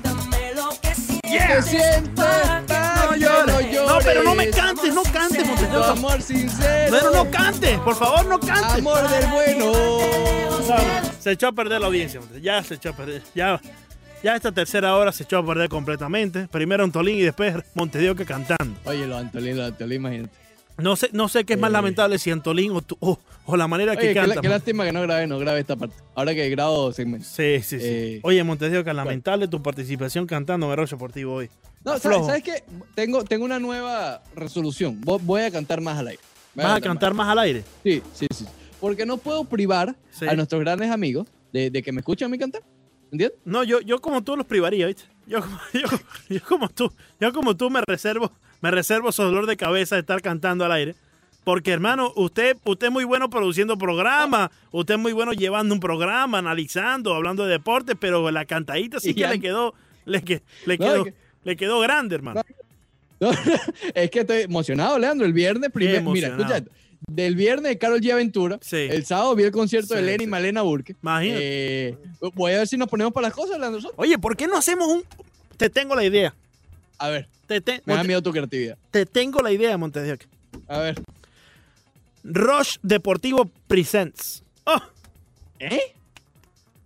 ¿Qué 1.23 1.63
sientes? 1.63 2.15
No 2.17 3.17
llores. 3.17 3.87
No, 3.87 3.99
pero 4.05 4.23
no 4.23 4.35
me 4.35 4.51
cantes, 4.51 4.95
no 4.95 5.03
cantes, 5.05 5.43
Tu 5.43 5.49
Monteca. 5.49 5.91
amor 5.91 6.23
sincero. 6.23 6.97
Pero 6.97 7.11
no 7.13 7.31
cantes, 7.31 7.79
por 7.81 7.97
favor, 7.97 8.27
no 8.27 8.39
cantes. 8.39 8.75
Amor 8.79 9.09
del 9.09 9.27
bueno. 9.29 9.73
Se 11.19 11.33
echó 11.33 11.49
a 11.49 11.53
perder 11.53 11.81
la 11.81 11.87
audiencia, 11.87 12.21
ya 12.41 12.63
se 12.63 12.75
echó 12.75 12.91
a 12.91 12.93
perder. 12.93 13.23
Ya, 13.35 13.61
ya 14.23 14.37
esta 14.37 14.53
tercera 14.53 14.95
hora 14.97 15.11
se 15.13 15.23
echó 15.25 15.39
a 15.39 15.47
perder 15.47 15.69
completamente. 15.71 16.47
Primero 16.49 16.85
Antolín 16.85 17.17
y 17.19 17.23
después 17.23 17.57
Montedioca 17.75 18.25
cantando. 18.27 18.79
Oye, 18.85 19.07
lo 19.07 19.17
Antolín, 19.17 19.57
lo 19.57 19.65
Antolín, 19.65 20.01
imagínate. 20.01 20.44
No 20.77 20.97
sé, 20.97 21.09
no 21.13 21.29
sé 21.29 21.45
qué 21.45 21.53
es 21.55 21.59
más 21.61 21.71
Eh. 21.71 21.73
lamentable, 21.73 22.19
si 22.19 22.31
Antolín 22.33 22.73
o, 22.73 22.83
tú- 22.83 22.97
o, 23.01 23.19
o 23.47 23.57
la 23.57 23.69
manera 23.69 23.95
que 23.97 24.07
Oye, 24.07 24.15
canta. 24.15 24.41
qué 24.41 24.49
lástima 24.49 24.85
que 24.85 24.93
no 24.93 25.03
grabé, 25.03 25.27
no 25.29 25.39
grabé 25.39 25.61
esta 25.61 25.77
parte. 25.77 25.95
Ahora 26.17 26.35
que 26.35 26.49
grabo 26.51 26.93
segmento. 26.93 27.27
Sí, 27.27 27.61
sí, 27.63 27.79
sí. 27.79 27.87
Eh, 27.87 28.21
Oye, 28.25 28.43
Montes 28.43 28.73
de 28.73 28.79
Oca, 28.79 28.93
lamentable 28.93 29.47
tu 29.47 29.63
participación 29.63 30.27
cantando 30.27 30.73
en 30.73 30.79
el 30.81 30.87
Deportivo 30.87 31.35
hoy. 31.35 31.51
No. 31.85 31.99
¿sabes, 31.99 32.27
¿sabes 32.27 32.43
qué? 32.43 32.65
Tengo, 32.97 33.23
tengo 33.25 33.45
una 33.45 33.59
nueva 33.61 34.23
resolución. 34.35 35.01
Vo- 35.03 35.21
Voy 35.23 35.43
a 35.43 35.51
cantar 35.51 35.81
más 35.81 35.99
al 35.99 36.09
aire. 36.09 36.23
Voy 36.55 36.65
¿Vas 36.65 36.79
a 36.79 36.81
cantar 36.81 37.15
más 37.15 37.29
al 37.29 37.39
aire? 37.41 37.63
Sí, 37.85 38.03
sí, 38.13 38.27
sí. 38.35 38.45
Porque 38.81 39.07
no 39.07 39.17
puedo 39.19 39.45
privar 39.45 39.95
Sí. 40.11 40.27
a 40.27 40.35
nuestros 40.35 40.61
grandes 40.61 40.91
amigos 40.91 41.27
de, 41.53 41.71
de 41.71 41.83
que 41.83 41.93
me 41.93 42.01
escuchen 42.01 42.27
a 42.27 42.29
mí 42.31 42.39
cantar. 42.39 42.63
¿Entiendes? 43.13 43.39
No, 43.45 43.63
yo, 43.63 43.81
yo 43.81 44.01
como 44.01 44.25
tú 44.25 44.37
los 44.37 44.45
privaría, 44.47 44.87
¿viste? 44.89 45.05
Yo, 45.27 45.39
yo, 45.73 45.81
yo 46.29 46.41
como 46.49 46.69
tú, 46.69 46.93
yo 47.21 47.33
como 47.33 47.57
tú 47.57 47.71
me 47.71 47.81
reservo, 47.87 48.33
me 48.65 48.71
reservo 48.71 49.11
ese 49.11 49.23
dolor 49.23 49.45
de 49.47 49.59
cabeza 49.59 49.95
de 49.97 50.01
estar 50.01 50.23
cantando 50.23 50.65
al 50.65 50.73
aire. 50.73 50.95
Porque, 51.45 51.71
hermano, 51.71 52.11
usted, 52.17 52.57
usted 52.65 52.87
es 52.87 52.93
muy 52.95 53.05
bueno 53.05 53.29
produciendo 53.29 53.77
programas, 53.77 54.49
usted 54.73 54.95
es 54.95 55.01
muy 55.01 55.13
bueno 55.13 55.33
llevando 55.35 55.75
un 55.75 55.81
programa, 55.81 56.39
analizando, 56.39 57.13
hablando 57.15 57.45
de 57.45 57.53
deporte, 57.53 57.95
pero 57.95 58.31
la 58.31 58.47
cantadita 58.47 58.99
sí 59.01 59.15
que 59.15 59.29
le 59.29 59.39
quedó, 59.39 59.75
le, 60.07 60.23
que- 60.23 60.41
le 60.65 60.79
No, 60.79 60.87
quedó, 60.87 61.05
que- 61.05 61.15
le 61.45 61.57
quedó 61.57 61.81
grande, 61.81 62.15
hermano. 62.15 62.41
No, 63.21 63.31
es 63.95 64.11
que 64.11 64.21
estoy 64.21 64.43
emocionado, 64.43 64.99
Leandro. 64.99 65.25
El 65.27 65.33
viernes, 65.35 65.71
primer, 65.71 66.03
mira, 66.03 66.29
escucha, 66.29 66.65
del 67.07 67.37
viernes 67.37 67.71
de 67.71 67.79
Carol 67.79 68.01
G. 68.01 68.11
Aventura, 68.13 68.59
Sí. 68.63 68.77
el 68.91 69.05
sábado 69.05 69.35
vi 69.37 69.45
el 69.45 69.53
concierto 69.53 69.89
Sí, 69.89 69.95
de 69.97 70.03
Lenny 70.03 70.19
sí. 70.19 70.25
y 70.25 70.27
Malena 70.27 70.63
Burke. 70.63 70.97
Imagínate. 71.03 71.89
Eh, 71.89 71.99
voy 72.35 72.53
a 72.53 72.59
ver 72.59 72.67
si 72.69 72.77
nos 72.79 72.89
ponemos 72.89 73.13
para 73.13 73.29
las 73.29 73.35
cosas, 73.37 73.59
Leandro. 73.61 73.81
Oye, 73.97 74.19
¿por 74.19 74.35
qué 74.37 74.47
no 74.49 74.57
hacemos 74.57 74.89
un...? 74.89 75.05
Te 75.59 75.69
tengo 75.71 75.95
la 75.95 76.05
idea. 76.05 76.35
A 76.99 77.09
ver, 77.11 77.29
Te, 77.47 77.61
te- 77.61 77.83
me 77.85 77.95
da 77.95 78.05
miedo 78.05 78.23
tu 78.23 78.33
creatividad. 78.33 78.79
te 78.91 79.05
tengo 79.07 79.41
la 79.41 79.53
idea, 79.53 79.77
Montes 79.77 80.03
de 80.05 80.13
Oca. 80.13 80.27
A 80.69 80.79
ver. 80.79 81.03
Rush 82.23 82.77
Deportivo 82.83 83.51
Presents. 83.67 84.43
Oh, 84.65 84.81
¿Eh? 85.59 85.95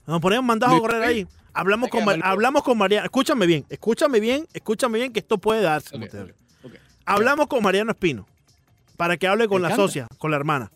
Nos 0.06 0.20
ponemos 0.20 0.44
mandados 0.44 0.76
a 0.76 0.80
correr 0.80 1.02
ahí. 1.02 1.26
Hablamos 1.52 1.90
con, 1.90 2.02
hablamos 2.24 2.62
con 2.62 2.78
Mariano. 2.78 3.04
Escúchame 3.04 3.46
bien, 3.46 3.64
escúchame 3.68 4.20
bien, 4.20 4.46
escúchame 4.52 4.98
bien 4.98 5.12
que 5.12 5.20
esto 5.20 5.38
puede 5.38 5.62
darse. 5.62 5.88
Ok, 5.94 6.00
Montes 6.00 6.12
de 6.12 6.22
ok, 6.22 6.30
Oca. 6.64 6.68
ok. 6.68 6.74
Hablamos 7.04 7.46
con 7.46 7.62
Mariano 7.62 7.90
Espino 7.92 8.26
para 8.96 9.16
que 9.16 9.26
hable 9.28 9.46
con 9.48 9.62
¿Que 9.62 9.68
la 9.68 9.76
socia, 9.76 10.06
con 10.18 10.30
la 10.30 10.36
hermana. 10.38 10.70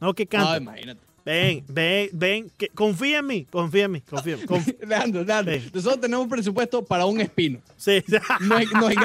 No, 0.00 0.12
que 0.14 0.26
canta. 0.26 0.50
No, 0.50 0.56
imagínate. 0.58 1.00
Ven, 1.24 1.64
ven, 1.68 2.08
ven. 2.12 2.50
Que, 2.56 2.68
confía 2.68 3.18
en 3.18 3.26
mí, 3.26 3.44
confía 3.50 3.84
en 3.84 3.92
mí, 3.92 4.00
confía 4.02 4.34
en 4.34 4.40
mí. 4.40 4.46
Leandro, 4.86 5.24
Leandro, 5.24 5.54
Sí. 5.54 5.70
nosotros 5.72 6.00
tenemos 6.00 6.24
un 6.24 6.30
presupuesto 6.30 6.84
para 6.84 7.06
un 7.06 7.20
espino. 7.20 7.60
sí. 7.76 8.02
No 8.40 8.56
hay, 8.56 8.66
no 8.66 8.86
hay. 8.86 8.96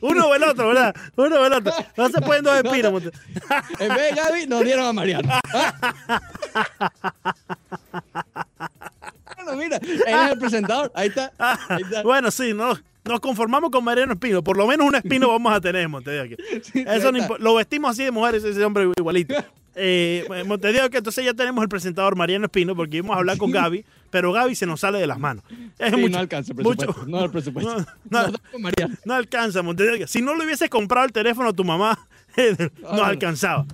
Uno 0.00 0.28
o 0.28 0.34
el 0.34 0.42
otro, 0.42 0.68
¿verdad? 0.68 0.94
Uno 1.16 1.36
o 1.40 1.46
el 1.46 1.52
otro. 1.52 1.72
No 1.96 2.08
se 2.08 2.20
pueden 2.20 2.44
dos 2.44 2.56
espinos. 2.56 3.02
En 3.78 3.94
vez 3.94 4.14
de 4.14 4.20
Gaby, 4.20 4.46
nos 4.46 4.64
dieron 4.64 4.86
a 4.86 4.92
Mariano. 4.92 5.28
mira, 9.60 9.76
él 9.76 10.02
es 10.06 10.32
el 10.32 10.38
presentador. 10.38 10.90
Ahí 10.94 11.08
está. 11.08 11.32
Ahí 11.68 11.82
está. 11.82 12.02
Bueno, 12.02 12.30
sí, 12.30 12.52
no, 12.54 12.74
nos 13.04 13.20
conformamos 13.20 13.70
con 13.70 13.84
Mariano 13.84 14.12
Espino. 14.14 14.42
Por 14.42 14.56
lo 14.56 14.66
menos 14.66 14.86
un 14.86 14.94
espino 14.94 15.28
vamos 15.32 15.52
a 15.52 15.60
tener, 15.60 15.88
Montes 15.88 16.12
de 16.14 16.34
Oca. 16.34 16.42
Sí, 16.62 16.84
Eso 16.86 17.12
no 17.12 17.36
lo 17.38 17.54
vestimos 17.54 17.90
así 17.92 18.04
de 18.04 18.10
mujeres, 18.10 18.42
ese 18.44 18.64
hombre 18.64 18.90
igualito. 18.96 19.34
Eh, 19.76 20.26
digo 20.72 20.90
que 20.90 20.98
entonces 20.98 21.24
ya 21.24 21.32
tenemos 21.32 21.62
el 21.62 21.68
presentador 21.68 22.16
Mariano 22.16 22.46
Espino 22.46 22.74
porque 22.74 22.96
íbamos 22.98 23.14
a 23.14 23.20
hablar 23.20 23.38
con 23.38 23.52
Gaby, 23.52 23.84
pero 24.10 24.32
Gaby 24.32 24.56
se 24.56 24.66
nos 24.66 24.80
sale 24.80 24.98
de 24.98 25.06
las 25.06 25.18
manos. 25.18 25.44
Es 25.78 25.90
Sí, 25.92 25.96
mucho- 25.96 26.10
no 26.10 26.18
alcanza 26.18 26.52
el 26.52 26.58
mucho- 26.58 26.76
presupuesto. 26.76 27.06
No 27.10 27.24
el 27.24 27.30
presupuesto. 27.30 27.86
No, 29.04 29.14
alcanza, 29.14 29.62
Montevideo. 29.62 30.08
Si 30.08 30.20
no 30.22 30.34
le 30.34 30.44
hubiese 30.44 30.68
comprado 30.68 31.06
el 31.06 31.12
teléfono 31.12 31.50
a 31.50 31.52
tu 31.52 31.62
mamá, 31.64 31.96
nos 32.36 32.92
no. 32.96 33.04
alcanzaba. 33.04 33.64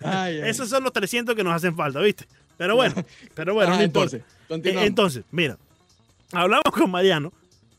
Ay, 0.00 0.40
ay. 0.42 0.48
Esos 0.48 0.68
son 0.68 0.84
los 0.84 0.92
300 0.92 1.34
que 1.34 1.42
nos 1.42 1.52
hacen 1.54 1.74
falta, 1.76 2.00
¿viste? 2.00 2.24
Pero 2.62 2.76
bueno, 2.76 2.94
pero 3.34 3.54
bueno, 3.54 3.74
Ah, 3.74 3.82
entonces. 3.82 4.22
Eh, 4.50 4.74
entonces, 4.84 5.24
mira, 5.32 5.58
hablamos 6.32 6.62
con 6.72 6.90
Mariano, 6.90 7.32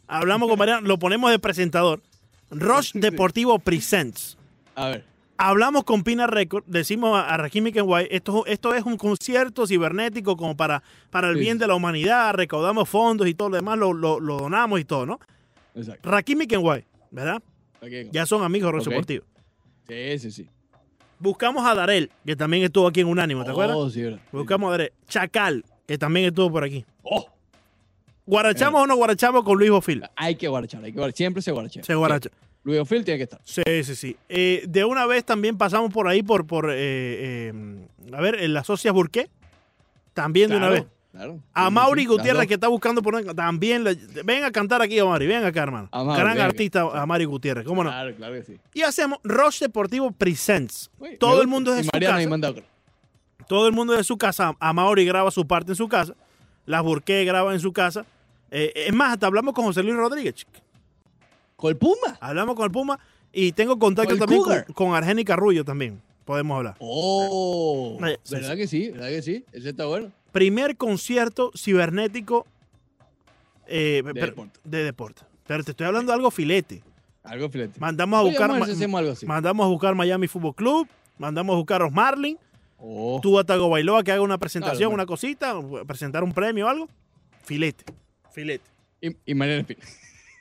hablamos 0.07 0.49
con 0.49 0.59
Mariano, 0.59 0.86
lo 0.86 0.99
ponemos 0.99 1.31
de 1.31 1.39
presentador. 1.39 2.01
Rush 2.51 2.91
Deportivo 2.95 3.59
Presents. 3.59 4.38
A 4.75 4.89
ver. 4.89 5.05
Hablamos 5.38 5.84
con 5.86 6.03
Pina 6.03 6.27
Record, 6.27 6.63
decimos 6.67 7.17
a, 7.17 7.34
a 7.34 7.38
Rakim 7.38 7.71
Kenway, 7.71 8.07
esto, 8.11 8.45
esto 8.45 8.73
es 8.75 8.84
un 8.84 8.97
concierto 8.97 9.65
cibernético 9.65 10.36
como 10.38 10.55
para, 10.57 10.84
para 11.09 11.29
el 11.29 11.36
Sí, 11.36 11.39
bien 11.41 11.57
de 11.57 11.65
la 11.67 11.75
humanidad, 11.75 12.34
recaudamos 12.34 12.88
fondos 12.89 13.27
y 13.27 13.34
todo 13.34 13.49
lo 13.49 13.55
demás, 13.55 13.77
lo, 13.79 13.93
lo- 13.93 14.19
lo 14.19 14.38
donamos 14.38 14.79
y 14.79 14.86
todo, 14.86 15.05
¿no? 15.05 15.19
Exacto. 15.75 16.09
Rakim 16.09 16.39
Kenway, 16.47 16.86
¿verdad? 17.09 17.41
Ya 18.11 18.25
son 18.25 18.43
amigos 18.43 18.67
de 18.67 18.71
Rosso 18.73 18.89
Ok. 18.89 18.93
Deportivo. 18.93 19.25
Sí, 19.88 20.19
sí, 20.19 20.31
sí. 20.31 20.49
Buscamos 21.24 21.65
a 21.65 21.74
Darel, 21.74 22.11
que 22.26 22.36
también 22.36 22.63
estuvo 22.63 22.86
aquí 22.86 22.99
en 22.99 23.07
Unánimo, 23.07 23.45
¿te 23.45 23.51
acuerdas? 23.51 23.78
Oh, 23.80 23.89
sí, 23.89 24.01
verdad. 24.01 24.19
Buscamos 24.34 24.67
a 24.67 24.71
Darel. 24.71 24.91
Chacal, 25.07 25.63
que 25.88 25.97
también 25.97 26.26
estuvo 26.26 26.51
por 26.51 26.65
aquí. 26.65 26.86
Oh, 27.01 27.26
¿Guarachamos 28.26 28.82
Eh. 28.82 28.84
o 28.84 28.88
no 28.88 28.95
guarachamos 28.97 29.43
con 29.45 29.57
Luis 29.57 29.71
Bofil? 29.71 30.03
hay 30.17 30.36
que 30.36 30.49
guarachar, 30.49 30.84
hay 30.84 30.91
que 30.91 30.97
guarachar. 30.97 31.17
Siempre 31.17 31.41
se 31.41 31.51
guaracha. 31.51 31.82
Se 31.82 31.95
guaracha. 31.95 32.30
Luis 32.65 32.80
Ophil 32.82 33.05
tiene 33.05 33.17
que 33.19 33.24
estar. 33.24 33.39
Sí, 33.45 33.61
sí, 33.86 33.95
sí. 33.95 34.17
Eh, 34.28 34.65
de 34.67 34.84
una 34.84 35.05
vez 35.05 35.24
también 35.24 35.57
pasamos 35.57 35.93
por 35.93 36.09
ahí 36.09 36.24
por, 36.24 36.45
por 36.45 36.67
eh, 36.71 37.53
a 38.11 38.19
ver, 38.21 38.36
en 38.43 38.53
las 38.53 38.67
socias 38.67 38.93
Burqué. 38.93 39.30
También 40.13 40.49
de 40.49 40.57
una 40.57 40.67
vez. 40.69 40.86
Claro. 41.14 41.39
A 41.53 41.70
Mauri 41.70 42.05
Gutiérrez, 42.07 42.47
que 42.47 42.55
está 42.55 42.68
buscando 42.68 43.03
por 43.03 43.24
también. 43.36 43.84
le- 43.84 43.95
ven 44.26 44.43
a 44.43 44.51
cantar 44.51 44.82
aquí, 44.82 44.97
Amari. 44.97 45.28
Ven 45.28 45.43
acá, 45.45 45.61
hermano. 45.61 45.88
A 45.91 46.03
Mauri, 46.03 46.20
Gran 46.20 46.39
artista, 46.39 46.82
Amari 46.99 47.26
Gutiérrez. 47.26 47.64
¿Cómo 47.66 47.84
no? 47.84 47.91
Claro, 47.91 48.16
claro 48.16 48.34
que 48.34 48.43
sí. 48.43 48.57
Y 48.74 48.82
hacemos 48.82 49.20
Rush 49.24 49.59
Deportivo 49.59 50.11
Presents. 50.11 50.89
Uy, 50.97 51.18
Todo 51.20 51.41
el 51.43 51.47
mundo 51.47 51.70
es 51.72 51.76
de 51.78 51.82
Y 51.82 51.86
su 51.86 51.91
casa. 51.91 52.53
Todo 53.47 53.68
el 53.68 53.74
mundo 53.74 53.93
de 53.93 54.03
su 54.03 54.18
casa. 54.18 54.55
A 54.59 54.74
Mauri 54.74 55.05
graba 55.05 55.30
su 55.30 55.45
parte 55.45 55.74
en 55.74 55.76
su 55.76 55.88
casa. 55.88 56.16
Las 56.66 56.82
Burqué 56.82 57.24
graba 57.26 57.53
en 57.53 57.59
su 57.59 57.72
casa. 57.72 58.05
Eh, 58.49 58.72
es 58.76 58.93
más, 58.93 59.14
hasta 59.14 59.28
hablamos 59.28 59.53
con 59.53 59.66
José 59.66 59.84
Luis 59.84 59.95
Rodríguez. 59.95 60.47
¿Con 61.55 61.70
el 61.70 61.78
Puma? 61.78 62.18
Hablamos 62.22 62.55
con 62.55 62.66
el 62.66 62.72
Puma. 62.72 62.97
Y 63.32 63.51
tengo 63.51 63.78
contacto 63.78 64.09
¿Con 64.09 64.16
el 64.16 64.20
también 64.20 64.41
con, 64.41 64.49
Cougar? 64.49 64.74
con 64.74 64.95
Argeni 64.95 65.24
Carrullo 65.24 65.64
también. 65.64 66.01
Podemos 66.26 66.57
hablar. 66.57 66.76
Oh, 66.80 67.99
Eh, 68.07 68.18
sí, 68.24 68.34
¿verdad 68.36 68.55
que 68.55 68.68
sí? 68.68 68.89
¿Verdad 68.89 69.09
que 69.09 69.22
sí? 69.22 69.45
Ese 69.51 69.70
está 69.70 69.86
bueno. 69.86 70.11
Primer 70.34 70.75
concierto 70.75 71.51
cibernético 71.55 72.45
eh, 73.67 74.01
De 74.03 74.13
pero- 74.13 74.25
deporte. 74.27 74.59
de 74.65 74.84
deporte. 74.84 75.21
Pero 75.47 75.63
te 75.63 75.71
estoy 75.71 75.88
hablando 75.88 76.11
de 76.11 76.15
algo 76.15 76.31
filete. 76.31 76.84
Algo 77.23 77.49
filete. 77.49 77.79
Mandamos 77.79 78.17
a 78.17 78.21
Oye, 78.23 78.31
buscar 78.31 78.49
si 78.65 78.84
algo 78.84 79.11
así. 79.11 79.25
mandamos 79.25 79.65
a 79.65 79.69
buscar 79.69 79.95
Miami 79.95 80.27
Fútbol 80.27 80.53
Club, 80.55 80.88
mandamos 81.17 81.53
a 81.53 81.57
buscar 81.57 81.81
a 81.81 81.86
los 81.86 81.93
Marlin, 81.93 82.38
Oh. 82.86 83.19
tú 83.23 83.39
a 83.39 83.45
Tago 83.45 83.69
Bailoa 83.69 84.03
que 84.03 84.11
haga 84.11 84.21
una 84.21 84.38
presentación, 84.38 84.89
Claro, 84.89 84.93
una 84.95 85.05
cosita, 85.05 85.55
presentar 85.88 86.21
un 86.21 86.34
premio 86.34 86.65
o 86.65 86.69
algo. 86.69 86.89
Filete. 87.45 87.86
Filete. 88.34 88.65
Y, 88.99 89.15
y 89.25 89.34
Mariano 89.36 89.61
Espino. 89.61 89.79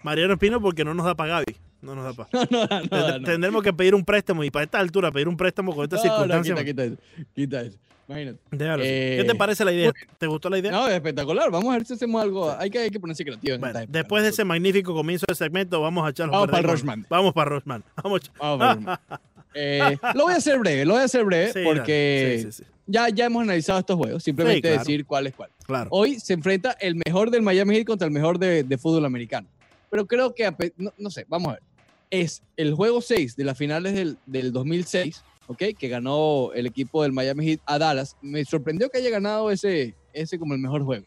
Mariano 0.03 0.33
Espino 0.35 0.61
porque 0.61 0.85
no 0.85 0.93
nos 0.93 1.07
da 1.07 1.15
para 1.15 1.35
Gaby. 1.35 1.57
No 1.83 1.95
nos 1.95 2.05
da 2.05 2.13
para. 2.15 2.29
No, 2.51 2.67
no, 2.67 2.81
no, 2.81 3.09
no, 3.13 3.19
no. 3.21 3.25
Tendremos 3.27 3.63
que 3.63 3.73
pedir 3.73 3.95
un 3.95 4.05
préstamo 4.05 4.43
y 4.43 4.51
para 4.51 4.65
esta 4.65 4.81
altura 4.81 5.13
pedir 5.13 5.29
un 5.29 5.37
préstamo 5.37 5.73
con 5.75 5.89
no, 5.89 5.99
circunstancias. 5.99 6.59
quita, 6.59 6.65
quita 6.65 6.85
eso. 6.85 6.97
Quita 7.35 7.61
eso. 7.63 7.79
Imagínate. 8.09 8.39
Déjalo. 8.51 8.83
Eh, 8.85 9.19
¿Qué 9.21 9.25
te 9.25 9.35
parece 9.35 9.65
la 9.65 9.73
idea? 9.73 9.93
¿Te 10.19 10.27
gustó 10.27 10.51
la 10.51 10.59
idea? 10.59 10.71
No, 10.71 10.89
es 10.89 10.95
espectacular. 10.95 11.51
Vamos 11.51 11.71
a 11.71 11.79
ver 11.79 11.87
si 11.87 11.95
hacemos 11.95 12.21
algo. 12.23 12.51
Hay 12.51 12.71
que, 12.71 12.79
hay 12.79 12.91
que 12.91 13.01
ponerse 13.01 13.25
creativo. 13.25 13.55
en 13.55 13.61
Bueno, 13.61 13.81
después 13.89 14.23
de 14.23 14.31
ese 14.31 14.45
magnífico 14.45 14.95
comienzo 14.95 15.25
del 15.27 15.37
segmento, 15.37 15.81
vamos 15.81 16.07
a 16.07 16.11
echarlo 16.11 16.33
Vamos 16.33 16.51
para 16.51 16.63
Rochman. 16.63 17.07
Vamos 17.09 17.33
para 17.33 17.51
Rochman. 17.51 17.85
Vamos. 18.03 18.21
Vamos 18.39 18.61
a 18.61 18.75
ver. 18.75 18.99
Eh, 19.55 19.99
lo 20.15 20.25
voy 20.25 20.33
a 20.33 20.37
hacer 20.39 20.59
breve, 20.59 20.87
lo 20.87 20.95
voy 20.95 21.03
a 21.03 21.05
hacer 21.05 21.27
breve 21.27 21.53
Sí, 21.53 21.61
porque. 21.63 22.41
Sí, 22.45 22.53
sí. 22.53 22.65
Ya, 22.87 23.11
ya 23.11 23.27
hemos 23.27 23.43
analizado 23.43 23.81
estos 23.81 23.97
juegos. 23.97 24.23
Simplemente 24.23 24.63
claro. 24.63 24.79
decir 24.79 25.05
cuál 25.05 25.27
es 25.27 25.35
cuál. 25.35 25.51
Claro. 25.67 25.91
Hoy 25.93 26.19
se 26.21 26.33
enfrenta 26.33 26.73
el 26.81 26.97
mejor 26.97 27.31
del 27.31 27.43
Miami 27.43 27.77
Heat 27.77 27.87
contra 27.87 28.07
el 28.07 28.13
mejor 28.15 28.39
de, 28.39 28.65
de 28.65 28.79
fútbol 28.79 29.05
americano. 29.05 29.47
Pero 29.91 30.07
creo 30.07 30.35
que, 30.35 30.51
no, 30.79 30.93
no 30.97 31.11
sé, 31.11 31.27
vamos 31.29 31.49
a 31.49 31.53
ver. 31.53 31.63
Es 32.11 32.43
el 32.57 32.75
juego 32.75 33.03
6 33.03 33.37
de 33.37 33.45
las 33.45 33.59
finales 33.59 33.95
del, 33.95 34.17
del 34.25 34.53
2006, 34.53 35.23
¿ok? 35.47 35.63
Que 35.79 35.89
ganó 35.89 36.53
el 36.55 36.67
equipo 36.67 37.03
del 37.03 37.13
Miami 37.13 37.47
Heat 37.47 37.61
a 37.67 37.79
Dallas. 37.79 38.17
Me 38.21 38.45
sorprendió 38.45 38.89
que 38.91 38.99
haya 38.99 39.11
ganado 39.11 39.51
ese, 39.51 39.95
ese 40.13 40.39
como 40.39 40.55
el 40.55 40.61
mejor 40.61 40.85
juego. 40.85 41.07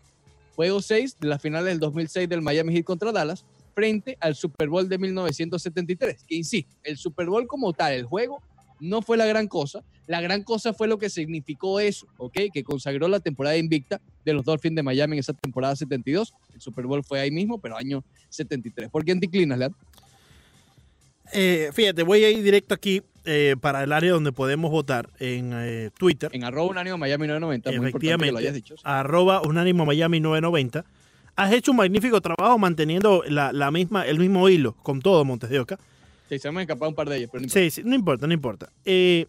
Juego 0.56 0.82
6 0.82 1.18
de 1.20 1.28
las 1.28 1.42
finales 1.42 1.68
del 1.68 1.80
2006 1.80 2.30
del 2.30 2.42
Miami 2.42 2.74
Heat 2.74 2.86
contra 2.86 3.12
Dallas 3.12 3.46
frente 3.74 4.18
al 4.22 4.36
Super 4.36 4.70
Bowl 4.70 4.88
de 4.88 4.98
1973. 4.98 6.24
Que 6.24 6.36
insisto, 6.36 6.74
el 6.84 6.98
Super 6.98 7.28
Bowl 7.28 7.46
como 7.46 7.74
tal, 7.74 7.94
el 7.94 8.06
juego, 8.06 8.42
no 8.80 9.02
fue 9.02 9.18
la 9.18 9.26
gran 9.26 9.48
cosa. 9.48 9.84
La 10.08 10.22
gran 10.22 10.44
cosa 10.44 10.74
fue 10.74 10.88
lo 10.88 10.98
que 10.98 11.10
significó 11.10 11.80
eso, 11.80 12.08
¿ok? 12.18 12.38
Que 12.54 12.64
consagró 12.64 13.08
la 13.08 13.20
temporada 13.20 13.58
invicta 13.58 14.00
de 14.24 14.34
los 14.34 14.46
Dolphins 14.46 14.76
de 14.76 14.84
Miami 14.84 15.16
en 15.16 15.20
esa 15.20 15.34
temporada 15.34 15.76
72. 15.76 16.34
El 16.54 16.62
Super 16.62 16.86
Bowl 16.86 17.04
fue 17.04 17.20
ahí 17.20 17.32
mismo, 17.32 17.60
pero 17.60 17.76
año 17.76 18.04
73. 18.30 18.90
¿Por 18.90 19.04
quién 19.04 19.20
te 19.20 19.26
inclinas, 19.26 19.58
Leandro? 19.58 19.80
Eh, 21.34 21.70
fíjate, 21.74 22.04
voy 22.04 22.24
a 22.24 22.30
ir 22.30 22.44
directo 22.44 22.74
aquí 22.74 23.02
eh, 23.26 23.56
para 23.60 23.84
el 23.84 23.92
área 23.92 24.12
donde 24.12 24.32
podemos 24.32 24.70
votar 24.72 25.10
en 25.20 25.52
eh, 25.54 25.90
Twitter. 25.98 26.30
En 26.34 26.44
arroba 26.44 26.70
unánimo 26.72 26.98
Miami 26.98 27.28
990. 27.28 27.70
Muy 27.72 27.88
importante 27.88 28.26
que 28.26 28.32
lo 28.32 28.38
hayas 28.38 28.50
Efectivamente, 28.52 28.74
dicho. 28.76 28.76
arroba 28.84 29.42
unánimo 29.42 29.86
Miami 29.86 30.20
990. 30.20 30.86
has 31.36 31.52
hecho 31.54 31.72
un 31.72 31.78
magnífico 31.78 32.22
trabajo 32.22 32.58
manteniendo 32.60 33.24
la, 33.28 33.52
la 33.52 33.72
misma, 33.72 34.06
el 34.06 34.20
mismo 34.20 34.48
hilo 34.50 34.74
con 34.84 35.02
todo 35.02 35.26
Montes 35.26 35.50
de 35.50 35.60
Oca. 35.60 35.80
Sí, 36.30 36.40
se 36.40 36.50
me 36.52 36.60
han 36.60 36.62
escapado 36.62 36.90
un 36.90 36.96
par 36.96 37.10
de 37.10 37.18
ellos, 37.18 37.30
pero 37.32 37.42
no 37.42 37.46
importa. 37.46 37.60
Sí, 37.64 37.70
sí, 37.72 37.82
no 37.84 37.94
importa, 37.96 38.28
no 38.28 38.34
importa. 38.34 38.70
Eh, 38.86 39.26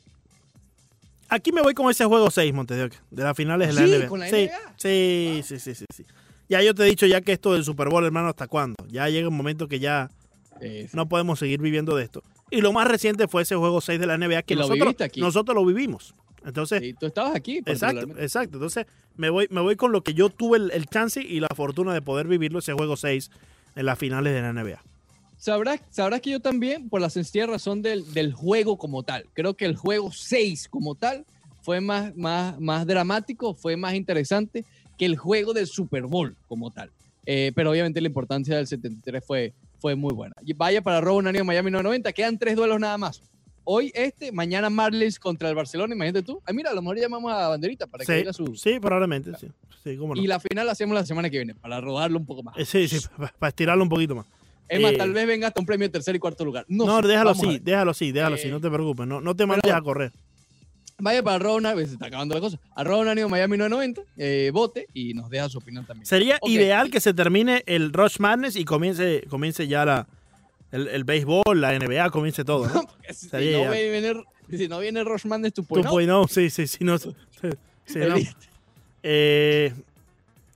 aquí 1.29 1.53
me 1.53 1.63
voy 1.63 1.75
con 1.75 1.91
ese 1.91 2.05
juego 2.05 2.31
6, 2.31 2.53
Montes 2.55 2.77
de 2.77 2.85
Oca, 2.85 2.97
de 3.11 3.23
las 3.23 3.37
finales 3.37 3.69
de 3.69 3.75
la 3.75 3.81
Sí, 3.87 3.95
NBA. 3.99 4.09
con 4.09 4.21
la 4.21 4.29
sí, 4.29 4.49
sí, 4.77 5.41
sí, 5.45 5.59
sí, 5.59 5.75
sí, 5.75 5.85
sí. 5.95 6.05
Ya 6.49 6.63
yo 6.63 6.75
te 6.75 6.85
he 6.85 6.87
dicho 6.87 7.07
ya 7.07 7.21
que 7.23 7.33
esto 7.33 7.55
del 7.55 7.65
Super 7.65 7.89
Bowl, 7.89 8.05
hermano, 8.05 8.29
¿hasta 8.29 8.47
cuándo? 8.47 8.77
Ya 8.89 9.09
llega 9.09 9.29
un 9.29 9.37
momento 9.37 9.67
que 9.69 9.81
ya 9.81 10.11
Sí. 10.61 10.87
no 10.93 11.09
podemos 11.09 11.39
seguir 11.39 11.61
viviendo 11.61 11.97
de 11.97 12.05
esto. 12.05 12.23
Y 12.51 12.61
lo 12.61 12.73
más 12.73 12.87
reciente 12.89 13.29
fue 13.29 13.43
ese 13.43 13.57
juego 13.57 13.81
6 13.81 13.99
de 14.01 14.07
la 14.07 14.17
NBA 14.19 14.43
que 14.43 14.55
Y 14.55 14.57
lo 14.57 14.63
nosotros, 14.69 14.95
aquí. 15.01 15.21
nosotros 15.21 15.55
lo 15.55 15.65
vivimos. 15.65 16.15
Entonces, 16.45 16.81
Sí, 16.81 16.95
tú 16.95 17.07
estabas 17.07 17.35
aquí. 17.35 17.57
Exacto, 17.59 17.77
particularmente. 17.79 18.23
exacto. 18.23 18.57
Entonces, 18.59 18.87
me 19.17 19.31
voy, 19.31 19.49
me 19.51 19.61
voy 19.61 19.75
con 19.77 19.91
lo 19.93 20.03
que 20.03 20.15
yo 20.15 20.29
tuve 20.31 20.59
el, 20.59 20.71
el 20.71 20.87
chance 20.87 21.21
y 21.21 21.41
la 21.41 21.49
fortuna 21.57 21.93
de 21.93 22.03
poder 22.03 22.29
vivirlo, 22.29 22.61
ese 22.61 22.73
juego 22.73 22.97
6 22.97 23.31
en 23.75 23.87
las 23.87 23.99
finales 23.99 24.33
de 24.33 24.43
la 24.43 24.53
NBA. 24.53 24.83
Sabrás, 25.39 25.81
sabrás 25.91 26.21
que 26.21 26.31
yo 26.31 26.41
también, 26.41 26.89
por 26.89 27.01
la 27.01 27.11
sencilla 27.11 27.47
razón 27.47 27.83
del, 27.83 28.11
del 28.15 28.33
juego 28.33 28.79
como 28.79 29.03
tal, 29.03 29.27
creo 29.35 29.55
que 29.55 29.67
el 29.67 29.77
juego 29.77 30.11
6 30.13 30.69
como 30.69 30.95
tal 30.95 31.27
fue 31.63 31.81
más, 31.81 32.17
más, 32.17 32.59
más 32.61 32.87
dramático, 32.87 33.55
fue 33.55 33.77
más 33.77 33.95
interesante 33.95 34.65
que 34.97 35.05
el 35.05 35.17
juego 35.17 35.53
del 35.53 35.67
Super 35.67 36.05
Bowl 36.05 36.37
como 36.49 36.71
tal. 36.71 36.91
Eh, 37.27 37.53
pero 37.55 37.71
obviamente 37.73 38.01
la 38.01 38.07
importancia 38.07 38.57
del 38.57 38.67
73 38.67 39.23
fue, 39.27 39.53
fue 39.79 39.95
muy 39.95 40.15
buena. 40.15 40.35
Y 40.45 40.53
vaya 40.53 40.83
para 40.83 41.01
Robo 41.01 41.19
Unánimo 41.19 41.45
Miami 41.45 41.71
990, 41.71 42.13
quedan 42.13 42.39
tres 42.39 42.57
duelos 42.57 42.79
nada 42.81 42.97
más. 42.99 43.23
Hoy 43.65 43.91
este, 43.95 44.31
mañana 44.31 44.71
Marlins 44.71 45.19
contra 45.19 45.49
el 45.49 45.55
Barcelona, 45.57 45.95
imagínate 45.95 46.23
tú. 46.23 46.41
Ay, 46.47 46.55
mira, 46.55 46.71
a 46.71 46.75
lo 46.75 46.83
mejor 46.83 46.99
llamamos 47.01 47.33
a 47.33 47.49
Banderita 47.49 47.87
para 47.89 48.05
que 48.05 48.13
Sí, 48.13 48.19
diga 48.19 48.33
su... 48.33 48.55
sí, 48.55 48.79
probablemente, 48.81 49.33
sí. 49.41 49.49
Sí, 49.83 49.97
cómo 49.97 50.15
no. 50.15 50.21
Y 50.23 50.27
la 50.29 50.39
final 50.39 50.67
la 50.67 50.73
hacemos 50.73 50.95
la 50.95 51.05
semana 51.05 51.29
que 51.31 51.39
viene, 51.39 51.55
para 51.55 51.81
rodarlo 51.81 52.19
un 52.19 52.27
poco 52.27 52.43
más. 52.45 52.57
Eh, 52.59 52.65
Sí, 52.65 52.87
sí, 52.89 53.05
para 53.39 53.49
estirarlo 53.49 53.83
un 53.83 53.89
poquito 53.89 54.15
más. 54.15 54.27
Es 54.69 54.81
más, 54.81 54.93
eh, 54.93 54.97
tal 54.97 55.13
vez 55.13 55.27
venga 55.27 55.49
hasta 55.49 55.61
un 55.61 55.67
premio 55.67 55.87
de 55.89 55.93
tercer 55.93 56.15
y 56.15 56.19
cuarto 56.19 56.45
lugar. 56.45 56.65
No, 56.69 56.87
No, 56.87 57.01
sé, 57.03 57.09
déjalo 57.09 57.31
así, 57.31 57.59
déjalo 57.61 57.91
así, 57.93 58.13
déjalo 58.13 58.37
Eh, 58.37 58.39
así, 58.41 58.49
no 58.51 58.61
te 58.61 58.71
preocupes, 58.71 59.07
no, 59.07 59.21
no 59.21 59.35
te 59.37 59.47
mandes 59.47 59.63
pero- 59.65 59.77
a 59.77 59.83
correr. 59.83 60.13
Vaya 60.99 61.23
para 61.23 61.39
Rona, 61.39 61.75
se 61.75 61.83
está 61.83 62.07
acabando 62.07 62.35
la 62.35 62.41
cosa. 62.41 62.59
Arroba 62.75 63.01
Unánimo 63.03 63.29
Miami 63.29 63.59
990, 63.59 64.03
eh, 64.17 64.51
vote 64.53 64.87
y 64.95 65.13
nos 65.13 65.29
deja 65.29 65.49
su 65.49 65.59
opinión 65.59 65.85
también. 65.85 66.07
Sería 66.07 66.39
ideal 66.45 66.91
que 66.91 67.01
se 67.01 67.13
termine 67.13 67.63
el 67.67 67.93
Rush 67.93 68.19
Madness 68.19 68.57
y 68.57 68.65
comience, 68.65 69.23
comience 69.29 69.69
ya 69.69 69.85
la, 69.85 70.07
el, 70.73 70.89
el 70.89 71.05
béisbol, 71.05 71.43
la 71.61 71.79
NBA, 71.79 72.09
comience 72.11 72.45
todo, 72.45 72.67
¿no? 72.69 72.83
Si, 73.13 73.29
Sería 73.29 73.67
no 73.67 73.73
viene, 73.73 74.23
si 74.51 74.69
no 74.69 74.79
viene 74.81 75.05
Rochman 75.05 75.43
de 75.43 75.51
tu 75.51 75.63
Tú 75.65 75.83
pues 75.83 76.07
no, 76.07 76.27
sí, 76.29 76.49
sí, 76.51 76.67
sí, 76.67 76.79
no. 76.83 76.99
sí, 76.99 77.11
sí, 77.85 77.99
no. 77.99 78.17
Eh, 79.03 79.73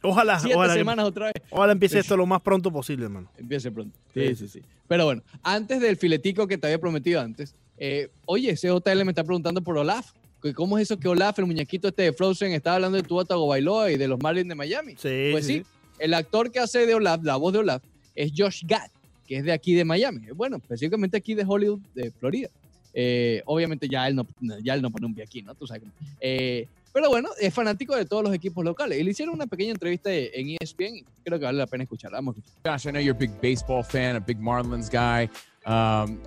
ojalá, 0.02 0.40
Siete 0.40 0.56
ojalá, 0.56 0.74
semanas 0.74 1.04
otra 1.06 1.26
vez. 1.26 1.34
ojalá 1.50 1.72
empiece 1.72 1.94
Sí. 1.96 2.00
esto 2.00 2.16
lo 2.16 2.26
más 2.26 2.40
pronto 2.40 2.72
posible, 2.72 3.04
hermano. 3.04 3.30
Empiece 3.36 3.70
pronto. 3.70 3.96
Sí. 4.14 4.28
Sí, 4.28 4.34
sí, 4.36 4.48
sí. 4.48 4.62
Pero 4.88 5.04
bueno, 5.04 5.22
antes 5.42 5.80
del 5.80 5.96
filetico 5.96 6.46
que 6.48 6.58
te 6.58 6.66
había 6.66 6.78
prometido 6.80 7.20
antes, 7.20 7.54
eh, 7.78 8.08
oye, 8.26 8.54
CJL 8.56 9.04
me 9.04 9.12
está 9.12 9.22
preguntando 9.22 9.62
por 9.62 9.76
Olaf. 9.78 10.12
Que 10.40 10.54
¿Cómo 10.54 10.78
es 10.78 10.84
eso 10.84 10.98
que 10.98 11.08
Olaf, 11.08 11.38
el 11.38 11.46
muñequito 11.46 11.88
este 11.88 12.02
de 12.02 12.12
Frozen, 12.12 12.52
estaba 12.52 12.76
hablando 12.76 12.96
de 12.96 13.02
Tua 13.02 13.24
Tagovailoa 13.24 13.90
y 13.90 13.96
de 13.96 14.08
los 14.08 14.20
Marlins 14.20 14.48
de 14.48 14.54
Miami? 14.54 14.94
Sí, 14.96 15.28
Pues 15.32 15.46
sí, 15.46 15.58
sí, 15.58 15.64
el 15.98 16.14
actor 16.14 16.50
que 16.50 16.58
hace 16.58 16.86
de 16.86 16.94
Olaf, 16.94 17.22
la 17.22 17.36
voz 17.36 17.52
de 17.52 17.60
Olaf, 17.60 17.82
es 18.14 18.32
Josh 18.36 18.64
Gad, 18.66 18.90
que 19.26 19.36
es 19.36 19.44
de 19.44 19.52
aquí 19.52 19.74
de 19.74 19.84
Miami. 19.84 20.28
Bueno, 20.34 20.56
específicamente 20.56 21.16
aquí 21.16 21.34
de 21.34 21.44
Hollywood, 21.46 21.80
de 21.94 22.10
Florida. 22.10 22.48
Eh, 22.92 23.42
obviamente 23.46 23.88
ya 23.88 24.08
él 24.08 24.16
no, 24.16 24.26
ya 24.62 24.74
él 24.74 24.82
no 24.82 24.90
pone 24.90 25.06
un 25.06 25.14
pie 25.14 25.24
aquí, 25.24 25.42
¿no? 25.42 25.54
Tú 25.54 25.66
sabes. 25.66 25.82
cómo. 25.82 25.92
Eh, 26.20 26.66
pero 26.92 27.08
bueno, 27.08 27.28
es 27.38 27.54
fanático 27.54 27.94
de 27.94 28.04
todos 28.04 28.24
los 28.24 28.34
equipos 28.34 28.64
locales. 28.64 28.98
Y 28.98 29.04
le 29.04 29.12
hicieron 29.12 29.34
una 29.34 29.46
pequeña 29.46 29.70
entrevista 29.70 30.12
en 30.12 30.56
ESPN 30.60 30.96
y 30.96 31.04
creo 31.22 31.38
que 31.38 31.44
vale 31.44 31.58
la 31.58 31.66
pena 31.66 31.84
escucharla. 31.84 32.18
Vamos. 32.18 32.36
Josh, 32.64 32.86
I 32.86 32.90
know 32.90 33.00
you're 33.00 33.14
a 33.14 33.18
big 33.18 33.30
baseball 33.40 33.84
fan, 33.84 34.16
a 34.16 34.20
big 34.20 34.38
Marlins 34.38 34.90
guy. 34.90 35.30
Um, 35.66 36.18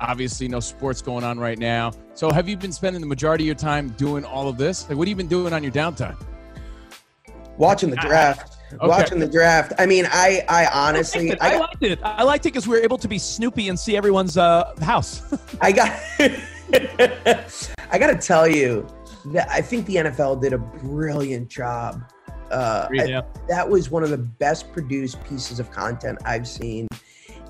obviously, 0.00 0.48
no 0.48 0.60
sports 0.60 1.02
going 1.02 1.24
on 1.24 1.38
right 1.38 1.58
now. 1.58 1.92
So, 2.14 2.30
have 2.30 2.48
you 2.48 2.56
been 2.56 2.72
spending 2.72 3.00
the 3.00 3.06
majority 3.08 3.44
of 3.44 3.46
your 3.46 3.54
time 3.54 3.90
doing 3.90 4.24
all 4.24 4.48
of 4.48 4.56
this? 4.56 4.88
Like, 4.88 4.98
what 4.98 5.06
have 5.06 5.10
you 5.10 5.16
been 5.16 5.28
doing 5.28 5.52
on 5.52 5.62
your 5.62 5.72
downtime? 5.72 6.16
watching 7.56 7.90
the 7.90 7.96
draft. 7.96 8.56
Watching 8.80 9.18
the 9.18 9.28
draft. 9.28 9.72
I 9.78 9.86
mean, 9.86 10.06
I 10.10 10.44
I 10.48 10.66
honestly 10.66 11.32
I 11.40 11.46
I 11.46 11.50
got, 11.52 11.60
liked 11.60 11.82
it. 11.82 11.98
I 12.02 12.22
liked 12.22 12.46
it 12.46 12.50
because 12.50 12.66
we 12.66 12.76
were 12.76 12.82
able 12.82 12.98
to 12.98 13.08
be 13.08 13.18
Snoopy 13.18 13.68
and 13.68 13.78
see 13.78 13.96
everyone's 13.96 14.36
uh, 14.36 14.74
house. 14.80 15.22
I 15.60 15.72
got 15.72 15.90
I 17.90 17.98
got 17.98 18.06
to 18.08 18.18
tell 18.18 18.46
you 18.48 18.86
that 19.32 19.48
I 19.50 19.60
think 19.60 19.86
the 19.86 19.96
NFL 19.96 20.40
did 20.40 20.52
a 20.52 20.58
brilliant 20.58 21.48
job. 21.48 22.02
Uh, 22.50 22.88
I- 22.98 23.22
that 23.48 23.68
was 23.68 23.90
one 23.90 24.02
of 24.02 24.10
the 24.10 24.18
best 24.18 24.72
produced 24.72 25.22
pieces 25.24 25.60
of 25.60 25.70
content 25.70 26.18
I've 26.24 26.48
seen 26.48 26.88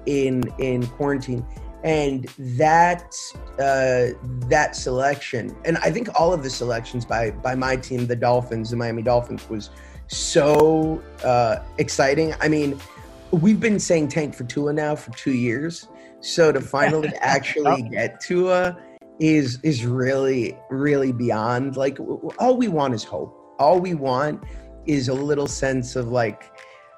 in 0.06 0.42
in 0.58 0.86
quarantine, 0.86 1.44
and 1.82 2.24
that 2.38 3.14
uh, 3.58 4.16
that 4.48 4.76
selection, 4.76 5.56
and 5.64 5.78
I 5.78 5.90
think 5.90 6.08
all 6.18 6.32
of 6.32 6.42
the 6.42 6.50
selections 6.50 7.04
by 7.04 7.30
by 7.30 7.54
my 7.54 7.76
team, 7.76 8.06
the 8.06 8.16
Dolphins, 8.16 8.70
the 8.70 8.76
Miami 8.76 9.02
Dolphins, 9.02 9.48
was 9.48 9.70
so 10.08 11.02
uh, 11.24 11.60
exciting. 11.78 12.34
I 12.40 12.48
mean, 12.48 12.78
we've 13.30 13.60
been 13.60 13.78
saying 13.78 14.08
tank 14.08 14.34
for 14.34 14.44
Tua 14.44 14.72
now 14.72 14.94
for 14.94 15.10
two 15.12 15.32
years, 15.32 15.88
so 16.20 16.52
to 16.52 16.60
finally 16.60 17.12
actually 17.20 17.82
get 17.82 18.20
Tua 18.20 18.76
is 19.18 19.58
is 19.62 19.86
really 19.86 20.56
really 20.70 21.12
beyond. 21.12 21.76
Like 21.76 21.98
all 22.38 22.56
we 22.56 22.68
want 22.68 22.94
is 22.94 23.04
hope. 23.04 23.36
All 23.58 23.78
we 23.80 23.94
want 23.94 24.42
is 24.86 25.08
a 25.08 25.14
little 25.14 25.46
sense 25.46 25.96
of 25.96 26.08
like 26.08 26.50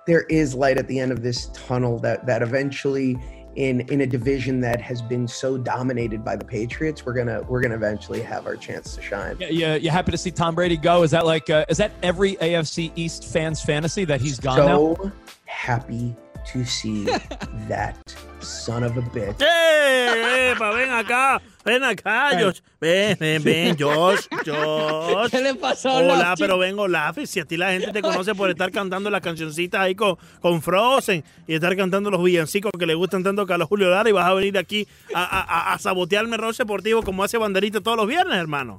there 0.07 0.22
is 0.22 0.55
light 0.55 0.78
at 0.78 0.89
the 0.89 0.99
end 0.99 1.12
of 1.12 1.22
this 1.22 1.51
tunnel 1.53 1.99
that 2.01 2.26
that 2.26 2.43
eventually 2.43 3.16
in 3.57 3.80
in 3.92 4.03
a 4.03 4.07
division 4.07 4.61
that 4.61 4.80
has 4.80 5.03
been 5.03 5.28
so 5.28 5.59
dominated 5.59 6.24
by 6.24 6.36
the 6.36 6.44
Patriots, 6.44 7.05
we're 7.05 7.12
gonna 7.12 7.42
we're 7.48 7.61
gonna 7.61 7.74
eventually 7.74 8.22
have 8.22 8.46
our 8.46 8.57
chance 8.57 8.94
to 8.96 9.03
shine. 9.03 9.36
yeah, 9.38 9.48
you, 9.48 9.82
you 9.82 9.90
happy 9.90 10.11
to 10.11 10.18
see 10.18 10.30
Tom 10.30 10.55
Brady 10.55 10.76
go? 10.76 11.03
Is 11.03 11.11
that 11.11 11.26
like 11.26 11.50
uh, 11.50 11.64
is 11.68 11.78
that 11.78 11.92
every 12.03 12.36
AFC 12.36 12.92
East 12.96 13.24
fan's 13.24 13.62
fantasy 13.62 14.05
that 14.05 14.20
he's 14.20 14.38
gone 14.38 14.59
now? 14.59 14.94
so 14.94 15.12
happy 15.44 16.16
to 16.53 16.64
see 16.64 17.05
that 17.68 17.95
son 18.40 18.82
of 18.84 18.97
a 18.97 19.01
bitch. 19.03 19.40
¡Eh! 19.40 20.53
epa, 20.53 20.70
ven 20.70 20.90
acá, 20.90 21.40
ven 21.64 21.82
acá, 21.84 22.30
Josh. 22.40 22.61
Ven, 22.80 23.16
ven, 23.18 23.43
ven, 23.45 23.76
Josh, 23.78 24.26
Josh. 24.45 25.30
¿Qué 25.30 25.40
le 25.40 25.55
pasó 25.55 25.90
a 25.90 25.95
Hola, 25.95 26.14
Olaf, 26.14 26.38
pero 26.38 26.59
vengo 26.59 26.82
Olaf. 26.82 27.18
Si 27.26 27.38
a 27.40 27.45
ti 27.45 27.57
la 27.57 27.70
gente 27.72 27.93
te 27.93 28.03
conoce 28.03 28.34
por 28.34 28.51
estar 28.51 28.70
cantando 28.72 29.09
las 29.11 29.20
cancioncitas 29.20 29.80
ahí 29.80 29.95
con, 29.95 30.16
con 30.40 30.61
Frozen 30.61 31.22
y 31.47 31.55
estar 31.55 31.76
cantando 31.76 32.11
los 32.11 32.22
villancicos 32.22 32.72
que 32.78 32.86
le 32.86 32.95
gustan 32.95 33.22
tanto 33.22 33.47
a 33.49 33.59
los 33.59 33.68
Julio 33.68 33.88
Lara 33.90 34.09
y 34.09 34.12
vas 34.12 34.26
a 34.26 34.34
venir 34.34 34.59
aquí 34.59 34.86
a, 35.14 35.22
a, 35.22 35.40
a- 35.40 35.74
a 35.74 35.78
sabotearme 35.78 36.36
el 36.36 36.43
rol 36.43 36.55
deportivo 36.55 37.03
como 37.03 37.22
hace 37.22 37.38
Banderita 37.38 37.80
todos 37.80 37.97
los 37.97 38.07
viernes, 38.09 38.36
hermano. 38.38 38.78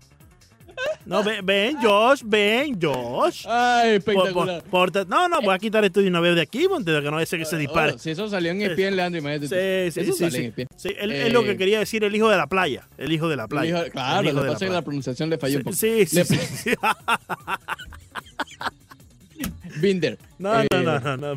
No, 1.05 1.21
ven, 1.23 1.45
ven, 1.45 1.77
Josh, 1.81 2.21
ven, 2.23 2.79
Josh. 2.81 3.45
Ay, 3.47 3.99
Por- 3.99 4.15
espectacular. 4.15 4.63
por- 4.63 4.91
por- 4.91 5.07
no, 5.07 5.27
no, 5.27 5.41
voy 5.41 5.53
a 5.53 5.59
quitar 5.59 5.83
esto 5.83 6.01
de 6.01 6.07
una 6.07 6.21
vez 6.21 6.35
de 6.35 6.41
aquí, 6.41 6.67
Monte, 6.67 6.91
que 7.01 7.11
no 7.11 7.19
ese 7.19 7.37
que 7.37 7.45
se 7.45 7.57
dispare. 7.57 7.93
Oh, 7.93 7.97
si 7.97 8.11
eso 8.11 8.29
salió 8.29 8.51
en 8.51 8.61
ESPN, 8.61 8.95
Leandro, 8.95 9.19
imagínate. 9.19 9.47
Sí, 9.47 9.91
sí, 9.93 9.99
eso 10.01 10.13
sí. 10.13 10.19
sale 10.19 10.31
sí. 10.31 10.37
en 10.37 10.43
ESPN. 10.45 10.67
Sí, 10.77 10.89
él- 10.97 11.11
es 11.11 11.33
lo 11.33 11.43
que 11.43 11.51
Eh, 11.51 11.57
quería 11.57 11.79
decir 11.79 12.03
el 12.05 12.15
hijo 12.15 12.29
de 12.29 12.37
la 12.37 12.47
playa. 12.47 12.87
El 12.97 13.11
hijo 13.11 13.27
de 13.27 13.35
la 13.35 13.43
El 13.43 13.49
playa. 13.49 13.81
hijo- 13.81 13.91
claro, 13.91 14.19
El 14.19 14.25
lo 14.25 14.31
hijo 14.31 14.39
que 14.39 14.43
de 14.43 14.47
la 14.47 14.53
pasa 14.53 14.65
es 14.65 14.69
que 14.69 14.73
la 14.75 14.81
pronunciación 14.81 15.29
le 15.29 15.37
falló 15.37 15.57
un 15.57 15.63
poco. 15.63 15.75
Sí, 15.75 16.05
sí, 16.05 16.23
sí, 16.23 16.37
sí. 16.37 16.73
Binder. 19.81 20.17
No, 20.39 20.61
eh, 20.61 20.67
no, 20.71 20.81
no, 20.83 20.99
no, 20.99 21.17
no. 21.17 21.35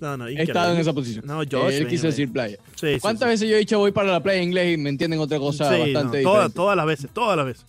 No, 0.00 0.16
no, 0.16 0.28
He 0.28 0.42
estado 0.42 0.74
en 0.74 0.80
esa 0.80 0.92
posición. 0.92 1.24
No, 1.26 1.38
Josh, 1.38 1.74
Él 1.74 1.88
quiso 1.88 2.06
decir 2.06 2.32
playa. 2.32 2.56
Sí, 2.76 2.98
¿Cuántas 3.00 3.26
sí. 3.26 3.30
veces 3.30 3.48
yo 3.48 3.56
he 3.56 3.58
dicho 3.58 3.78
voy 3.78 3.90
para 3.92 4.12
la 4.12 4.22
playa 4.22 4.38
en 4.40 4.48
inglés 4.48 4.74
y 4.74 4.76
me 4.80 4.90
entienden 4.90 5.18
otra 5.20 5.38
cosa 5.38 5.70
bastante 5.76 6.22
no, 6.22 6.30
todas, 6.30 6.54
todas 6.54 6.76
las 6.76 6.86
veces, 6.86 7.10
todas 7.12 7.36
las 7.36 7.46
veces. 7.46 7.64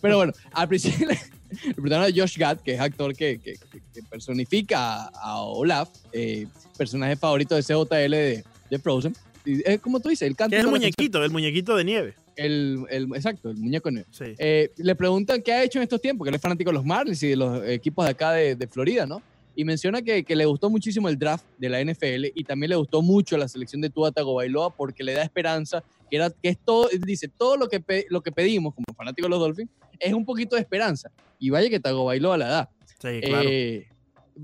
Pero 0.00 0.16
bueno, 0.16 0.32
al 0.52 0.68
principio 0.68 1.08
el 1.66 1.74
personaje 1.74 2.12
de 2.12 2.20
Josh 2.20 2.38
Gad, 2.38 2.58
que 2.60 2.74
es 2.74 2.80
actor 2.80 3.14
que, 3.14 3.38
que- 3.38 3.54
que- 3.70 3.80
que 3.92 4.02
personifica 4.10 5.04
a, 5.14 5.40
Olaf, 5.42 5.88
eh, 6.12 6.46
personaje 6.76 7.16
favorito 7.16 7.54
de 7.54 7.62
CJL 7.62 8.10
de, 8.10 8.44
de 8.70 8.78
Frozen. 8.78 9.14
Es 9.44 9.78
como 9.80 10.00
tú 10.00 10.08
dices, 10.08 10.26
el 10.26 10.34
canta 10.36 10.56
es 10.56 10.64
el 10.64 10.70
muñequito, 10.70 11.22
el 11.22 11.30
muñequito 11.30 11.76
de 11.76 11.84
nieve. 11.84 12.14
El, 12.36 12.84
el- 12.90 13.04
exacto, 13.14 13.50
el 13.50 13.56
muñeco 13.58 13.90
negro. 13.90 14.08
Sí. 14.10 14.34
Eh, 14.38 14.72
le 14.78 14.94
preguntan 14.96 15.42
qué 15.42 15.52
ha 15.52 15.62
hecho 15.62 15.78
en 15.78 15.82
estos 15.84 16.00
tiempos, 16.00 16.24
que 16.24 16.30
él 16.30 16.34
es 16.34 16.40
fanático 16.40 16.70
de 16.70 16.74
los 16.74 16.84
Marlins 16.84 17.22
y 17.22 17.28
de 17.28 17.36
los 17.36 17.62
equipos 17.68 18.04
de 18.06 18.10
acá 18.12 18.32
de, 18.32 18.56
de 18.56 18.66
Florida, 18.66 19.06
¿no? 19.06 19.22
Y 19.56 19.64
menciona 19.64 20.02
que, 20.02 20.24
que 20.24 20.34
le 20.36 20.46
gustó 20.46 20.68
muchísimo 20.70 21.08
el 21.08 21.18
draft 21.18 21.44
de 21.58 21.68
la 21.68 21.80
NFL 21.84 22.26
y 22.34 22.44
también 22.44 22.70
le 22.70 22.76
gustó 22.76 23.02
mucho 23.02 23.36
la 23.36 23.46
selección 23.48 23.80
de 23.80 23.90
Tua 23.90 24.10
Tagovailoa 24.10 24.70
porque 24.74 25.04
le 25.04 25.12
da 25.12 25.22
esperanza, 25.22 25.84
que, 26.10 26.16
era, 26.16 26.30
que 26.30 26.48
es 26.48 26.58
todo, 26.58 26.88
dice, 27.06 27.28
todo 27.28 27.56
lo 27.56 27.68
que, 27.68 27.80
pe- 27.80 28.06
lo 28.10 28.20
que 28.22 28.32
pedimos 28.32 28.74
como 28.74 28.86
fanáticos 28.96 29.26
de 29.26 29.30
los 29.30 29.38
Dolphins 29.40 29.70
es 30.00 30.12
un 30.12 30.24
poquito 30.24 30.56
de 30.56 30.62
esperanza. 30.62 31.10
Y 31.38 31.50
vaya 31.50 31.70
que 31.70 31.78
Tagovailoa 31.80 32.36
la 32.36 32.46
da. 32.48 32.70
Sí, 33.00 33.20
claro. 33.22 33.48
Eh, 33.48 33.86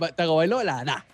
va- 0.01 0.09
Tagovailoa 0.15 0.63
la 0.65 0.85
da. 0.85 1.05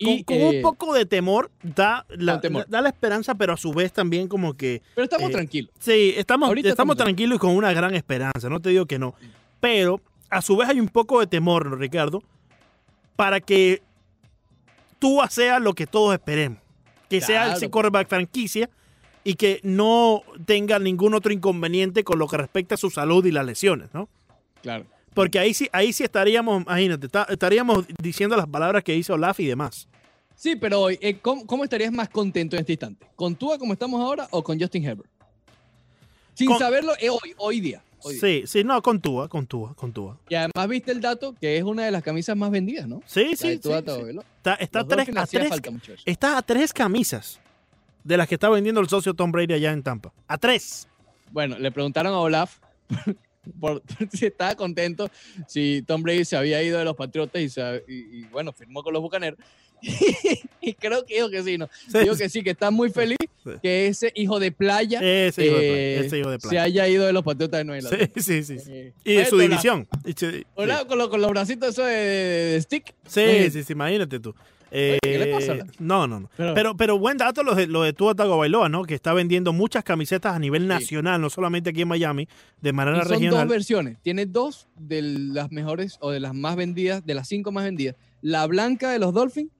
con, 0.00 0.08
Y, 0.08 0.24
con 0.24 0.36
eh, 0.36 0.56
un 0.56 0.62
poco 0.62 0.92
de 0.94 1.06
temor 1.06 1.52
da 1.62 2.04
la, 2.08 2.32
con 2.32 2.40
temor. 2.42 2.66
da 2.68 2.80
la 2.80 2.88
esperanza, 2.88 3.36
pero 3.36 3.52
a 3.52 3.56
su 3.56 3.72
vez 3.72 3.92
también 3.92 4.26
como 4.26 4.54
que... 4.54 4.82
pero 4.96 5.04
estamos 5.04 5.30
eh, 5.30 5.32
tranquilos. 5.32 5.70
Sí, 5.78 6.12
estamos, 6.16 6.48
Ahorita 6.48 6.68
estamos 6.70 6.96
tranquilos 6.96 7.36
y 7.36 7.38
con 7.38 7.50
una 7.54 7.72
gran 7.72 7.94
esperanza, 7.94 8.48
no 8.48 8.60
te 8.60 8.70
digo 8.70 8.86
que 8.86 8.98
no. 8.98 9.14
Pero 9.60 10.00
a 10.28 10.42
su 10.42 10.56
vez 10.56 10.68
hay 10.68 10.80
un 10.80 10.88
poco 10.88 11.20
de 11.20 11.28
temor, 11.28 11.66
¿no, 11.70 11.76
Ricardo, 11.76 12.22
para 13.16 13.40
que 13.40 13.82
Tua 14.98 15.28
sea 15.30 15.58
lo 15.58 15.74
que 15.74 15.86
todos 15.86 16.14
esperemos. 16.14 16.58
Que 17.08 17.20
sea 17.20 17.54
ese 17.54 17.70
quarterback 17.70 18.08
franquicia 18.08 18.68
y 19.22 19.34
que 19.34 19.60
no 19.62 20.22
tenga 20.46 20.78
ningún 20.78 21.14
otro 21.14 21.32
inconveniente 21.32 22.02
con 22.02 22.18
lo 22.18 22.26
que 22.26 22.36
respecta 22.36 22.74
a 22.74 22.78
su 22.78 22.90
salud 22.90 23.24
y 23.24 23.30
las 23.30 23.46
lesiones, 23.46 23.88
¿no? 23.92 24.08
Claro. 24.62 24.86
Porque 25.14 25.38
ahí 25.38 25.54
sí, 25.54 25.68
ahí 25.72 25.92
sí 25.92 26.02
estaríamos, 26.02 26.62
imagínate, 26.62 27.08
estaríamos 27.28 27.86
diciendo 28.02 28.36
las 28.36 28.48
palabras 28.48 28.82
que 28.82 28.96
hizo 28.96 29.14
Olaf 29.14 29.38
y 29.40 29.46
demás. 29.46 29.86
Sí, 30.34 30.56
pero 30.56 30.90
eh, 30.90 31.18
¿cómo, 31.22 31.46
cómo 31.46 31.62
estarías 31.62 31.92
más 31.92 32.08
contento 32.08 32.56
en 32.56 32.60
este 32.60 32.72
instante? 32.72 33.06
¿Con 33.14 33.36
Tua 33.36 33.58
como 33.58 33.72
estamos 33.74 34.00
ahora 34.00 34.26
o 34.30 34.42
con 34.42 34.58
Justin 34.58 34.84
Herbert? 34.84 35.08
Sin 36.34 36.48
Con- 36.48 36.58
saberlo 36.58 36.92
eh, 36.98 37.10
hoy, 37.10 37.34
hoy 37.36 37.60
día. 37.60 37.82
Hoy 38.04 38.14
día. 38.14 38.20
Sí, 38.20 38.42
sí, 38.46 38.64
no, 38.64 38.80
con 38.82 39.00
Tua, 39.00 39.28
con 39.28 39.46
Tua, 39.46 39.74
con 39.74 39.92
Tua. 39.92 40.18
Y 40.28 40.34
además 40.34 40.68
viste 40.68 40.92
el 40.92 41.00
dato 41.00 41.34
que 41.40 41.56
es 41.56 41.64
una 41.64 41.84
de 41.84 41.90
las 41.90 42.02
camisas 42.02 42.36
más 42.36 42.50
vendidas, 42.50 42.86
¿no? 42.86 43.02
Sí, 43.06 43.24
La 43.24 43.30
de 43.30 43.36
sí, 43.36 43.58
Tua 43.58 43.80
sí. 43.80 43.90
Está, 44.36 44.54
está 44.54 44.78
Los 44.80 44.88
tres, 44.88 45.08
a 45.16 45.26
tres- 45.26 46.02
está 46.04 46.38
a 46.38 46.42
tres 46.42 46.72
camisas 46.72 47.40
de 48.02 48.16
las 48.16 48.28
que 48.28 48.34
está 48.34 48.48
vendiendo 48.50 48.80
el 48.80 48.88
socio 48.88 49.14
Tom 49.14 49.32
Brady 49.32 49.54
allá 49.54 49.72
en 49.72 49.82
Tampa. 49.82 50.12
A 50.28 50.38
tres. 50.38 50.86
Bueno, 51.32 51.58
le 51.58 51.72
preguntaron 51.72 52.12
a 52.12 52.18
Olaf 52.18 52.58
por, 53.60 53.82
si 54.12 54.26
estaba 54.26 54.54
contento 54.54 55.08
si 55.48 55.82
Tom 55.86 56.02
Brady 56.02 56.24
se 56.24 56.36
había 56.36 56.62
ido 56.62 56.78
de 56.78 56.84
los 56.84 56.96
Patriotas 56.96 57.40
y, 57.42 57.48
se- 57.48 57.84
y- 57.88 58.18
y, 58.20 58.24
bueno, 58.32 58.52
firmó 58.52 58.82
con 58.82 58.92
los 58.92 59.02
Bucaneros. 59.02 59.38
y 60.62 60.72
creo 60.74 61.04
que 61.04 61.16
dijo 61.16 61.28
que 61.28 61.42
sí, 61.42 61.58
¿no? 61.58 61.68
Sí, 61.88 61.98
que 62.16 62.28
sí, 62.28 62.42
que 62.42 62.50
está 62.50 62.70
muy 62.70 62.90
feliz 62.90 63.18
Sí. 63.44 63.50
que 63.62 63.88
ese 63.88 64.10
hijo 64.14 64.40
de 64.40 64.50
playa, 64.52 65.00
Ese 65.02 65.44
hijo 65.44 65.56
de 65.56 65.60
playa, 65.68 66.00
ese 66.06 66.18
hijo 66.18 66.30
de 66.30 66.40
se 66.40 66.58
haya 66.58 66.88
ido 66.88 67.04
de 67.04 67.12
los 67.12 67.22
Patriotas 67.22 67.58
de 67.58 67.64
Nueva 67.64 67.82
Sí, 67.90 67.94
Inglaterra. 67.94 68.22
sí, 68.22 68.42
sí. 68.42 68.58
sí. 68.58 68.70
Eh, 68.72 68.92
Y 69.04 69.14
de 69.16 69.26
su 69.26 69.36
división. 69.38 69.86
Sí. 70.16 70.46
Olaf 70.54 70.86
con, 70.86 70.96
los- 70.96 71.08
con 71.10 71.20
los 71.20 71.30
bracitos 71.30 71.68
esos 71.74 71.86
de, 71.86 71.92
de- 71.92 72.52
de 72.52 72.62
stick. 72.62 72.94
Sí, 73.06 73.50
sí, 73.50 73.62
sí, 73.62 73.72
imagínate 73.74 74.18
tú. 74.18 74.34
Eh, 74.76 74.98
¿qué 75.02 75.18
le 75.18 75.26
pasa, 75.28 75.52
Olaf? 75.52 75.68
no, 75.78 76.06
no, 76.08 76.20
no. 76.20 76.30
Pero- 76.36 76.54
Pero, 76.54 76.76
pero 76.76 76.98
buen 76.98 77.16
dato 77.16 77.42
lo 77.44 77.54
de, 77.54 77.66
lo 77.68 77.82
de 77.82 77.92
Tua 77.92 78.14
Tagovailoa, 78.14 78.68
¿no? 78.68 78.82
Que 78.84 78.94
está 78.94 79.12
vendiendo 79.12 79.52
muchas 79.52 79.84
camisetas 79.84 80.34
a 80.34 80.38
nivel 80.38 80.66
nacional, 80.66 81.20
no 81.20 81.30
solamente 81.30 81.70
aquí 81.70 81.82
en 81.82 81.88
Miami, 81.88 82.28
de 82.60 82.70
Y 82.70 82.72
manera 82.72 83.04
son 83.04 83.24
dos 83.28 83.46
versiones. 83.48 83.98
Tiene 84.02 84.26
dos 84.26 84.66
de 84.76 85.02
las 85.02 85.52
mejores 85.52 85.96
o 86.00 86.10
de 86.10 86.18
las 86.20 86.34
más 86.34 86.56
vendidas, 86.56 87.06
de 87.06 87.14
las 87.14 87.28
cinco 87.28 87.52
más 87.52 87.64
vendidas. 87.64 87.94
La 88.20 88.46
blanca 88.46 88.90
de 88.90 88.98
los 88.98 89.14
Dolphins 89.14 89.50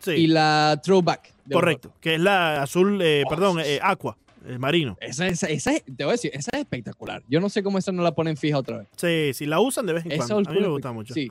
Sí, 0.00 0.10
y 0.12 0.26
la 0.26 0.80
throwback. 0.82 1.32
correcto. 1.52 1.92
Que 2.00 2.16
es 2.16 2.20
la 2.20 2.62
azul, 2.62 3.00
eh, 3.00 3.22
Oh, 3.24 3.30
perdón, 3.30 3.58
eh, 3.64 3.78
aqua, 3.82 4.16
el 4.46 4.58
marino. 4.58 4.96
Esa, 5.00 5.26
esa, 5.28 5.46
esa 5.46 5.72
es- 5.72 5.84
te 5.84 6.04
voy 6.04 6.10
a 6.10 6.12
decir, 6.12 6.30
esa 6.34 6.50
es 6.52 6.60
espectacular. 6.60 7.22
Yo 7.28 7.40
no 7.40 7.48
sé 7.48 7.62
cómo 7.62 7.78
esa 7.78 7.92
no 7.92 8.02
la 8.02 8.12
ponen 8.14 8.36
fija 8.36 8.58
otra 8.58 8.78
vez. 8.78 8.88
Sí, 8.96 9.30
sí, 9.32 9.46
la 9.46 9.60
usan 9.60 9.86
de 9.86 9.92
vez 9.94 10.04
en 10.04 10.12
Esa 10.12 10.26
cuando. 10.34 10.50
A 10.50 10.52
mí 10.52 10.60
me 10.60 10.68
gusta 10.68 10.92
mucho. 10.92 11.14
Sí. 11.14 11.30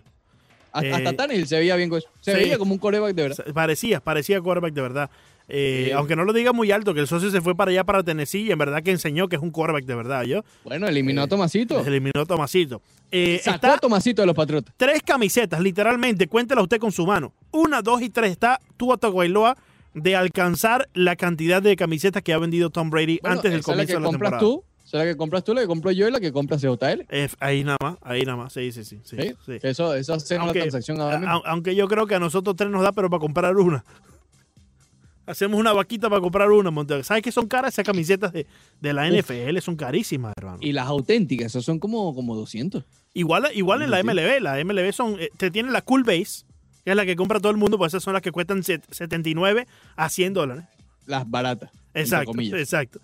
Hasta, 0.73 0.87
Eh, 0.87 0.93
hasta 0.93 1.13
Tannehill 1.13 1.47
se 1.47 1.57
veía 1.59 1.75
bien 1.77 1.87
con 1.89 1.99
eso. 1.99 2.09
Se 2.19 2.33
sí. 2.33 2.37
veía 2.39 2.57
como 2.57 2.73
un 2.73 2.79
coreback 2.79 3.13
de 3.15 3.21
verdad. 3.29 3.45
Parecía, 3.53 3.99
parecía 4.01 4.41
quarterback 4.41 4.73
de 4.73 4.81
verdad. 4.81 5.09
Eh, 5.47 5.83
Sí. 5.87 5.91
Aunque 5.91 6.15
no 6.15 6.23
lo 6.23 6.31
diga 6.33 6.51
muy 6.53 6.71
alto, 6.71 6.93
que 6.93 7.01
el 7.01 7.07
socio 7.07 7.29
se 7.29 7.41
fue 7.41 7.53
para 7.55 7.69
allá, 7.71 7.83
para 7.83 8.01
Tennessee, 8.01 8.43
y 8.43 8.51
en 8.51 8.57
verdad 8.57 8.81
que 8.81 8.91
enseñó 8.91 9.27
que 9.27 9.35
es 9.35 9.41
un 9.41 9.51
quarterback 9.51 9.85
de 9.85 9.93
verdad. 9.95 10.23
Yo 10.23 10.41
Bueno, 10.63 10.87
eliminó 10.87 11.21
Eh, 11.21 11.25
a 11.25 11.27
Tomasito. 11.27 11.85
eliminó 11.85 12.21
a 12.21 12.25
Tomasito. 12.25 12.81
Eh, 13.11 13.39
Sacó 13.43 13.67
a 13.67 13.77
Tomasito 13.77 14.21
de 14.21 14.25
los 14.25 14.35
Patriotas. 14.35 14.73
tres 14.77 15.01
camisetas, 15.05 15.59
literalmente, 15.59 16.27
cuéntela 16.27 16.61
usted 16.61 16.79
con 16.79 16.91
su 16.91 17.05
mano. 17.05 17.33
Una, 17.51 17.81
dos 17.81 18.01
y 18.01 18.09
tres. 18.09 18.31
Está 18.31 18.59
Tua 18.77 18.97
Tagovailoa 18.97 19.55
de 19.93 20.15
alcanzar 20.15 20.89
la 20.95 21.15
cantidad 21.15 21.61
de 21.61 21.75
camisetas 21.75 22.23
que 22.23 22.33
ha 22.33 22.37
vendido 22.39 22.69
Tom 22.71 22.89
Brady 22.89 23.19
Bueno, 23.21 23.35
antes 23.35 23.51
del 23.51 23.59
es 23.59 23.67
la 23.67 23.73
comienzo 23.73 23.87
que 23.91 23.93
de 23.95 23.99
la 23.99 24.05
compras 24.07 24.31
temporada. 24.31 24.39
tú. 24.39 24.63
Es 24.93 24.99
la 24.99 25.05
que 25.05 25.17
compras 25.17 25.43
tú, 25.43 25.53
la 25.55 25.61
que 25.61 25.67
compro 25.67 25.91
yo 25.91 26.07
y 26.07 26.11
la 26.11 26.19
que 26.19 26.31
compras 26.31 26.61
CJL. 26.61 27.05
Eh, 27.09 27.27
ahí 27.39 27.63
nada 27.63 27.77
más, 27.81 27.97
ahí 28.03 28.21
nada 28.21 28.37
más. 28.37 28.53
Sí, 28.53 28.71
sí, 28.71 28.83
sí. 28.85 28.99
sí, 29.03 29.17
¿Sí? 29.19 29.33
sí. 29.45 29.57
Eso, 29.63 29.93
eso 29.95 30.13
hace 30.13 30.37
una 30.37 30.51
transacción 30.53 31.01
ahora 31.01 31.17
mismo. 31.19 31.33
A- 31.35 31.41
aunque 31.49 31.75
yo 31.75 31.87
creo 31.87 32.05
que 32.05 32.13
a 32.15 32.19
nosotros 32.19 32.55
tres 32.55 32.69
nos 32.69 32.83
da, 32.83 32.91
pero 32.91 33.09
para 33.09 33.19
comprar 33.19 33.57
una. 33.57 33.83
Hacemos 35.25 35.57
una 35.59 35.71
vaquita 35.71 36.09
para 36.09 36.19
comprar 36.21 36.51
una. 36.51 36.69
¿Sabes 37.03 37.23
que 37.23 37.31
son 37.31 37.47
caras 37.47 37.73
esas 37.73 37.85
camisetas 37.85 38.33
de, 38.33 38.45
de 38.81 38.93
la 38.93 39.07
Uf. 39.09 39.31
NFL? 39.31 39.57
Son 39.59 39.75
carísimas, 39.77 40.33
hermano. 40.37 40.57
Y 40.61 40.73
las 40.73 40.85
auténticas, 40.87 41.47
esos 41.47 41.63
son 41.63 41.79
como, 41.79 42.13
como 42.13 42.35
200. 42.35 42.83
Igual, 43.13 43.47
igual 43.55 43.81
en 43.83 43.89
la. 43.91 44.03
MLB. 44.03 44.41
La 44.41 44.63
MLB 44.63 44.91
son, 44.91 45.15
eh, 45.19 45.29
te 45.37 45.49
tienen 45.49 45.71
la 45.71 45.81
Cool 45.81 46.03
Base, 46.03 46.43
que 46.83 46.91
es 46.91 46.95
la 46.95 47.05
que 47.05 47.15
compra 47.15 47.39
todo 47.39 47.51
el 47.51 47.57
mundo, 47.57 47.77
pues 47.77 47.91
esas 47.93 48.03
son 48.03 48.13
las 48.13 48.21
que 48.21 48.31
cuestan 48.31 48.63
set- 48.63 48.83
79 48.91 49.65
a 49.95 50.09
100 50.09 50.33
dólares. 50.33 50.65
Las 51.05 51.29
baratas. 51.29 51.71
Exacto, 51.93 52.33
exacto. 52.39 52.99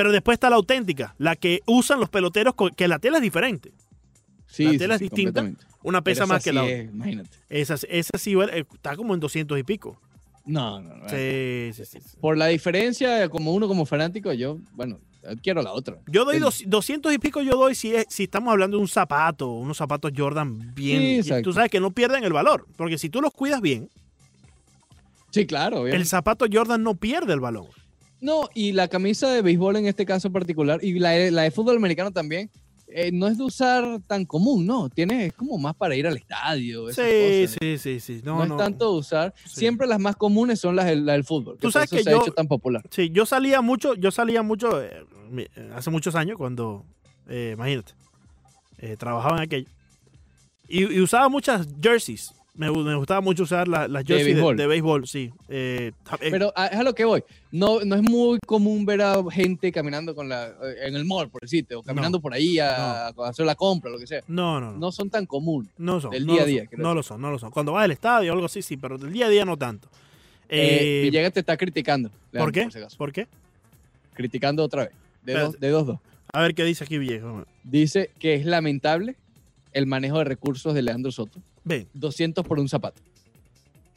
Pero 0.00 0.12
después 0.12 0.36
está 0.36 0.48
la 0.48 0.56
auténtica, 0.56 1.14
la 1.18 1.36
que 1.36 1.60
usan 1.66 2.00
los 2.00 2.08
peloteros, 2.08 2.54
que 2.74 2.88
la 2.88 2.98
tela 2.98 3.18
es 3.18 3.22
diferente. 3.22 3.70
Sí, 4.46 4.64
la 4.64 4.78
tela 4.78 4.96
sí, 4.98 5.04
es 5.04 5.10
distinta. 5.10 5.46
Una 5.82 6.00
pesa 6.02 6.24
esa 6.24 6.32
más 6.32 6.42
que 6.42 6.54
la 6.54 6.62
otra. 6.62 6.74
es, 6.74 6.88
imagínate. 6.90 7.28
Esa, 7.50 7.74
esa 7.86 8.16
sí 8.16 8.32
eh, 8.32 8.64
está 8.72 8.96
como 8.96 9.12
en 9.12 9.20
200 9.20 9.58
y 9.58 9.62
pico. 9.62 10.00
No, 10.46 10.80
no, 10.80 10.96
no. 10.96 11.06
Sí, 11.10 11.70
sí, 11.74 11.84
sí. 11.84 11.98
Por 12.18 12.38
la 12.38 12.46
diferencia, 12.46 13.28
como 13.28 13.52
uno 13.52 13.68
como 13.68 13.84
fanático, 13.84 14.32
yo, 14.32 14.56
bueno, 14.72 15.00
quiero 15.42 15.60
la 15.60 15.74
otra. 15.74 15.98
Yo 16.06 16.24
doy 16.24 16.38
dos- 16.38 16.64
200 16.66 17.12
y 17.12 17.18
pico, 17.18 17.42
yo 17.42 17.58
doy 17.58 17.74
si, 17.74 17.94
es, 17.94 18.06
si 18.08 18.22
estamos 18.22 18.52
hablando 18.52 18.78
de 18.78 18.80
un 18.80 18.88
zapato, 18.88 19.50
unos 19.50 19.76
zapatos 19.76 20.12
Jordan 20.16 20.74
bien. 20.74 21.22
Tú 21.42 21.52
sabes 21.52 21.70
que 21.70 21.78
no 21.78 21.90
pierden 21.90 22.24
el 22.24 22.32
valor, 22.32 22.66
porque 22.78 22.96
si 22.96 23.10
tú 23.10 23.20
los 23.20 23.34
cuidas 23.34 23.60
bien, 23.60 23.90
Sí, 25.30 25.46
claro. 25.46 25.86
el 25.86 26.06
zapato 26.06 26.46
Jordan 26.50 26.82
no 26.82 26.94
pierde 26.94 27.34
el 27.34 27.40
valor. 27.40 27.68
No, 28.20 28.48
y 28.54 28.72
la 28.72 28.88
camisa 28.88 29.30
de 29.32 29.42
béisbol 29.42 29.76
en 29.76 29.86
este 29.86 30.04
caso 30.04 30.30
particular, 30.30 30.80
y 30.82 30.98
la, 30.98 31.10
de- 31.10 31.30
la 31.30 31.42
de 31.42 31.50
fútbol 31.50 31.76
americano 31.76 32.10
también, 32.10 32.50
eh, 32.92 33.10
no 33.12 33.28
es 33.28 33.38
de 33.38 33.44
usar 33.44 34.00
tan 34.06 34.24
común, 34.24 34.66
¿no? 34.66 34.88
Tiene, 34.90 35.26
es 35.26 35.32
como 35.32 35.56
más 35.58 35.74
para 35.76 35.94
ir 35.94 36.06
al 36.08 36.16
estadio. 36.16 36.88
esas 36.88 37.06
Sí, 37.06 37.12
cosas. 37.44 37.58
sí, 37.60 37.78
sí, 37.78 38.00
sí. 38.00 38.20
No, 38.24 38.44
No, 38.44 38.54
es 38.56 38.58
tanto 38.60 38.90
usar. 38.92 39.32
Sí. 39.44 39.60
Siempre 39.60 39.86
las 39.86 40.00
más 40.00 40.16
comunes 40.16 40.58
son 40.58 40.74
las 40.76 40.86
del, 40.86 41.24
fútbol. 41.24 41.54
Tú 41.54 41.62
por 41.68 41.72
sabes 41.72 41.86
eso 41.92 41.96
que 41.96 42.02
se 42.04 42.10
yo- 42.10 42.18
ha 42.18 42.22
hecho 42.22 42.32
tan 42.32 42.48
popular. 42.48 42.82
Sí, 42.90 43.10
yo 43.10 43.24
salía 43.26 43.60
mucho, 43.60 43.94
yo 43.94 44.10
salía 44.10 44.42
mucho 44.42 44.82
eh, 44.82 45.04
hace 45.74 45.88
muchos 45.90 46.14
años 46.16 46.36
cuando, 46.36 46.84
eh, 47.28 47.52
imagínate, 47.54 47.92
trabajaba 48.98 49.36
en 49.36 49.42
aquello. 49.44 49.68
Y, 50.68 50.92
y 50.92 51.00
usaba 51.00 51.28
muchas 51.28 51.68
jerseys. 51.80 52.32
Me, 52.54 52.68
gu- 52.68 52.84
me 52.84 52.94
gustaba 52.96 53.20
mucho 53.20 53.44
usar 53.44 53.68
la- 53.68 53.86
las 53.88 54.04
De 54.04 54.08
jerseys 54.14 54.26
de, 54.26 54.32
béisbol. 54.34 54.56
de 54.56 54.66
béisbol, 54.66 55.06
sí. 55.06 55.30
Eh, 55.48 55.92
eh, 56.20 56.28
Pero 56.30 56.52
a- 56.56 56.66
es 56.66 56.76
a 56.78 56.82
lo 56.82 56.94
que 56.94 57.04
voy. 57.04 57.22
No, 57.52 57.80
no 57.84 57.94
es 57.94 58.02
muy 58.02 58.38
común 58.44 58.84
ver 58.84 59.00
a 59.02 59.22
gente 59.30 59.70
caminando 59.72 60.14
con 60.14 60.28
la, 60.28 60.48
eh, 60.48 60.52
en 60.82 60.96
el 60.96 61.04
mall, 61.04 61.30
por 61.30 61.40
decirte, 61.42 61.74
o 61.76 61.82
caminando 61.82 62.20
por 62.20 62.34
ahí 62.34 62.58
a, 62.58 63.06
a 63.06 63.28
hacer 63.28 63.46
la 63.46 63.54
compra, 63.54 63.90
lo 63.90 63.98
que 63.98 64.06
sea. 64.06 64.20
no, 64.26 64.60
no, 64.60 64.72
no. 64.72 64.78
No 64.78 64.92
son 64.92 65.08
tan 65.10 65.26
comunes. 65.26 65.70
No 65.78 66.00
son. 66.00 66.10
del 66.10 66.26
día 66.26 66.42
a 66.42 66.44
día, 66.44 66.64
son, 66.70 66.80
No 66.82 66.92
lo 66.94 67.02
son, 67.02 67.20
no 67.20 67.30
lo 67.30 67.38
son. 67.38 67.50
Cuando 67.50 67.72
vas 67.72 67.84
al 67.84 67.92
estadio 67.92 68.30
o 68.32 68.34
algo 68.34 68.46
así, 68.46 68.62
sí, 68.62 68.76
pero 68.76 68.98
del 68.98 69.12
día 69.12 69.26
a 69.26 69.30
día 69.30 69.44
no 69.44 69.56
tanto. 69.56 69.88
Eh, 70.48 70.98
Eh, 70.98 71.02
Villegas 71.04 71.32
te 71.32 71.40
está 71.40 71.56
criticando. 71.56 72.08
¿Por 72.10 72.18
Leandro, 72.32 72.52
qué? 72.52 72.62
por 72.68 72.76
acaso. 72.78 72.98
¿Por 72.98 73.12
qué? 73.12 73.28
Criticando 74.14 74.64
otra 74.64 74.84
vez. 74.84 74.92
De 75.22 75.32
Espérate. 75.32 75.52
dos, 75.52 75.60
de 75.60 75.68
dos, 75.70 75.86
dos. 75.86 75.98
A 76.32 76.40
ver 76.42 76.54
qué 76.54 76.64
dice 76.64 76.84
aquí 76.84 76.98
Villejo. 76.98 77.44
Dice 77.64 78.10
que 78.18 78.34
es 78.34 78.44
lamentable 78.44 79.16
el 79.72 79.86
manejo 79.86 80.18
de 80.18 80.24
recursos 80.24 80.74
de 80.74 80.82
Leandro 80.82 81.12
Soto. 81.12 81.40
Ven, 81.64 81.88
200 81.94 82.44
por 82.46 82.58
un 82.58 82.68
zapato. 82.68 83.00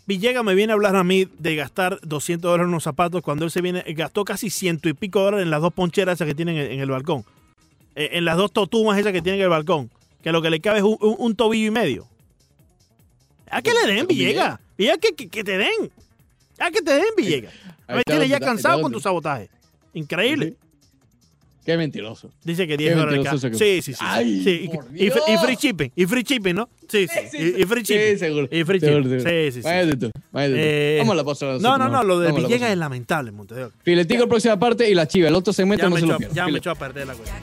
Villegas 0.06 0.44
me 0.44 0.54
viene 0.54 0.74
a 0.74 0.76
hablar 0.76 0.96
a 0.98 1.04
mí 1.04 1.28
de 1.40 1.56
gastar 1.56 1.98
200 2.02 2.42
dólares 2.52 2.66
en 2.66 2.70
unos 2.70 2.84
zapatos 2.84 3.22
cuando 3.22 3.46
él 3.46 3.52
se 3.52 3.62
viene, 3.62 3.84
gastó 3.96 4.26
casi 4.26 4.50
ciento 4.50 4.90
y 4.90 4.94
pico 4.94 5.22
dólares 5.22 5.46
en 5.46 5.50
las 5.50 5.62
dos 5.62 5.74
poncheras 5.74 6.16
esas 6.16 6.28
que 6.28 6.36
tienen 6.36 6.58
en, 6.58 6.80
el 6.82 6.90
balcón. 6.90 7.24
Eh, 7.96 8.10
en 8.14 8.26
las 8.26 8.36
dos 8.36 8.52
totumas 8.52 8.98
esas 9.00 9.14
que 9.14 9.22
tienen 9.22 9.40
en 9.40 9.46
el 9.46 9.50
balcón. 9.50 9.90
Que 10.22 10.32
lo 10.34 10.42
que 10.42 10.50
le 10.50 10.60
cabe 10.60 10.80
es 10.80 10.84
un, 10.84 10.98
un- 11.00 11.16
un 11.20 11.36
tobillo 11.36 11.68
y 11.68 11.72
medio. 11.72 12.08
¿A 13.50 13.62
qué 13.62 13.72
le 13.74 13.88
den, 13.88 14.06
¿Con 14.06 14.08
Villegas? 14.08 14.60
Villegas, 14.78 14.98
que, 15.00 15.14
que, 15.16 15.30
que 15.30 15.44
te 15.44 15.58
den. 15.58 15.92
¿A 16.60 16.72
que 16.72 16.82
te 16.82 16.94
den, 16.94 17.06
Villegas? 17.16 17.54
A 17.88 17.96
ver, 17.96 18.04
ya 18.28 18.40
cansado 18.40 18.82
con 18.82 18.92
tu 18.92 19.00
sabotaje. 19.00 19.50
Increíble. 19.94 20.56
Sí. 21.64 21.72
Qué 21.72 21.78
mentiroso. 21.78 22.30
Dice 22.44 22.68
que 22.68 22.74
Qué 22.78 22.84
10 22.84 22.96
dólares 22.96 23.14
mentiroso 23.24 23.48
cada. 23.48 23.56
ese 23.56 23.82
Sí, 23.82 23.82
sí, 23.82 23.94
sí. 23.94 24.00
Ay, 24.06 24.44
sí. 24.44 24.60
Y- 24.64 24.68
por 24.68 24.86
y, 24.94 25.10
fr- 25.10 25.22
y 25.28 25.32
Dios. 25.32 25.42
free 25.46 25.56
shipping. 25.56 25.92
Y 25.96 26.06
free 26.06 26.24
shipping, 26.24 26.54
¿no? 26.56 26.70
Sí, 26.90 27.08
sí. 27.08 27.20
Sí, 27.32 27.38
y, 27.58 27.62
y 27.62 27.66
free 27.66 27.84
shipping. 27.84 28.14
Sí, 28.14 28.18
seguro. 28.20 28.48
Y 28.52 28.64
free 28.64 28.80
shipping. 28.80 29.04
seguro. 29.04 29.20
Sí, 29.22 29.52
sí, 29.52 29.52
sí. 29.54 29.62
Váyate 29.62 29.98
tú, 29.98 30.12
váyate 30.32 30.54
tú. 30.56 30.60
Eh, 30.62 30.96
Vamos 31.00 31.14
a 31.14 31.16
la 31.16 31.24
pausa. 31.24 31.46
No, 31.60 31.78
no, 31.78 31.90
no. 31.90 32.04
Lo 32.04 32.20
de 32.20 32.32
la 32.32 32.40
Villegas 32.40 32.72
es 32.72 32.78
lamentable, 32.78 33.32
Montevideo. 33.32 33.72
Filetico, 33.84 34.28
próxima 34.28 34.60
parte 34.60 34.90
y 34.90 34.94
la 34.94 35.08
chiva. 35.08 35.30
El 35.30 35.36
otro 35.36 35.54
segmento 35.54 35.84
Ya 35.86 35.90
no 35.90 35.96
me 35.96 36.02
se 36.02 36.08
lo 36.08 36.20
ya 36.34 36.48
me 36.48 36.58
echó 36.58 36.72
a 36.72 36.76
perder 36.76 37.08
la 37.08 37.14
cuenta. 37.14 37.34